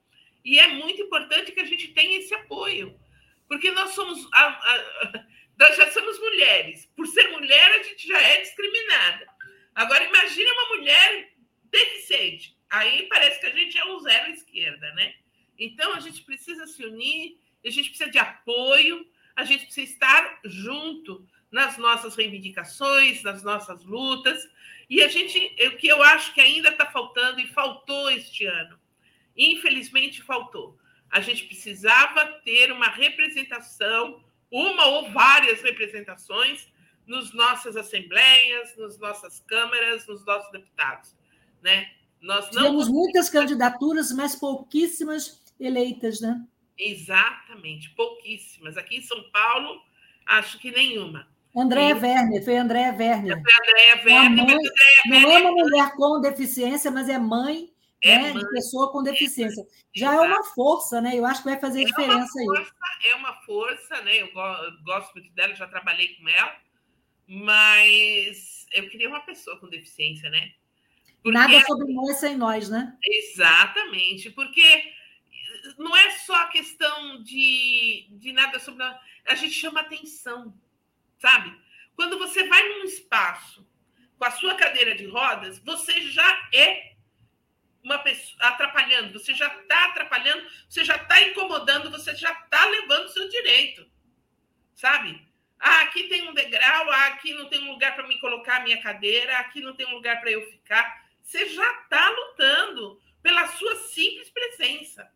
e 0.45 0.59
é 0.59 0.69
muito 0.69 1.03
importante 1.03 1.53
que 1.53 1.61
a 1.61 1.65
gente 1.65 1.89
tenha 1.89 2.19
esse 2.19 2.35
apoio. 2.35 2.99
Porque 3.49 3.71
nós 3.73 3.91
somos. 3.91 4.29
A, 4.33 4.47
a, 4.47 5.25
nós 5.59 5.77
já 5.77 5.91
somos 5.91 6.19
mulheres. 6.19 6.87
Por 6.97 7.07
ser 7.07 7.29
mulher, 7.31 7.73
a 7.73 7.83
gente 7.83 8.07
já 8.07 8.21
é 8.21 8.41
discriminada. 8.41 9.27
Agora, 9.75 10.05
imagine 10.05 10.51
uma 10.51 10.77
mulher 10.77 11.35
deficiente 11.65 12.55
aí 12.75 13.07
parece 13.09 13.41
que 13.41 13.47
a 13.47 13.51
gente 13.51 13.79
é 13.79 13.85
um 13.85 14.01
zero 14.01 14.33
esquerda, 14.33 14.93
né? 14.95 15.15
Então 15.59 15.95
a 15.95 16.01
gente 16.01 16.23
precisa 16.23 16.67
se 16.67 16.85
unir, 16.85 17.39
a 17.65 17.71
gente 17.71 17.91
precisa 17.91 18.11
de 18.11 18.19
apoio, 18.19 19.07
a 19.37 19.45
gente 19.45 19.67
precisa 19.67 19.93
estar 19.93 20.41
junto 20.45 21.27
nas 21.51 21.79
nossas 21.79 22.17
reivindicações, 22.17 23.23
nas 23.23 23.43
nossas 23.45 23.85
lutas. 23.85 24.49
E 24.91 25.03
a 25.03 25.09
gente, 25.09 25.39
o 25.67 25.77
que 25.77 25.87
eu 25.87 26.03
acho 26.03 26.35
que 26.35 26.41
ainda 26.41 26.71
está 26.71 26.87
faltando 26.87 27.41
e 27.41 27.47
faltou 27.47 28.11
este 28.11 28.45
ano, 28.45 28.79
infelizmente 29.37 30.21
faltou. 30.21 30.77
A 31.09 31.21
gente 31.21 31.45
precisava 31.45 32.27
ter 32.45 32.73
uma 32.73 32.89
representação, 32.89 34.25
uma 34.51 34.87
ou 34.87 35.13
várias 35.13 35.63
representações 35.63 36.69
nos 37.07 37.35
nossas 37.35 37.77
assembleias, 37.77 38.77
nas 38.77 38.99
nossas 38.99 39.41
câmaras, 39.41 40.07
nos 40.07 40.25
nossos 40.25 40.51
deputados, 40.51 41.15
né? 41.63 41.91
Nós 42.21 42.47
não 42.53 42.63
Tivemos 42.63 42.89
muitas 42.89 43.29
candidaturas, 43.29 44.11
mas 44.13 44.35
pouquíssimas 44.35 45.43
eleitas, 45.61 46.21
né? 46.21 46.43
Exatamente, 46.79 47.91
pouquíssimas. 47.91 48.77
Aqui 48.77 48.97
em 48.97 49.03
São 49.03 49.23
Paulo, 49.31 49.81
acho 50.27 50.59
que 50.59 50.71
nenhuma. 50.71 51.29
Andréa 51.57 51.95
Werner, 51.95 52.45
foi 52.45 52.57
Andréa 52.57 52.93
Werner. 52.93 53.41
Foi 53.41 53.53
Andréa 53.53 54.05
Werner, 54.05 54.47
mãe, 54.47 54.59
não 55.07 55.31
é 55.31 55.39
uma 55.41 55.53
mulher 55.53 55.93
com 55.95 56.21
deficiência, 56.21 56.91
mas 56.91 57.09
é 57.09 57.17
mãe, 57.17 57.71
é 58.03 58.19
né, 58.19 58.33
mãe, 58.33 58.43
de 58.43 58.51
pessoa 58.51 58.91
com 58.91 59.03
deficiência. 59.03 59.65
Já 59.95 60.15
Exato. 60.15 60.25
é 60.25 60.29
uma 60.29 60.45
força, 60.45 61.01
né? 61.01 61.17
Eu 61.17 61.25
acho 61.25 61.43
que 61.43 61.51
vai 61.51 61.61
fazer 61.61 61.83
é 61.83 61.85
diferença 61.85 62.33
força, 62.45 62.75
aí. 63.03 63.11
É 63.11 63.15
uma 63.15 63.35
força, 63.43 64.01
né? 64.03 64.23
Eu 64.23 64.31
gosto 64.85 65.13
muito 65.15 65.33
dela, 65.33 65.55
já 65.55 65.69
trabalhei 65.69 66.17
com 66.17 66.29
ela, 66.29 66.57
mas 67.27 68.67
eu 68.73 68.89
queria 68.89 69.09
uma 69.09 69.21
pessoa 69.21 69.59
com 69.59 69.69
deficiência, 69.69 70.29
né? 70.31 70.53
Porque 71.23 71.39
Nada 71.39 71.61
sobre 71.65 71.93
nós 71.93 72.17
sem 72.19 72.37
nós, 72.37 72.69
né? 72.69 72.97
Exatamente, 73.03 74.31
porque 74.31 74.93
não 75.79 75.97
é 75.97 76.11
só 76.11 76.35
a 76.43 76.49
questão 76.49 77.23
de, 77.23 78.07
de 78.11 78.33
nada 78.33 78.59
sobre 78.59 78.85
nós, 78.85 78.97
a 79.27 79.35
gente 79.35 79.55
chama 79.55 79.81
atenção, 79.81 80.55
sabe? 81.19 81.57
Quando 81.97 82.19
você 82.19 82.47
vai 82.47 82.69
num 82.69 82.85
espaço 82.85 83.67
com 84.19 84.25
a 84.25 84.31
sua 84.31 84.55
cadeira 84.55 84.95
de 84.95 85.07
rodas, 85.07 85.59
você 85.61 86.03
já 86.03 86.49
é 86.53 86.95
uma 87.83 87.99
pessoa 87.99 88.49
atrapalhando, 88.49 89.13
você 89.19 89.35
já 89.35 89.47
está 89.47 89.87
atrapalhando, 89.87 90.47
você 90.69 90.85
já 90.85 90.97
está 90.97 91.23
incomodando, 91.23 91.91
você 91.91 92.15
já 92.15 92.33
está 92.33 92.65
levando 92.67 93.07
o 93.07 93.11
seu 93.11 93.29
direito, 93.29 93.87
sabe? 94.75 95.27
Ah, 95.67 95.83
aqui 95.83 96.05
tem 96.05 96.29
um 96.29 96.35
degrau, 96.35 96.91
ah, 96.91 97.07
aqui 97.07 97.33
não 97.33 97.49
tem 97.49 97.63
um 97.63 97.73
lugar 97.73 97.95
para 97.95 98.07
me 98.07 98.19
colocar 98.21 98.57
a 98.59 98.65
minha 98.65 98.81
cadeira, 98.83 99.39
aqui 99.39 99.61
não 99.61 99.75
tem 99.75 99.87
um 99.87 99.95
lugar 99.95 100.21
para 100.21 100.31
eu 100.31 100.43
ficar 100.51 101.05
você 101.25 101.49
já 101.49 101.81
está 101.81 102.11
lutando 102.11 103.01
pela 103.23 103.49
sua 103.49 103.75
simples 103.77 104.29
presença. 104.31 105.11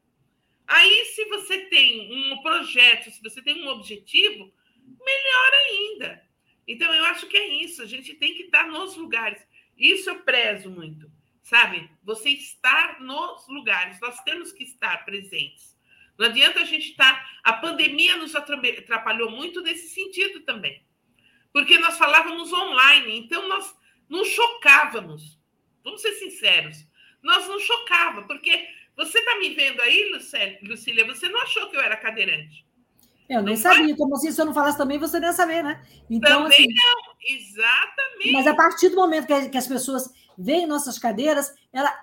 Aí, 0.67 1.05
se 1.15 1.25
você 1.27 1.67
tem 1.67 2.33
um 2.33 2.43
projeto, 2.43 3.11
se 3.11 3.23
você 3.23 3.43
tem 3.43 3.63
um 3.63 3.69
objetivo, 3.69 4.53
melhor 4.85 5.53
ainda. 5.69 6.27
Então, 6.67 6.93
eu 6.95 7.05
acho 7.05 7.27
que 7.27 7.37
é 7.37 7.49
isso. 7.49 7.83
A 7.83 7.87
gente 7.87 8.15
tem 8.15 8.35
que 8.35 8.45
estar 8.45 8.67
nos 8.67 8.97
lugares. 8.97 9.47
Isso 9.77 10.11
eu 10.11 10.23
prezo 10.23 10.71
muito, 10.71 11.11
sabe? 11.43 11.91
Você 12.03 12.31
estar 12.31 13.01
nos 13.01 13.47
lugares. 13.49 14.01
Nós 14.01 14.21
temos 14.23 14.51
que 14.51 14.65
estar 14.65 15.05
presentes. 15.05 15.78
Não 16.19 16.27
adianta 16.27 16.61
a 16.61 16.65
gente 16.65 16.91
estar. 16.91 17.13
Tá... 17.13 17.31
A 17.45 17.53
pandemia 17.55 18.17
nos 18.17 18.35
atrapalhou 18.35 19.31
muito 19.31 19.63
nesse 19.63 19.89
sentido 19.89 20.41
também. 20.41 20.83
Porque 21.53 21.79
nós 21.79 21.97
falávamos 21.97 22.53
online, 22.53 23.19
então 23.19 23.49
nós 23.49 23.75
não 24.09 24.25
chocávamos. 24.25 25.39
Vamos 25.85 26.03
ser 26.03 26.13
sinceros. 26.13 26.87
Nós 27.23 27.47
não 27.47 27.59
chocava, 27.59 28.23
porque 28.23 28.69
você 28.97 29.19
está 29.19 29.39
me 29.39 29.55
vendo 29.55 29.81
aí, 29.81 30.11
Lucília, 30.63 31.07
você 31.07 31.29
não 31.29 31.41
achou 31.43 31.71
que 31.71 31.77
eu 31.77 31.81
era 31.81 31.97
cadeirante. 31.97 32.67
Eu 33.29 33.43
nem 33.43 33.55
não 33.55 33.61
sabia, 33.61 33.95
como 33.95 34.15
assim, 34.17 34.33
se 34.33 34.41
eu 34.41 34.47
não 34.47 34.55
falasse 34.55 34.79
também, 34.79 34.99
você 34.99 35.21
nem 35.21 35.29
ia 35.29 35.35
saber, 35.35 35.63
né? 35.63 35.87
Então, 36.09 36.45
também 36.45 36.59
assim, 36.59 36.69
não, 36.69 37.15
exatamente. 37.21 38.33
Mas 38.33 38.47
a 38.47 38.55
partir 38.55 38.89
do 38.89 38.97
momento 38.97 39.27
que 39.51 39.59
as 39.59 39.69
pessoas 39.69 40.11
veem 40.37 40.67
nossas 40.67 40.99
cadeiras, 40.99 41.55
ela, 41.73 41.95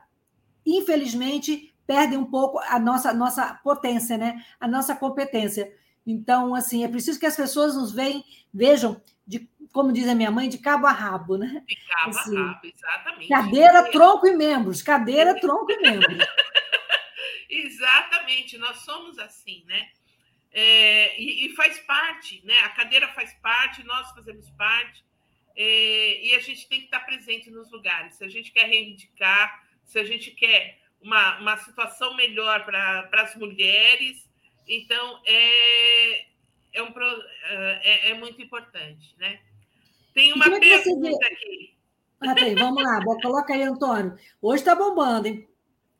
infelizmente, 0.65 1.74
perde 1.85 2.17
um 2.17 2.25
pouco 2.25 2.59
a 2.59 2.79
nossa, 2.79 3.13
nossa 3.13 3.53
potência, 3.63 4.17
né? 4.17 4.43
A 4.59 4.67
nossa 4.67 4.95
competência. 4.95 5.71
Então, 6.05 6.53
assim, 6.53 6.83
é 6.83 6.87
preciso 6.87 7.19
que 7.19 7.25
as 7.25 7.35
pessoas 7.35 7.75
nos 7.75 7.91
veem, 7.91 8.23
vejam, 8.53 9.01
de, 9.25 9.49
como 9.73 9.91
diz 9.91 10.07
a 10.07 10.15
minha 10.15 10.29
mãe, 10.29 10.47
de 10.47 10.59
cabo 10.59 10.85
a 10.85 10.91
rabo, 10.91 11.37
né? 11.37 11.63
De 11.67 11.75
cabo 11.87 12.09
assim, 12.09 12.37
a 12.37 12.43
rabo, 12.43 12.59
exatamente. 12.63 13.29
Cadeira, 13.29 13.91
tronco 13.91 14.27
e 14.27 14.35
membros. 14.35 14.81
Cadeira, 14.81 15.39
tronco 15.39 15.71
e 15.71 15.77
membros. 15.81 16.17
exatamente, 17.49 18.57
nós 18.57 18.77
somos 18.77 19.17
assim, 19.17 19.63
né? 19.65 19.89
É, 20.51 21.19
e, 21.19 21.47
e, 21.47 21.55
faz 21.55 21.79
parte, 21.79 22.41
né? 22.45 22.57
A 22.59 22.69
cadeira 22.69 23.09
faz 23.09 23.33
parte, 23.41 23.83
nós 23.83 24.09
fazemos 24.11 24.49
parte, 24.51 25.03
é, 25.55 26.25
e 26.25 26.35
a 26.35 26.39
gente 26.39 26.67
tem 26.69 26.79
que 26.79 26.85
estar 26.85 27.01
presente 27.01 27.49
nos 27.49 27.69
lugares. 27.71 28.15
Se 28.15 28.23
a 28.23 28.29
gente 28.29 28.51
quer 28.51 28.65
reivindicar, 28.67 29.63
se 29.83 29.99
a 29.99 30.03
gente 30.05 30.31
quer 30.31 30.79
uma, 31.05 31.39
uma 31.39 31.57
situação 31.57 32.15
melhor 32.15 32.65
para 32.65 33.07
as 33.13 33.35
mulheres, 33.35 34.27
então 34.67 35.19
é, 35.23 36.25
é, 36.73 36.81
um, 36.81 36.91
é, 37.47 38.09
é 38.09 38.13
muito 38.15 38.41
importante, 38.41 39.15
né? 39.19 39.39
Tem 40.15 40.33
uma 40.33 40.47
é 40.47 40.59
pergunta 40.59 41.25
aqui. 41.27 41.75
Ah, 42.21 42.33
tem, 42.33 42.55
vamos 42.55 42.81
lá, 42.81 43.03
coloca 43.21 43.53
aí, 43.53 43.61
Antônio. 43.61 44.17
Hoje 44.41 44.61
está 44.61 44.73
bombando, 44.73 45.27
hein? 45.27 45.47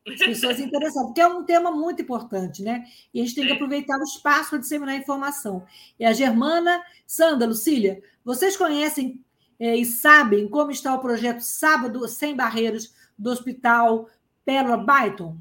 As 0.08 0.18
pessoas 0.18 0.58
interessadas, 0.58 1.06
porque 1.06 1.20
é 1.20 1.26
um 1.26 1.44
tema 1.44 1.70
muito 1.70 2.02
importante, 2.02 2.62
né? 2.62 2.84
E 3.12 3.20
a 3.20 3.24
gente 3.24 3.34
tem 3.34 3.46
que 3.46 3.52
aproveitar 3.52 3.98
o 3.98 4.04
espaço 4.04 4.50
para 4.50 4.58
disseminar 4.58 4.96
informação. 4.96 5.66
E 5.98 6.04
a 6.04 6.12
Germana, 6.12 6.82
Sandra, 7.06 7.46
Lucília, 7.46 8.02
vocês 8.24 8.56
conhecem 8.56 9.20
é, 9.58 9.76
e 9.76 9.84
sabem 9.84 10.48
como 10.48 10.70
está 10.70 10.94
o 10.94 11.00
projeto 11.00 11.40
Sábado 11.40 12.06
Sem 12.08 12.34
Barreiras 12.34 12.94
do 13.18 13.30
Hospital 13.30 14.08
Pérola 14.46 14.76
Byton? 14.76 15.36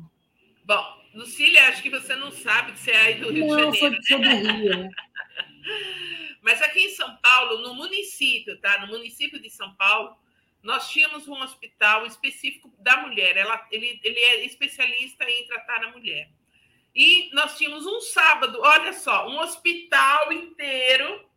Bom, 0.65 1.03
Lucília, 1.13 1.69
acho 1.69 1.83
que 1.83 1.91
você 1.91 2.15
não 2.15 2.31
sabe 2.31 2.71
que 2.71 2.79
você 2.79 2.91
é 2.91 2.97
aí 2.97 3.15
do 3.19 3.31
Rio 3.31 3.45
não, 3.45 3.69
de 3.69 3.77
Janeiro. 3.77 3.95
Não, 3.95 4.03
sou, 4.03 4.19
do 4.19 4.29
Rio. 4.29 4.89
Mas 6.41 6.61
aqui 6.61 6.81
em 6.81 6.89
São 6.89 7.15
Paulo, 7.17 7.59
no 7.59 7.75
município, 7.75 8.59
tá? 8.59 8.81
No 8.81 8.87
município 8.87 9.39
de 9.39 9.49
São 9.49 9.73
Paulo, 9.75 10.17
nós 10.63 10.89
tínhamos 10.89 11.27
um 11.27 11.39
hospital 11.41 12.05
específico 12.07 12.73
da 12.79 12.97
mulher. 12.97 13.37
Ela, 13.37 13.67
ele, 13.71 13.99
ele 14.03 14.19
é 14.19 14.45
especialista 14.45 15.23
em 15.29 15.45
tratar 15.45 15.83
a 15.83 15.91
mulher. 15.91 16.29
E 16.93 17.29
nós 17.33 17.57
tínhamos 17.57 17.85
um 17.85 18.01
sábado, 18.01 18.59
olha 18.61 18.93
só, 18.93 19.27
um 19.29 19.39
hospital 19.39 20.33
inteiro. 20.33 21.29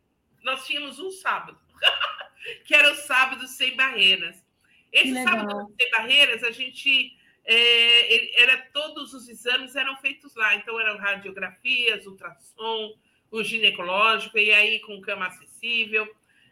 Nós 0.43 0.65
tínhamos 0.65 0.99
um 0.99 1.11
sábado, 1.11 1.59
que 2.65 2.73
era 2.73 2.91
o 2.91 2.95
sábado 2.95 3.47
sem 3.47 3.75
barreiras. 3.75 4.43
Esse 4.91 5.13
sábado 5.23 5.71
sem 5.79 5.91
barreiras, 5.91 6.43
a 6.43 6.51
gente 6.51 7.18
é, 7.45 8.41
era 8.41 8.57
todos 8.73 9.13
os 9.13 9.27
exames 9.27 9.75
eram 9.75 9.95
feitos 9.97 10.35
lá. 10.35 10.55
Então 10.55 10.79
eram 10.79 10.97
radiografias, 10.97 12.05
ultrassom, 12.05 12.95
o 13.31 13.43
ginecológico 13.43 14.37
e 14.37 14.51
aí 14.51 14.79
com 14.79 15.01
cama 15.01 15.27
acessível. 15.27 16.07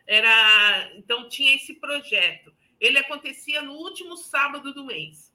Era 0.06 0.92
então 0.96 1.28
tinha 1.28 1.56
esse 1.56 1.74
projeto 1.76 2.56
ele 2.80 2.98
acontecia 2.98 3.62
no 3.62 3.74
último 3.74 4.16
sábado 4.16 4.74
do 4.74 4.86
mês. 4.86 5.34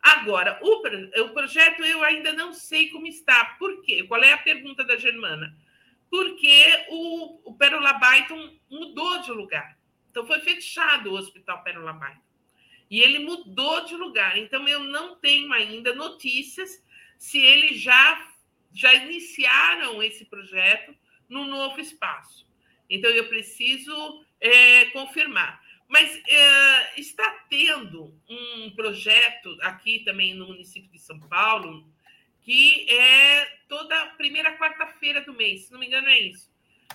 Agora, 0.00 0.58
o, 0.62 1.22
o 1.22 1.28
projeto 1.30 1.82
eu 1.82 2.02
ainda 2.02 2.32
não 2.32 2.52
sei 2.52 2.88
como 2.90 3.06
está. 3.06 3.56
Por 3.58 3.82
quê? 3.82 4.04
Qual 4.04 4.22
é 4.22 4.32
a 4.32 4.38
pergunta 4.38 4.84
da 4.84 4.96
Germana? 4.96 5.56
Porque 6.10 6.86
o, 6.88 7.50
o 7.50 7.54
Pérola 7.54 7.94
Byton 7.94 8.56
mudou 8.70 9.20
de 9.22 9.32
lugar. 9.32 9.76
Então, 10.10 10.26
foi 10.26 10.40
fechado 10.40 11.10
o 11.10 11.16
Hospital 11.16 11.62
Pérola 11.62 11.92
Byton. 11.92 12.27
E 12.90 13.00
ele 13.00 13.18
mudou 13.20 13.84
de 13.84 13.94
lugar. 13.94 14.38
Então, 14.38 14.66
eu 14.66 14.80
não 14.80 15.16
tenho 15.16 15.52
ainda 15.52 15.94
notícias 15.94 16.82
se 17.18 17.38
eles 17.38 17.80
já, 17.80 18.32
já 18.72 18.94
iniciaram 18.94 20.02
esse 20.02 20.24
projeto 20.24 20.94
no 21.28 21.44
novo 21.44 21.80
espaço. 21.80 22.46
Então, 22.88 23.10
eu 23.10 23.28
preciso 23.28 24.24
é, 24.40 24.86
confirmar. 24.86 25.62
Mas 25.88 26.20
é, 26.28 27.00
está 27.00 27.46
tendo 27.48 28.14
um 28.28 28.70
projeto 28.72 29.56
aqui 29.62 30.00
também 30.00 30.34
no 30.34 30.48
município 30.48 30.90
de 30.90 30.98
São 30.98 31.18
Paulo, 31.18 31.90
que 32.42 32.88
é 32.90 33.44
toda 33.68 34.06
primeira 34.16 34.56
quarta-feira 34.58 35.22
do 35.22 35.32
mês, 35.32 35.64
se 35.64 35.72
não 35.72 35.78
me 35.78 35.86
engano, 35.86 36.08
é 36.08 36.18
isso, 36.20 36.50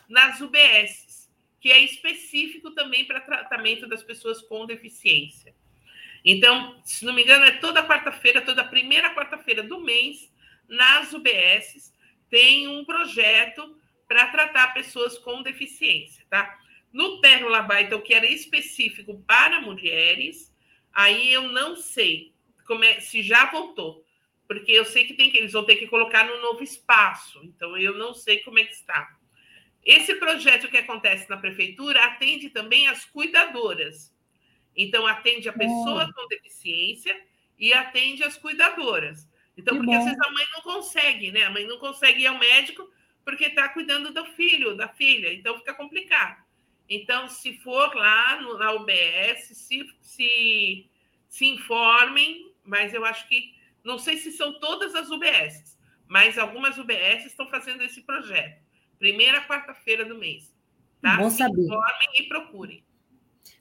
nas 0.07 0.41
UBSs, 0.41 1.29
que 1.59 1.71
é 1.71 1.79
específico 1.79 2.71
também 2.71 3.05
para 3.05 3.21
tratamento 3.21 3.87
das 3.87 4.03
pessoas 4.03 4.41
com 4.41 4.65
deficiência. 4.65 5.55
Então, 6.23 6.79
se 6.85 7.03
não 7.05 7.13
me 7.13 7.23
engano, 7.23 7.45
é 7.45 7.51
toda 7.51 7.85
quarta-feira, 7.85 8.41
toda 8.41 8.63
primeira 8.63 9.13
quarta-feira 9.13 9.63
do 9.63 9.81
mês, 9.81 10.31
nas 10.67 11.11
UBSs, 11.13 11.93
tem 12.29 12.67
um 12.67 12.85
projeto 12.85 13.77
para 14.07 14.27
tratar 14.27 14.73
pessoas 14.73 15.17
com 15.17 15.41
deficiência, 15.41 16.25
tá? 16.29 16.57
No 16.91 17.19
Pérola 17.19 17.61
Baita, 17.61 17.95
o 17.95 18.01
que 18.01 18.13
era 18.13 18.25
específico 18.25 19.21
para 19.25 19.59
mulheres, 19.59 20.53
aí 20.93 21.33
eu 21.33 21.43
não 21.51 21.75
sei 21.75 22.33
é, 22.83 22.99
se 22.99 23.21
já 23.21 23.49
voltou, 23.51 24.05
porque 24.47 24.71
eu 24.71 24.85
sei 24.85 25.05
que, 25.05 25.15
tem 25.15 25.29
que 25.29 25.37
eles 25.37 25.51
vão 25.51 25.65
ter 25.65 25.75
que 25.75 25.87
colocar 25.87 26.25
no 26.25 26.41
novo 26.41 26.63
espaço, 26.63 27.41
então 27.43 27.75
eu 27.77 27.97
não 27.97 28.13
sei 28.13 28.39
como 28.39 28.59
é 28.59 28.63
que 28.63 28.73
está. 28.73 29.17
Esse 29.83 30.15
projeto 30.15 30.69
que 30.69 30.77
acontece 30.77 31.29
na 31.29 31.37
prefeitura 31.37 32.05
atende 32.05 32.49
também 32.49 32.87
as 32.87 33.03
cuidadoras. 33.03 34.12
Então, 34.75 35.05
atende 35.05 35.47
a 35.49 35.53
pessoa 35.53 36.11
com 36.13 36.27
deficiência 36.27 37.15
e 37.57 37.73
atende 37.73 38.23
as 38.23 38.37
cuidadoras. 38.37 39.29
Então, 39.55 39.75
que 39.75 39.79
porque 39.79 39.95
bom. 39.95 39.99
às 39.99 40.05
vezes 40.05 40.19
a 40.19 40.31
mãe 40.31 40.45
não 40.53 40.61
consegue, 40.61 41.31
né? 41.31 41.43
A 41.43 41.51
mãe 41.51 41.65
não 41.67 41.77
consegue 41.77 42.23
ir 42.23 42.27
ao 42.27 42.37
médico 42.37 42.89
porque 43.23 43.45
está 43.45 43.69
cuidando 43.69 44.11
do 44.11 44.25
filho, 44.25 44.75
da 44.75 44.87
filha, 44.87 45.33
então 45.33 45.57
fica 45.57 45.73
complicado. 45.73 46.43
Então, 46.89 47.27
se 47.27 47.57
for 47.59 47.95
lá 47.95 48.41
no, 48.41 48.57
na 48.57 48.73
UBS, 48.73 49.55
se, 49.55 49.85
se, 50.01 50.89
se 51.29 51.45
informem, 51.45 52.53
mas 52.63 52.93
eu 52.93 53.05
acho 53.05 53.27
que, 53.27 53.55
não 53.83 53.97
sei 53.97 54.17
se 54.17 54.31
são 54.31 54.59
todas 54.59 54.93
as 54.93 55.09
UBS, 55.09 55.77
mas 56.07 56.37
algumas 56.37 56.77
UBS 56.77 57.25
estão 57.25 57.47
fazendo 57.49 57.83
esse 57.83 58.01
projeto. 58.01 58.61
Primeira 58.99 59.41
quarta-feira 59.47 60.05
do 60.05 60.17
mês. 60.17 60.53
Tá? 61.01 61.17
Bom 61.17 61.29
saber. 61.29 61.55
Se 61.55 61.61
informem 61.61 62.09
e 62.19 62.23
procurem. 62.23 62.83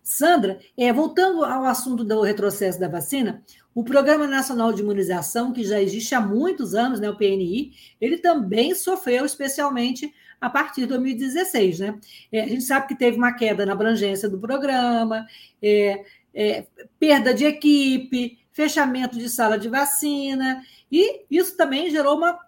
Sandra, 0.03 0.59
é, 0.77 0.93
voltando 0.93 1.45
ao 1.45 1.65
assunto 1.65 2.05
do 2.05 2.23
retrocesso 2.23 2.79
da 2.79 2.89
vacina, 2.89 3.43
o 3.75 3.83
Programa 3.83 4.27
Nacional 4.27 4.73
de 4.73 4.83
Imunização, 4.83 5.53
que 5.53 5.65
já 5.65 5.81
existe 5.81 6.15
há 6.15 6.21
muitos 6.21 6.75
anos, 6.75 7.01
né, 7.01 7.09
o 7.09 7.17
PNI, 7.17 7.73
ele 8.01 8.19
também 8.19 8.75
sofreu 8.75 9.25
especialmente 9.25 10.13
a 10.41 10.51
partir 10.51 10.83
de 10.83 10.89
2016. 10.89 11.79
Né? 11.79 11.99
É, 12.31 12.43
a 12.43 12.49
gente 12.49 12.65
sabe 12.65 12.89
que 12.89 12.97
teve 12.97 13.17
uma 13.17 13.33
queda 13.33 13.65
na 13.65 13.73
abrangência 13.73 14.29
do 14.29 14.39
programa, 14.39 15.27
é, 15.63 16.05
é, 16.35 16.67
perda 16.99 17.33
de 17.33 17.45
equipe, 17.45 18.39
fechamento 18.53 19.17
de 19.17 19.29
sala 19.31 19.59
de 19.59 19.69
vacina, 19.69 20.63
e 20.91 21.23
isso 21.31 21.57
também 21.57 21.89
gerou 21.91 22.19
uma, 22.19 22.39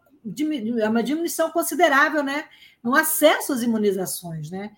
uma 0.91 1.03
diminuição 1.03 1.51
considerável 1.51 2.23
né, 2.23 2.45
no 2.83 2.95
acesso 2.95 3.53
às 3.53 3.63
imunizações. 3.63 4.51
Né? 4.51 4.73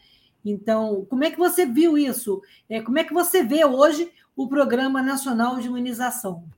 Então, 0.47 1.05
como 1.07 1.25
é 1.25 1.31
que 1.31 1.39
você 1.39 1.67
viu 1.67 1.99
isso? 1.99 2.41
É, 2.69 2.81
como 2.81 2.99
é 2.99 3.05
que 3.05 3.13
você 3.13 3.43
vê 3.43 3.65
hoje 3.65 4.11
o 4.37 4.49
Programa 4.49 5.03
Nacional 5.03 5.59
de 5.59 5.67
Imunização? 5.67 6.49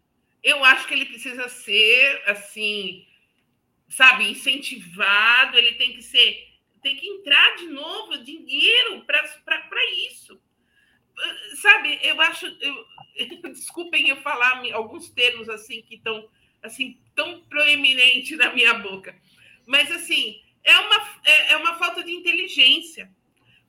Eu 0.42 0.64
acho 0.64 0.86
que 0.86 0.94
ele 0.94 1.06
precisa 1.06 1.48
ser 1.48 2.22
assim, 2.26 3.06
sabe, 3.88 4.30
incentivado, 4.30 5.56
ele 5.56 5.74
tem 5.74 5.94
que 5.94 6.02
ser 6.02 6.48
tem 6.82 6.96
que 6.96 7.08
entrar 7.08 7.56
de 7.56 7.66
novo 7.66 8.18
dinheiro 8.18 9.04
para 9.04 9.84
isso. 10.08 10.40
Sabe, 11.56 11.98
eu 12.02 12.20
acho. 12.20 12.46
Eu, 12.60 12.86
desculpem 13.52 14.08
eu 14.08 14.16
falar 14.18 14.62
alguns 14.72 15.10
termos 15.10 15.48
assim 15.48 15.82
que 15.82 15.96
estão 15.96 16.28
assim, 16.62 16.98
tão 17.14 17.40
proeminentes 17.42 18.36
na 18.36 18.52
minha 18.52 18.74
boca. 18.74 19.16
Mas 19.66 19.90
assim, 19.90 20.40
é 20.64 20.76
uma, 20.78 21.20
é, 21.24 21.52
é 21.52 21.56
uma 21.56 21.76
falta 21.76 22.02
de 22.02 22.12
inteligência. 22.12 23.10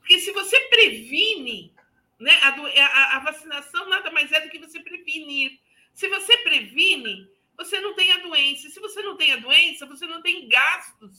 Porque 0.09 0.21
se 0.21 0.31
você 0.31 0.59
previne, 0.61 1.71
né, 2.19 2.33
a, 2.41 2.49
a, 2.49 3.17
a 3.17 3.19
vacinação 3.19 3.87
nada 3.87 4.09
mais 4.09 4.31
é 4.31 4.41
do 4.41 4.49
que 4.49 4.57
você 4.57 4.79
prevenir. 4.79 5.59
Se 5.93 6.07
você 6.07 6.35
previne, 6.39 7.29
você 7.55 7.79
não 7.79 7.93
tem 7.93 8.11
a 8.13 8.17
doença. 8.17 8.71
Se 8.71 8.79
você 8.79 9.03
não 9.03 9.15
tem 9.15 9.33
a 9.33 9.37
doença, 9.37 9.85
você 9.85 10.07
não 10.07 10.19
tem 10.19 10.49
gasto 10.49 11.11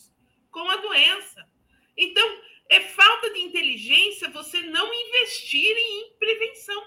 Então, 1.96 2.42
é 2.68 2.80
falta 2.80 3.32
de 3.32 3.38
inteligência 3.38 4.28
você 4.28 4.60
não 4.62 4.92
investir 4.92 5.70
em 5.70 6.12
prevenção, 6.18 6.84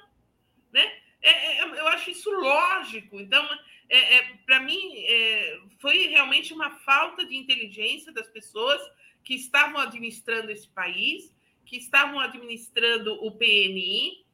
né? 0.74 1.00
É, 1.22 1.30
é, 1.30 1.62
eu 1.62 1.88
acho 1.88 2.12
isso 2.12 2.30
lógico. 2.30 3.22
Então, 3.22 3.48
é, 3.88 4.16
é 4.16 4.24
para 4.46 4.60
mim, 4.60 5.06
é, 5.08 5.58
foi 5.80 6.08
realmente 6.08 6.54
uma 6.54 6.70
falta 6.80 7.26
de 7.26 7.38
inteligência 7.38 8.12
das 8.12 8.28
pessoas 8.28 8.82
que 9.24 9.36
estavam 9.36 9.80
administrando 9.80 10.52
esse 10.52 10.68
país, 10.68 11.34
que 11.66 11.78
estavam 11.78 12.20
administrando 12.20 13.14
o 13.24 13.32
PNI 13.32 14.26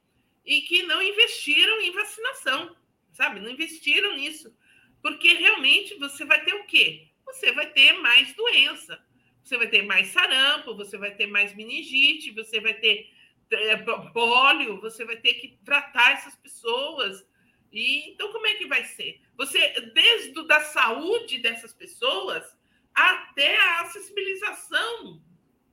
e 0.45 0.61
que 0.61 0.83
não 0.83 1.01
investiram 1.01 1.79
em 1.81 1.91
vacinação, 1.91 2.75
sabe? 3.11 3.39
Não 3.39 3.49
investiram 3.49 4.15
nisso. 4.15 4.55
Porque 5.01 5.33
realmente 5.33 5.95
você 5.95 6.25
vai 6.25 6.43
ter 6.43 6.53
o 6.53 6.65
quê? 6.65 7.07
Você 7.25 7.51
vai 7.51 7.69
ter 7.71 7.93
mais 7.93 8.33
doença. 8.33 9.01
Você 9.43 9.57
vai 9.57 9.67
ter 9.67 9.83
mais 9.83 10.09
sarampo, 10.09 10.75
você 10.75 10.97
vai 10.97 11.15
ter 11.15 11.27
mais 11.27 11.55
meningite, 11.55 12.31
você 12.31 12.59
vai 12.59 12.73
ter 12.73 13.09
é, 13.51 13.77
pólio, 14.13 14.79
você 14.79 15.05
vai 15.05 15.17
ter 15.17 15.35
que 15.35 15.57
tratar 15.63 16.11
essas 16.11 16.35
pessoas. 16.35 17.25
E 17.71 18.11
então 18.11 18.31
como 18.31 18.47
é 18.47 18.55
que 18.55 18.67
vai 18.67 18.83
ser? 18.83 19.21
Você 19.37 19.91
desde 19.93 20.45
da 20.45 20.59
saúde 20.61 21.39
dessas 21.39 21.73
pessoas 21.73 22.57
até 22.93 23.55
a 23.57 23.81
acessibilização 23.81 25.21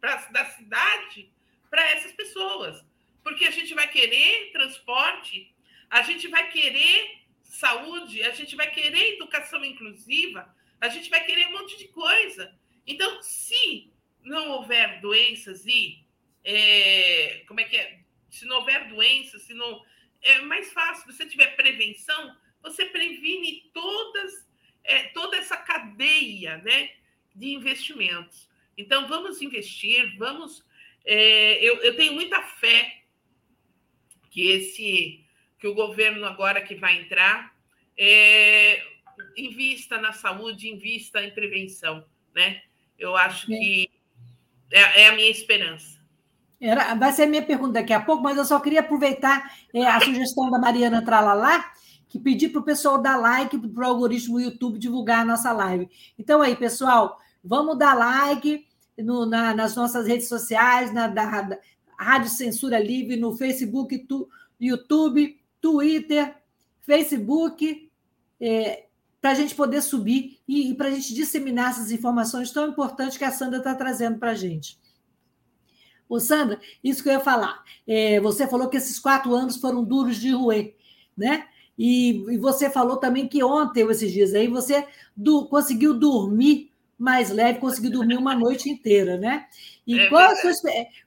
pra, 0.01 0.17
da 0.27 0.45
cidade 0.45 1.33
para 1.71 1.91
essas 1.91 2.13
pessoas. 2.13 2.85
Porque 3.23 3.45
a 3.45 3.51
gente 3.51 3.75
vai 3.75 3.89
querer 3.89 4.53
transporte, 4.53 5.55
a 5.91 6.03
gente 6.03 6.29
vai 6.29 6.51
querer 6.51 7.23
saúde, 7.43 8.23
a 8.23 8.31
gente 8.31 8.55
vai 8.57 8.71
querer 8.71 9.15
educação 9.15 9.65
inclusiva, 9.65 10.55
a 10.81 10.89
gente 10.89 11.09
vai 11.11 11.25
querer 11.25 11.49
um 11.49 11.53
monte 11.53 11.77
de 11.79 11.89
coisa. 11.89 12.55
Então, 12.87 13.23
se 13.23 13.93
não 14.23 14.51
houver 14.51 15.01
doenças 15.01 15.67
e 15.67 16.05
é, 16.45 17.45
como 17.49 17.61
é 17.61 17.65
que 17.65 17.77
é? 17.77 18.01
Se 18.31 18.45
não 18.45 18.57
houver 18.59 18.89
doenças, 18.89 19.43
se 19.43 19.55
não 19.55 19.85
é 20.23 20.41
mais 20.41 20.73
fácil. 20.73 21.11
Se 21.11 21.17
você 21.17 21.27
tiver 21.27 21.57
prevenção, 21.57 22.37
você 22.63 22.85
previne 22.87 23.71
todas 23.73 24.47
é, 24.87 25.05
toda 25.09 25.37
essa 25.37 25.57
cadeia, 25.57 26.59
né, 26.59 26.91
de 27.35 27.49
investimentos. 27.49 28.49
Então, 28.79 29.09
vamos 29.09 29.43
investir, 29.43 30.17
vamos. 30.17 30.65
É, 31.07 31.65
eu, 31.65 31.77
eu 31.77 31.97
tenho 31.97 32.15
muita 32.15 32.43
fé 32.43 32.93
que 34.31 34.51
esse 34.51 35.25
que 35.59 35.67
o 35.67 35.75
governo 35.75 36.27
agora 36.27 36.61
que 36.61 36.75
vai 36.75 37.01
entrar 37.01 37.55
é, 37.97 38.83
invista 39.37 39.99
na 39.99 40.13
saúde, 40.13 40.69
invista 40.69 41.23
em 41.23 41.31
prevenção, 41.31 42.05
né? 42.35 42.61
Eu 42.99 43.17
acho 43.17 43.47
que 43.47 43.91
é, 44.71 45.03
é 45.03 45.09
a 45.09 45.15
minha 45.15 45.31
esperança. 45.31 45.97
Era, 46.61 46.95
vai 46.95 47.13
ser 47.13 47.25
a 47.25 47.27
minha 47.27 47.43
pergunta 47.43 47.75
daqui 47.75 47.93
a 47.93 48.01
pouco, 48.01 48.23
mas 48.23 48.37
eu 48.37 48.45
só 48.45 48.59
queria 48.61 48.81
aproveitar 48.81 49.51
é, 49.75 49.87
a 49.87 50.01
sugestão 50.01 50.51
da 50.51 50.59
Mariana 50.59 51.05
Tralalá, 51.05 51.73
que 52.09 52.19
pedir 52.19 52.49
para 52.49 52.61
o 52.61 52.65
pessoal 52.65 53.01
dar 53.01 53.17
like 53.17 53.59
para 53.59 53.85
o 53.85 53.89
algoritmo 53.89 54.39
do 54.39 54.45
YouTube 54.45 54.79
divulgar 54.79 55.21
a 55.21 55.25
nossa 55.25 55.53
live. 55.53 55.89
Então, 56.19 56.41
aí, 56.41 56.57
pessoal, 56.57 57.19
vamos 57.45 57.79
dar 57.79 57.95
like 57.95 58.67
no, 58.99 59.27
na, 59.27 59.55
nas 59.55 59.75
nossas 59.77 60.07
redes 60.07 60.29
sociais, 60.29 60.93
na 60.93 61.09
da, 61.09 61.43
da 61.43 61.59
Rádio 61.99 62.31
Censura 62.31 62.79
Livre, 62.79 63.17
no 63.17 63.37
Facebook, 63.37 63.99
tu, 64.01 64.29
YouTube, 64.61 65.39
Twitter, 65.61 66.35
Facebook, 66.81 67.91
é, 68.41 68.87
para 69.21 69.31
a 69.31 69.35
gente 69.35 69.55
poder 69.55 69.83
subir 69.83 70.39
e, 70.47 70.71
e 70.71 70.75
para 70.75 70.89
a 70.89 70.91
gente 70.91 71.15
disseminar 71.15 71.71
essas 71.71 71.91
informações 71.91 72.51
tão 72.51 72.69
importantes 72.69 73.19
que 73.19 73.25
a 73.25 73.33
Sandra 73.33 73.59
está 73.59 73.75
trazendo 73.75 74.19
para 74.19 74.31
a 74.31 74.35
gente. 74.35 74.79
Ô, 76.09 76.21
Sandra, 76.21 76.61
isso 76.85 77.03
que 77.03 77.09
eu 77.09 77.15
ia 77.15 77.21
falar. 77.21 77.65
É, 77.87 78.21
você 78.21 78.47
falou 78.47 78.69
que 78.69 78.77
esses 78.77 78.99
quatro 78.99 79.35
anos 79.35 79.57
foram 79.57 79.83
duros 79.83 80.17
de 80.17 80.31
roer, 80.31 80.77
né? 81.17 81.49
E, 81.77 82.25
e 82.31 82.39
você 82.39 82.71
falou 82.71 82.97
também 82.97 83.29
que 83.29 83.43
ontem, 83.43 83.87
esses 83.91 84.13
dias 84.13 84.33
aí, 84.35 84.49
você 84.49 84.87
do, 85.17 85.47
conseguiu 85.47 85.93
dormir 85.93 86.71
mais 86.99 87.31
leve, 87.31 87.59
conseguiu 87.59 87.91
dormir 87.91 88.17
uma 88.17 88.35
noite 88.35 88.69
inteira, 88.71 89.17
né? 89.17 89.47
E 89.87 89.99
é 89.99 90.09
qual, 90.09 90.31
a 90.31 90.37
sua, 90.37 90.53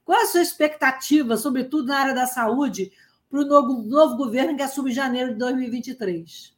qual 0.06 0.22
a 0.22 0.26
sua 0.26 0.42
expectativa, 0.42 1.36
sobretudo 1.36 1.88
na 1.88 2.00
área 2.00 2.16
da 2.16 2.28
saúde, 2.28 2.92
para 3.30 3.40
o 3.40 3.46
novo, 3.46 3.84
novo 3.84 4.16
governo 4.16 4.56
que 4.56 4.64
assume 4.64 4.92
em 4.92 4.96
janeiro 4.96 5.34
de 5.34 5.40
2023? 5.40 6.56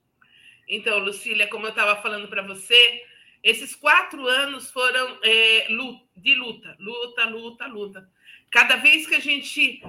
Então, 0.67 0.99
Lucília, 0.99 1.47
como 1.47 1.65
eu 1.65 1.71
estava 1.71 2.01
falando 2.01 2.27
para 2.27 2.41
você, 2.41 3.03
esses 3.43 3.75
quatro 3.75 4.27
anos 4.27 4.69
foram 4.71 5.17
é, 5.23 5.67
de 6.15 6.35
luta, 6.35 6.75
luta, 6.79 7.25
luta, 7.25 7.67
luta. 7.67 8.09
Cada 8.49 8.75
vez 8.75 9.07
que 9.07 9.15
a 9.15 9.19
gente 9.19 9.81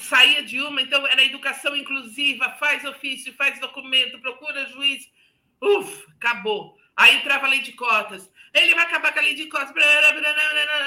saía 0.00 0.42
de 0.42 0.60
uma, 0.60 0.80
então 0.80 1.06
era 1.06 1.24
educação 1.24 1.76
inclusiva, 1.76 2.50
faz 2.58 2.84
ofício, 2.84 3.34
faz 3.34 3.60
documento, 3.60 4.20
procura 4.20 4.66
juiz, 4.66 5.10
uf, 5.60 6.06
acabou. 6.16 6.76
Aí 6.96 7.16
entrava 7.16 7.46
a 7.46 7.50
lei 7.50 7.60
de 7.60 7.72
cotas. 7.72 8.30
Ele 8.54 8.74
vai 8.74 8.84
acabar 8.84 9.12
com 9.12 9.18
a 9.18 9.22
lei 9.22 9.34
de 9.34 9.46
cotas, 9.46 9.72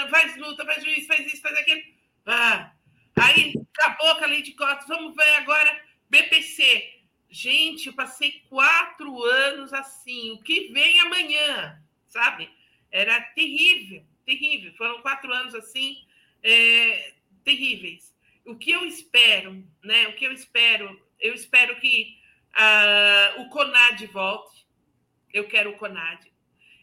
faz 0.10 0.38
luta, 0.38 0.66
faz 0.66 0.84
juiz, 0.84 1.08
faz 1.08 1.26
isso, 1.26 1.42
faz 1.42 1.58
aquilo. 1.58 1.82
Ah, 2.26 2.72
Aí 3.16 3.54
acabou 3.74 4.16
com 4.18 4.24
a 4.26 4.28
lei 4.28 4.42
de 4.42 4.52
cotas, 4.52 4.88
vamos 4.88 5.16
ver 5.16 5.36
agora 5.36 5.84
BPC. 6.10 6.94
Gente, 7.30 7.88
eu 7.88 7.94
passei 7.94 8.44
quatro 8.50 9.24
anos 9.24 9.74
assim. 9.74 10.32
O 10.32 10.42
que 10.42 10.68
vem 10.74 11.00
amanhã, 11.00 11.82
sabe? 12.08 12.50
Era 12.92 13.22
terrível, 13.22 14.06
terrível. 14.26 14.74
Foram 14.74 15.02
quatro 15.02 15.32
anos 15.34 15.56
assim, 15.56 16.06
é, 16.44 17.14
terríveis. 17.44 18.14
O 18.46 18.56
que 18.56 18.72
eu 18.72 18.86
espero, 18.86 19.66
né? 19.82 20.08
O 20.10 20.14
que 20.16 20.26
eu 20.26 20.34
espero, 20.34 21.02
eu 21.20 21.34
espero 21.34 21.80
que 21.80 22.18
uh, 22.54 23.42
o 23.42 23.50
CONAD 23.50 24.06
volte. 24.08 24.66
Eu 25.34 25.48
quero 25.48 25.72
o 25.72 25.78
CONAD. 25.78 26.32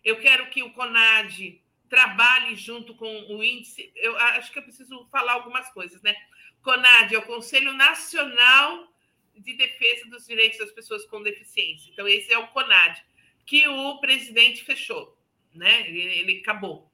Eu 0.05 0.21
quero 0.21 0.51
que 0.51 0.63
o 0.63 0.73
CONAD 0.73 1.63
trabalhe 1.89 2.57
junto 2.57 2.95
com 2.95 3.35
o 3.35 3.45
índice. 3.45 3.93
Eu 3.95 4.17
acho 4.17 4.51
que 4.53 4.59
eu 4.59 4.63
preciso 4.63 5.07
falar 5.11 5.35
algumas 5.35 5.69
coisas, 5.71 6.01
né? 6.03 6.15
CONAD 6.63 7.15
é 7.15 7.19
o 7.19 7.27
Conselho 7.27 7.73
Nacional 7.73 8.89
de 9.37 9.55
Defesa 9.55 10.09
dos 10.09 10.27
Direitos 10.27 10.59
das 10.59 10.73
Pessoas 10.73 11.05
com 11.07 11.23
Deficiência. 11.23 11.91
Então, 11.91 12.07
esse 12.09 12.33
é 12.33 12.39
o 12.39 12.49
CONAD, 12.49 13.03
que 13.45 13.67
o 13.69 13.99
presidente 13.99 14.65
fechou, 14.65 15.19
né? 15.55 15.87
Ele, 15.89 16.01
ele 16.01 16.39
acabou. 16.41 16.91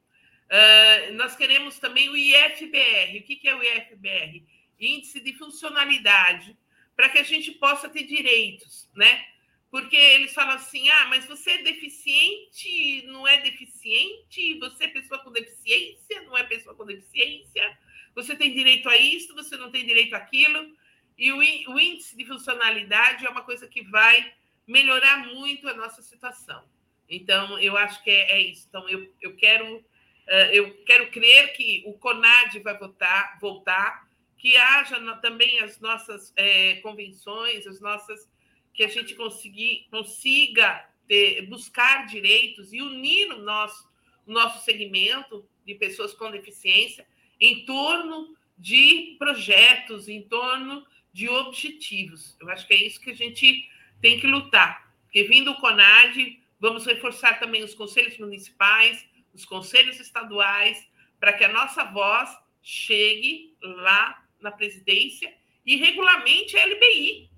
Uh, 0.49 1.13
nós 1.13 1.35
queremos 1.35 1.77
também 1.77 2.09
o 2.09 2.17
IFBR. 2.17 3.19
O 3.19 3.23
que, 3.23 3.35
que 3.35 3.47
é 3.47 3.55
o 3.55 3.63
IFBR? 3.63 4.45
Índice 4.79 5.19
de 5.19 5.33
Funcionalidade, 5.33 6.57
para 6.95 7.09
que 7.09 7.19
a 7.19 7.23
gente 7.23 7.51
possa 7.51 7.87
ter 7.87 8.03
direitos, 8.03 8.89
né? 8.95 9.25
Porque 9.71 9.95
eles 9.95 10.33
falam 10.33 10.55
assim: 10.55 10.89
ah, 10.89 11.05
mas 11.09 11.25
você 11.25 11.51
é 11.51 11.63
deficiente, 11.63 13.03
não 13.07 13.27
é 13.27 13.41
deficiente, 13.41 14.57
você 14.59 14.85
é 14.85 14.87
pessoa 14.87 15.19
com 15.23 15.31
deficiência, 15.31 16.21
não 16.23 16.37
é 16.37 16.43
pessoa 16.43 16.75
com 16.75 16.85
deficiência, 16.85 17.77
você 18.15 18.35
tem 18.35 18.53
direito 18.53 18.89
a 18.89 18.97
isso, 18.97 19.35
você 19.35 19.55
não 19.57 19.71
tem 19.71 19.85
direito 19.85 20.15
àquilo. 20.15 20.75
E 21.17 21.31
o, 21.33 21.79
índice 21.79 22.15
de 22.15 22.25
funcionalidade 22.25 23.25
é 23.25 23.29
uma 23.29 23.43
coisa 23.43 23.67
que 23.67 23.83
vai 23.83 24.33
melhorar 24.65 25.27
muito 25.27 25.67
a 25.67 25.73
nossa 25.73 26.01
situação. 26.01 26.63
Então, 27.09 27.59
eu 27.59 27.75
acho 27.75 28.01
que 28.03 28.09
é, 28.09 28.31
é 28.31 28.41
isso. 28.41 28.67
Então, 28.69 28.87
eu, 28.87 29.11
eu 29.21 29.35
quero. 29.35 29.77
Uh, 29.77 30.51
eu 30.53 30.83
quero 30.85 31.09
crer 31.09 31.53
que 31.53 31.83
o 31.87 31.93
CONAD 31.93 32.59
vai 32.59 32.77
votar, 32.77 33.39
voltar, 33.39 34.07
que 34.37 34.55
haja 34.55 34.99
também 35.17 35.59
as 35.59 35.79
nossas 35.79 36.31
é, 36.35 36.75
convenções, 36.75 37.65
as 37.65 37.81
nossas 37.81 38.29
que 38.73 38.83
a 38.83 38.87
gente 38.87 39.15
conseguir, 39.15 39.87
consiga 39.89 40.87
ter, 41.07 41.41
buscar 41.47 42.05
direitos 42.05 42.71
e 42.71 42.81
unir 42.81 43.33
o 43.33 43.39
nosso, 43.39 43.89
o 44.25 44.31
nosso 44.31 44.63
segmento 44.63 45.45
de 45.65 45.75
pessoas 45.75 46.13
com 46.13 46.31
deficiência 46.31 47.05
em 47.39 47.65
torno 47.65 48.35
de 48.57 49.15
projetos, 49.17 50.07
em 50.07 50.21
torno 50.21 50.85
de 51.13 51.29
objetivos. 51.29 52.35
Eu 52.39 52.49
acho 52.49 52.67
que 52.67 52.73
é 52.73 52.83
isso 52.83 52.99
que 52.99 53.11
a 53.11 53.15
gente 53.15 53.69
tem 54.01 54.19
que 54.19 54.27
lutar. 54.27 54.93
Porque 55.03 55.23
vindo 55.23 55.51
o 55.51 55.59
CONAD, 55.59 56.39
vamos 56.59 56.85
reforçar 56.85 57.39
também 57.39 57.63
os 57.63 57.73
conselhos 57.73 58.17
municipais, 58.17 59.05
os 59.33 59.45
conselhos 59.45 59.99
estaduais, 59.99 60.87
para 61.19 61.33
que 61.33 61.43
a 61.43 61.51
nossa 61.51 61.83
voz 61.85 62.29
chegue 62.61 63.55
lá 63.61 64.23
na 64.39 64.51
presidência 64.51 65.33
e 65.65 65.75
regulamente 65.75 66.57
a 66.57 66.65
LBI. 66.65 67.28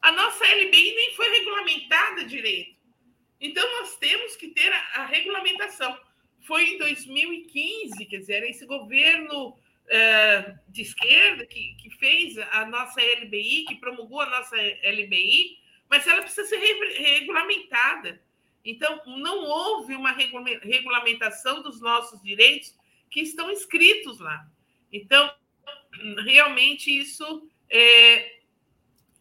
A 0.00 0.12
nossa 0.12 0.44
LBI 0.44 0.94
nem 0.94 1.14
foi 1.14 1.28
regulamentada 1.30 2.24
direito. 2.24 2.78
Então, 3.40 3.66
nós 3.80 3.96
temos 3.96 4.36
que 4.36 4.48
ter 4.48 4.70
a, 4.72 5.02
a 5.02 5.06
regulamentação. 5.06 5.98
Foi 6.46 6.64
em 6.64 6.78
2015, 6.78 8.04
quer 8.06 8.18
dizer, 8.18 8.42
esse 8.44 8.66
governo 8.66 9.48
uh, 9.48 10.58
de 10.68 10.82
esquerda 10.82 11.46
que, 11.46 11.74
que 11.76 11.90
fez 11.90 12.36
a 12.38 12.66
nossa 12.66 13.00
LBI, 13.00 13.64
que 13.66 13.76
promulgou 13.76 14.20
a 14.20 14.30
nossa 14.30 14.56
LBI, 14.56 15.58
mas 15.88 16.06
ela 16.06 16.22
precisa 16.22 16.48
ser 16.48 16.58
re 16.58 17.18
regulamentada. 17.18 18.22
Então, 18.64 19.00
não 19.06 19.44
houve 19.44 19.94
uma 19.94 20.12
regulamentação 20.12 21.62
dos 21.62 21.80
nossos 21.80 22.22
direitos 22.22 22.78
que 23.10 23.20
estão 23.20 23.50
inscritos 23.50 24.20
lá. 24.20 24.46
Então, 24.92 25.32
realmente 26.24 26.90
isso 26.90 27.48
é, 27.68 28.39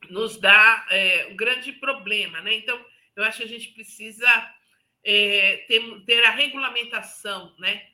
nos 0.10 0.38
dá 0.38 0.86
é, 0.89 1.28
um 1.28 1.36
grande 1.36 1.72
problema, 1.74 2.41
né? 2.41 2.54
Então, 2.56 2.84
eu 3.16 3.24
acho 3.24 3.39
que 3.39 3.43
a 3.43 3.47
gente 3.47 3.70
precisa 3.70 4.56
é, 5.04 5.66
ter, 5.68 5.82
ter 6.06 6.24
a 6.24 6.32
regulamentação, 6.32 7.56
né? 7.60 7.88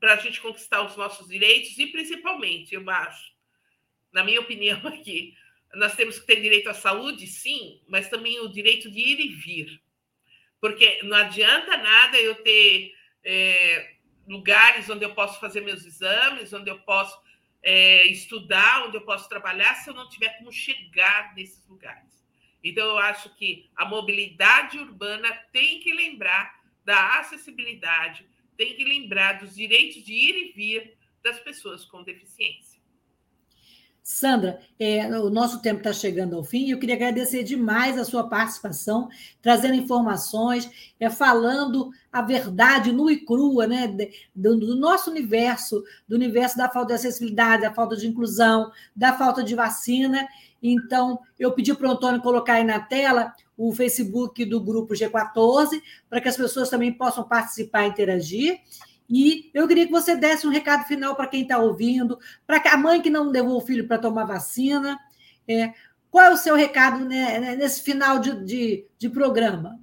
Para 0.00 0.14
a 0.14 0.16
gente 0.16 0.40
conquistar 0.40 0.82
os 0.82 0.96
nossos 0.96 1.28
direitos 1.28 1.76
e, 1.78 1.88
principalmente, 1.88 2.74
eu 2.74 2.88
acho, 2.88 3.32
na 4.12 4.24
minha 4.24 4.40
opinião 4.40 4.80
aqui, 4.86 5.34
nós 5.74 5.94
temos 5.94 6.18
que 6.18 6.26
ter 6.26 6.40
direito 6.40 6.70
à 6.70 6.74
saúde, 6.74 7.26
sim, 7.26 7.82
mas 7.88 8.08
também 8.08 8.40
o 8.40 8.48
direito 8.48 8.90
de 8.90 8.98
ir 8.98 9.20
e 9.20 9.28
vir. 9.28 9.82
Porque 10.60 11.00
não 11.02 11.16
adianta 11.16 11.76
nada 11.76 12.18
eu 12.18 12.34
ter 12.36 12.94
é, 13.22 13.96
lugares 14.26 14.88
onde 14.88 15.04
eu 15.04 15.14
posso 15.14 15.38
fazer 15.38 15.60
meus 15.60 15.84
exames, 15.84 16.52
onde 16.52 16.70
eu 16.70 16.78
posso 16.80 17.18
é, 17.66 18.06
estudar, 18.06 18.86
onde 18.86 18.96
eu 18.96 19.00
posso 19.00 19.28
trabalhar, 19.28 19.74
se 19.74 19.90
eu 19.90 19.94
não 19.94 20.08
tiver 20.08 20.38
como 20.38 20.52
chegar 20.52 21.34
nesses 21.34 21.66
lugares. 21.66 22.24
Então, 22.62 22.86
eu 22.86 22.98
acho 22.98 23.34
que 23.34 23.68
a 23.74 23.84
mobilidade 23.84 24.78
urbana 24.78 25.32
tem 25.52 25.80
que 25.80 25.92
lembrar 25.92 26.62
da 26.84 27.18
acessibilidade, 27.18 28.24
tem 28.56 28.76
que 28.76 28.84
lembrar 28.84 29.40
dos 29.40 29.56
direitos 29.56 30.04
de 30.04 30.12
ir 30.12 30.36
e 30.36 30.52
vir 30.52 30.96
das 31.24 31.40
pessoas 31.40 31.84
com 31.84 32.04
deficiência. 32.04 32.75
Sandra, 34.08 34.60
é, 34.78 35.04
o 35.18 35.28
nosso 35.28 35.60
tempo 35.60 35.78
está 35.78 35.92
chegando 35.92 36.36
ao 36.36 36.44
fim 36.44 36.66
e 36.66 36.70
eu 36.70 36.78
queria 36.78 36.94
agradecer 36.94 37.42
demais 37.42 37.98
a 37.98 38.04
sua 38.04 38.28
participação, 38.28 39.08
trazendo 39.42 39.74
informações, 39.74 40.70
é, 41.00 41.10
falando 41.10 41.90
a 42.12 42.22
verdade 42.22 42.92
nua 42.92 43.12
e 43.12 43.16
crua 43.16 43.66
né, 43.66 43.88
do, 44.32 44.60
do, 44.60 44.76
nosso 44.76 45.10
universo, 45.10 45.82
do 46.06 46.14
universo 46.14 46.56
da 46.56 46.68
falta 46.68 46.90
de 46.90 47.00
acessibilidade, 47.00 47.62
da 47.62 47.74
falta 47.74 47.96
de 47.96 48.06
inclusão, 48.06 48.70
da 48.94 49.12
falta 49.12 49.42
de 49.42 49.56
vacina. 49.56 50.24
Então, 50.62 51.18
eu 51.36 51.50
pedi 51.50 51.74
para 51.74 51.88
o 51.88 51.90
Antônio 51.90 52.22
colocar 52.22 52.52
aí 52.54 52.64
na 52.64 52.78
tela 52.78 53.34
o 53.56 53.74
Facebook 53.74 54.44
do 54.44 54.60
Grupo 54.60 54.94
G14, 54.94 55.82
para 56.08 56.20
que 56.20 56.28
as 56.28 56.36
pessoas 56.36 56.70
também 56.70 56.92
possam 56.92 57.24
participar 57.24 57.86
e 57.86 57.88
interagir. 57.88 58.60
E 59.08 59.50
eu 59.54 59.68
queria 59.68 59.86
que 59.86 59.92
você 59.92 60.16
desse 60.16 60.46
um 60.46 60.50
recado 60.50 60.84
final 60.86 61.14
para 61.14 61.28
quem 61.28 61.42
está 61.42 61.58
ouvindo, 61.58 62.18
para 62.46 62.60
a 62.72 62.76
mãe 62.76 63.00
que 63.00 63.10
não 63.10 63.30
levou 63.30 63.56
o 63.56 63.66
filho 63.66 63.86
para 63.86 63.98
tomar 63.98 64.24
vacina. 64.24 64.98
É, 65.48 65.72
qual 66.10 66.24
é 66.24 66.30
o 66.30 66.36
seu 66.36 66.54
recado 66.54 67.04
né, 67.04 67.38
né 67.38 67.56
nesse 67.56 67.82
final 67.84 68.18
de, 68.18 68.44
de, 68.44 68.86
de, 68.98 69.08
programa? 69.08 69.78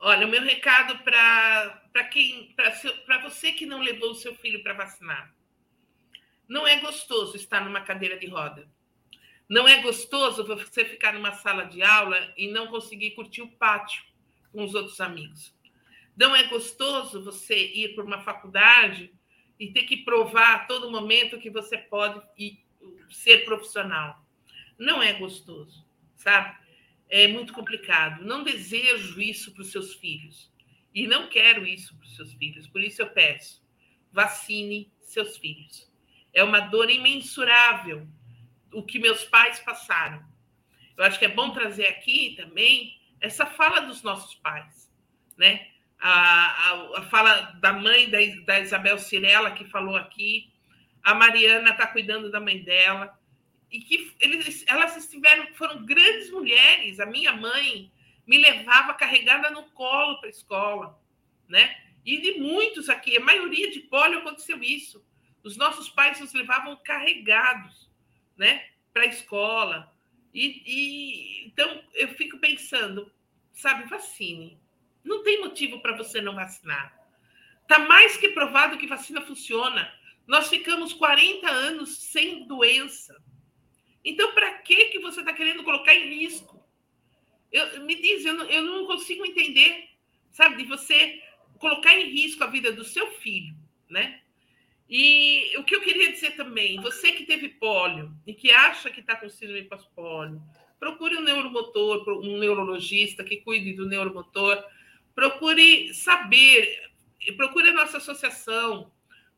Olha, 0.00 0.26
o 0.26 0.30
meu 0.30 0.42
recado 0.42 0.98
para 1.02 2.04
quem, 2.10 2.54
para 2.54 3.18
você 3.22 3.52
que 3.52 3.66
não 3.66 3.80
levou 3.80 4.10
o 4.10 4.14
seu 4.14 4.34
filho 4.34 4.62
para 4.62 4.74
vacinar. 4.74 5.34
Não 6.48 6.66
é 6.66 6.78
gostoso 6.80 7.36
estar 7.36 7.64
numa 7.64 7.80
cadeira 7.80 8.18
de 8.18 8.26
roda. 8.26 8.68
Não 9.48 9.68
é 9.68 9.82
gostoso 9.82 10.46
você 10.46 10.84
ficar 10.84 11.12
numa 11.12 11.32
sala 11.32 11.64
de 11.64 11.82
aula 11.82 12.32
e 12.36 12.50
não 12.50 12.66
conseguir 12.66 13.12
curtir 13.12 13.42
o 13.42 13.50
pátio 13.52 14.02
com 14.52 14.64
os 14.64 14.74
outros 14.74 15.00
amigos. 15.00 15.53
Não 16.16 16.34
é 16.34 16.44
gostoso 16.44 17.24
você 17.24 17.72
ir 17.72 17.94
para 17.94 18.04
uma 18.04 18.20
faculdade 18.22 19.12
e 19.58 19.72
ter 19.72 19.84
que 19.84 19.98
provar 19.98 20.54
a 20.54 20.58
todo 20.66 20.90
momento 20.90 21.38
que 21.38 21.50
você 21.50 21.78
pode 21.78 22.22
ser 23.10 23.44
profissional. 23.44 24.24
Não 24.78 25.02
é 25.02 25.12
gostoso, 25.12 25.86
sabe? 26.16 26.56
É 27.08 27.28
muito 27.28 27.52
complicado. 27.52 28.24
Não 28.24 28.42
desejo 28.42 29.20
isso 29.20 29.52
para 29.52 29.62
os 29.62 29.70
seus 29.70 29.94
filhos. 29.94 30.52
E 30.94 31.06
não 31.06 31.28
quero 31.28 31.66
isso 31.66 31.96
para 31.96 32.06
os 32.06 32.16
seus 32.16 32.32
filhos. 32.34 32.68
Por 32.68 32.80
isso 32.80 33.02
eu 33.02 33.10
peço: 33.10 33.64
vacine 34.12 34.92
seus 35.00 35.36
filhos. 35.36 35.92
É 36.32 36.42
uma 36.42 36.60
dor 36.60 36.90
imensurável 36.90 38.06
o 38.72 38.82
que 38.82 38.98
meus 38.98 39.24
pais 39.24 39.60
passaram. 39.60 40.24
Eu 40.96 41.04
acho 41.04 41.18
que 41.18 41.24
é 41.24 41.28
bom 41.28 41.50
trazer 41.50 41.86
aqui 41.86 42.34
também 42.36 43.00
essa 43.20 43.46
fala 43.46 43.80
dos 43.80 44.02
nossos 44.02 44.34
pais, 44.36 44.92
né? 45.36 45.73
A, 46.00 46.10
a, 46.10 46.98
a 46.98 47.02
fala 47.04 47.40
da 47.60 47.72
mãe 47.72 48.10
da, 48.10 48.18
da 48.44 48.60
Isabel 48.60 48.98
Cirela, 48.98 49.52
que 49.52 49.64
falou 49.64 49.96
aqui, 49.96 50.52
a 51.02 51.14
Mariana 51.14 51.70
está 51.70 51.86
cuidando 51.86 52.30
da 52.30 52.40
mãe 52.40 52.62
dela, 52.62 53.18
e 53.70 53.80
que 53.80 54.14
eles, 54.20 54.64
elas 54.68 54.96
estiveram, 54.96 55.46
foram 55.54 55.84
grandes 55.84 56.30
mulheres. 56.30 57.00
A 57.00 57.06
minha 57.06 57.32
mãe 57.32 57.90
me 58.26 58.38
levava 58.38 58.94
carregada 58.94 59.50
no 59.50 59.64
colo 59.70 60.18
para 60.20 60.28
a 60.28 60.30
escola, 60.30 60.98
né? 61.48 61.76
E 62.04 62.20
de 62.20 62.38
muitos 62.38 62.88
aqui, 62.88 63.16
a 63.16 63.20
maioria 63.20 63.70
de 63.70 63.80
pólio 63.80 64.18
aconteceu 64.18 64.62
isso. 64.62 65.04
Os 65.42 65.56
nossos 65.56 65.88
pais 65.88 66.20
nos 66.20 66.32
levavam 66.32 66.76
carregados, 66.84 67.90
né, 68.36 68.66
para 68.92 69.02
a 69.02 69.06
escola. 69.06 69.92
E, 70.32 70.62
e 70.66 71.46
então 71.46 71.82
eu 71.94 72.08
fico 72.08 72.38
pensando, 72.38 73.10
sabe, 73.52 73.88
vacine, 73.88 74.58
não 75.04 75.22
tem 75.22 75.40
motivo 75.40 75.80
para 75.80 75.96
você 75.96 76.20
não 76.20 76.34
vacinar. 76.34 76.98
Está 77.62 77.78
mais 77.78 78.16
que 78.16 78.30
provado 78.30 78.78
que 78.78 78.86
vacina 78.86 79.20
funciona. 79.22 79.92
Nós 80.26 80.48
ficamos 80.48 80.92
40 80.92 81.48
anos 81.48 81.96
sem 81.96 82.46
doença. 82.46 83.22
Então, 84.04 84.32
para 84.32 84.58
que, 84.58 84.86
que 84.86 84.98
você 84.98 85.20
está 85.20 85.32
querendo 85.32 85.62
colocar 85.62 85.94
em 85.94 86.08
risco? 86.08 86.62
Eu, 87.50 87.84
me 87.84 87.94
diz, 87.94 88.24
eu 88.24 88.34
não, 88.34 88.44
eu 88.46 88.62
não 88.62 88.86
consigo 88.86 89.24
entender, 89.24 89.88
sabe, 90.30 90.56
de 90.56 90.64
você 90.64 91.22
colocar 91.58 91.94
em 91.94 92.10
risco 92.10 92.42
a 92.42 92.48
vida 92.48 92.72
do 92.72 92.84
seu 92.84 93.12
filho, 93.12 93.54
né? 93.88 94.20
E 94.88 95.56
o 95.56 95.64
que 95.64 95.74
eu 95.74 95.80
queria 95.80 96.12
dizer 96.12 96.32
também, 96.32 96.80
você 96.80 97.12
que 97.12 97.24
teve 97.24 97.48
pólio 97.48 98.12
e 98.26 98.34
que 98.34 98.50
acha 98.50 98.90
que 98.90 99.00
está 99.00 99.16
com 99.16 99.30
síndrome 99.30 99.64
pós-pólio, 99.64 100.42
procure 100.78 101.16
um 101.16 101.22
neuromotor, 101.22 102.06
um 102.22 102.38
neurologista 102.38 103.24
que 103.24 103.38
cuide 103.38 103.72
do 103.72 103.86
neuromotor, 103.86 104.62
procure 105.14 105.92
saber, 105.94 106.90
procure 107.36 107.68
a 107.68 107.72
nossa 107.72 107.98
associação. 107.98 108.90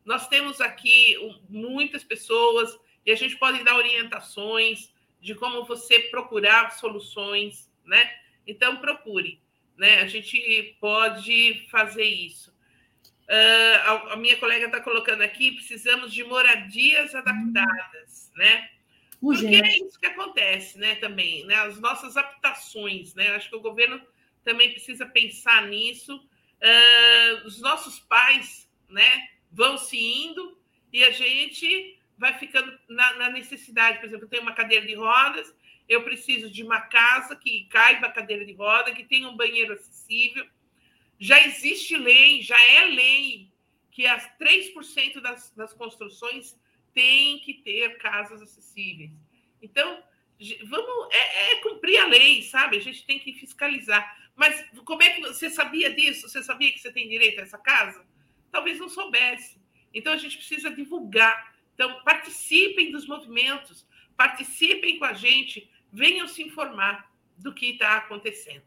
Nós 0.03 0.27
temos 0.27 0.61
aqui 0.61 1.15
muitas 1.49 2.03
pessoas 2.03 2.77
e 3.05 3.11
a 3.11 3.15
gente 3.15 3.35
pode 3.37 3.63
dar 3.63 3.75
orientações 3.75 4.91
de 5.21 5.35
como 5.35 5.65
você 5.65 5.99
procurar 5.99 6.71
soluções, 6.71 7.71
né? 7.85 8.09
Então 8.45 8.77
procure, 8.77 9.41
né? 9.77 10.01
A 10.01 10.07
gente 10.07 10.77
pode 10.79 11.67
fazer 11.69 12.05
isso. 12.05 12.55
Uh, 13.29 14.11
a, 14.11 14.15
minha 14.15 14.37
colega 14.37 14.67
está 14.67 14.79
colocando 14.79 15.21
aqui, 15.21 15.51
precisamos 15.51 16.13
de 16.13 16.23
moradias 16.23 17.13
adaptadas, 17.13 18.31
né? 18.37 18.69
Porque 19.19 19.47
é 19.47 19.77
isso 19.79 19.99
que 19.99 20.05
acontece, 20.05 20.77
né? 20.77 20.95
Também, 20.95 21.45
né? 21.45 21.55
As 21.55 21.79
nossas 21.79 22.15
adaptações, 22.15 23.13
né? 23.15 23.29
Acho 23.35 23.49
que 23.49 23.55
o 23.55 23.61
governo 23.61 24.01
também 24.47 24.71
precisa 24.71 25.05
pensar 25.05 25.67
nisso. 25.67 26.15
Uh, 26.15 27.45
os 27.45 27.59
nossos 27.59 27.99
pais 27.99 28.71
né, 28.87 29.27
vão 29.51 29.77
se 29.77 29.97
indo 29.97 30.57
e 30.93 31.03
a 31.03 31.11
gente 31.11 31.99
vai 32.17 32.39
ficando 32.39 32.79
na, 32.87 33.15
na, 33.15 33.29
necessidade. 33.29 33.99
Por 33.99 34.05
exemplo, 34.05 34.23
eu 34.23 34.29
tenho 34.29 34.43
uma 34.43 34.53
cadeira 34.53 34.87
de 34.87 34.95
rodas, 34.95 35.53
eu 35.87 36.01
preciso 36.03 36.49
de 36.49 36.63
uma 36.63 36.79
casa 36.79 37.35
que 37.35 37.65
caiba 37.65 38.07
a 38.07 38.11
cadeira 38.11 38.45
de 38.45 38.53
roda, 38.53 38.95
que 38.95 39.03
tenha 39.03 39.27
um 39.27 39.35
banheiro 39.35 39.73
acessível. 39.73 40.47
Já 41.19 41.45
existe 41.45 41.97
lei, 41.97 42.41
já 42.41 42.59
é 42.71 42.85
lei, 42.85 43.51
que 43.91 44.07
as 44.07 44.23
3% 44.37 45.19
das, 45.19 45.51
das 45.57 45.73
construções 45.73 46.57
têm 46.93 47.39
que 47.39 47.53
ter 47.55 47.97
casas 47.97 48.41
acessíveis. 48.41 49.11
Então, 49.61 50.01
vamos 50.65 51.13
é, 51.13 51.51
é, 51.51 51.55
cumprir 51.57 51.97
a 51.97 52.07
lei, 52.07 52.43
sabe? 52.43 52.77
A 52.77 52.81
gente 52.81 53.05
tem 53.05 53.19
que 53.19 53.33
fiscalizar. 53.33 54.26
Mas 54.37 54.63
como 54.85 55.01
é 55.01 55.09
que 55.09 55.21
você 55.21 55.49
sabia 55.49 55.93
disso? 55.93 56.29
Você 56.29 56.43
sabia 56.43 56.71
que 56.71 56.79
você 56.79 56.91
tem 56.91 57.09
direito 57.09 57.39
a 57.39 57.43
essa 57.43 57.57
casa? 57.57 58.05
Talvez 58.51 58.79
não 58.79 58.87
soubesse. 58.87 59.57
Então 59.91 60.13
a 60.13 60.17
gente 60.17 60.37
precisa 60.37 60.69
divulgar. 60.69 61.55
Então 61.73 62.01
participem 62.05 62.91
dos 62.91 63.07
movimentos, 63.07 63.85
participem 64.15 64.99
com 64.99 65.05
a 65.05 65.13
gente, 65.13 65.69
venham 65.91 66.27
se 66.27 66.43
informar 66.43 67.11
do 67.35 67.51
que 67.53 67.71
está 67.71 67.97
acontecendo. 67.97 68.61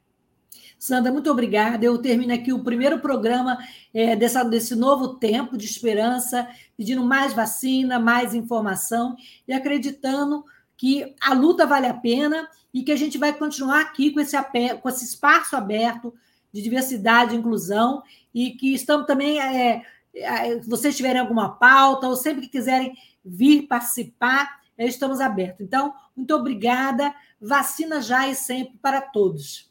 Sandra, 0.77 1.12
muito 1.12 1.31
obrigada. 1.31 1.85
Eu 1.85 1.99
termino 1.99 2.35
aqui 2.35 2.53
o 2.53 2.64
primeiro 2.64 2.99
programa 2.99 3.57
é, 3.95 4.16
dessa, 4.16 4.43
desse 4.43 4.75
novo 4.75 5.18
tempo 5.18 5.57
de 5.57 5.66
esperança, 5.66 6.49
pedindo 6.77 7.05
mais 7.05 7.33
vacina, 7.33 8.01
mais 8.01 8.35
informação 8.35 9.16
e 9.47 9.53
acreditando 9.53 10.45
que 10.81 11.14
a 11.20 11.35
luta 11.35 11.66
vale 11.66 11.87
a 11.87 11.93
pena 11.93 12.49
e 12.72 12.83
que 12.83 12.91
a 12.91 12.97
gente 12.97 13.18
vai 13.18 13.37
continuar 13.37 13.83
aqui 13.83 14.12
com 14.12 14.18
esse, 14.18 14.35
com 14.81 14.89
esse 14.89 15.05
espaço 15.05 15.55
aberto 15.55 16.14
de 16.51 16.62
diversidade 16.62 17.35
e 17.35 17.39
inclusão 17.39 18.03
e 18.33 18.53
que 18.53 18.72
estamos 18.72 19.07
também. 19.07 19.39
É, 19.39 19.85
é 20.14 20.59
vocês 20.61 20.97
tiverem 20.97 21.20
alguma 21.20 21.51
pauta 21.51 22.09
ou 22.09 22.16
sempre 22.16 22.47
que 22.47 22.49
quiserem 22.49 22.97
vir 23.22 23.66
participar, 23.66 24.62
é, 24.78 24.87
estamos 24.87 25.20
abertos. 25.20 25.61
Então, 25.61 25.93
muito 26.16 26.35
obrigada. 26.35 27.14
Vacina 27.39 28.01
já 28.01 28.26
e 28.26 28.35
sempre 28.35 28.78
para 28.78 29.03
todos. 29.03 29.70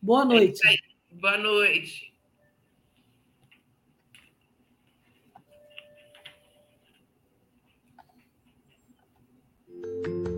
Boa 0.00 0.22
é 0.22 0.24
noite. 0.24 0.60
Boa 1.10 1.36
noite. 1.36 2.14
Boa 9.76 10.16
noite 10.16 10.37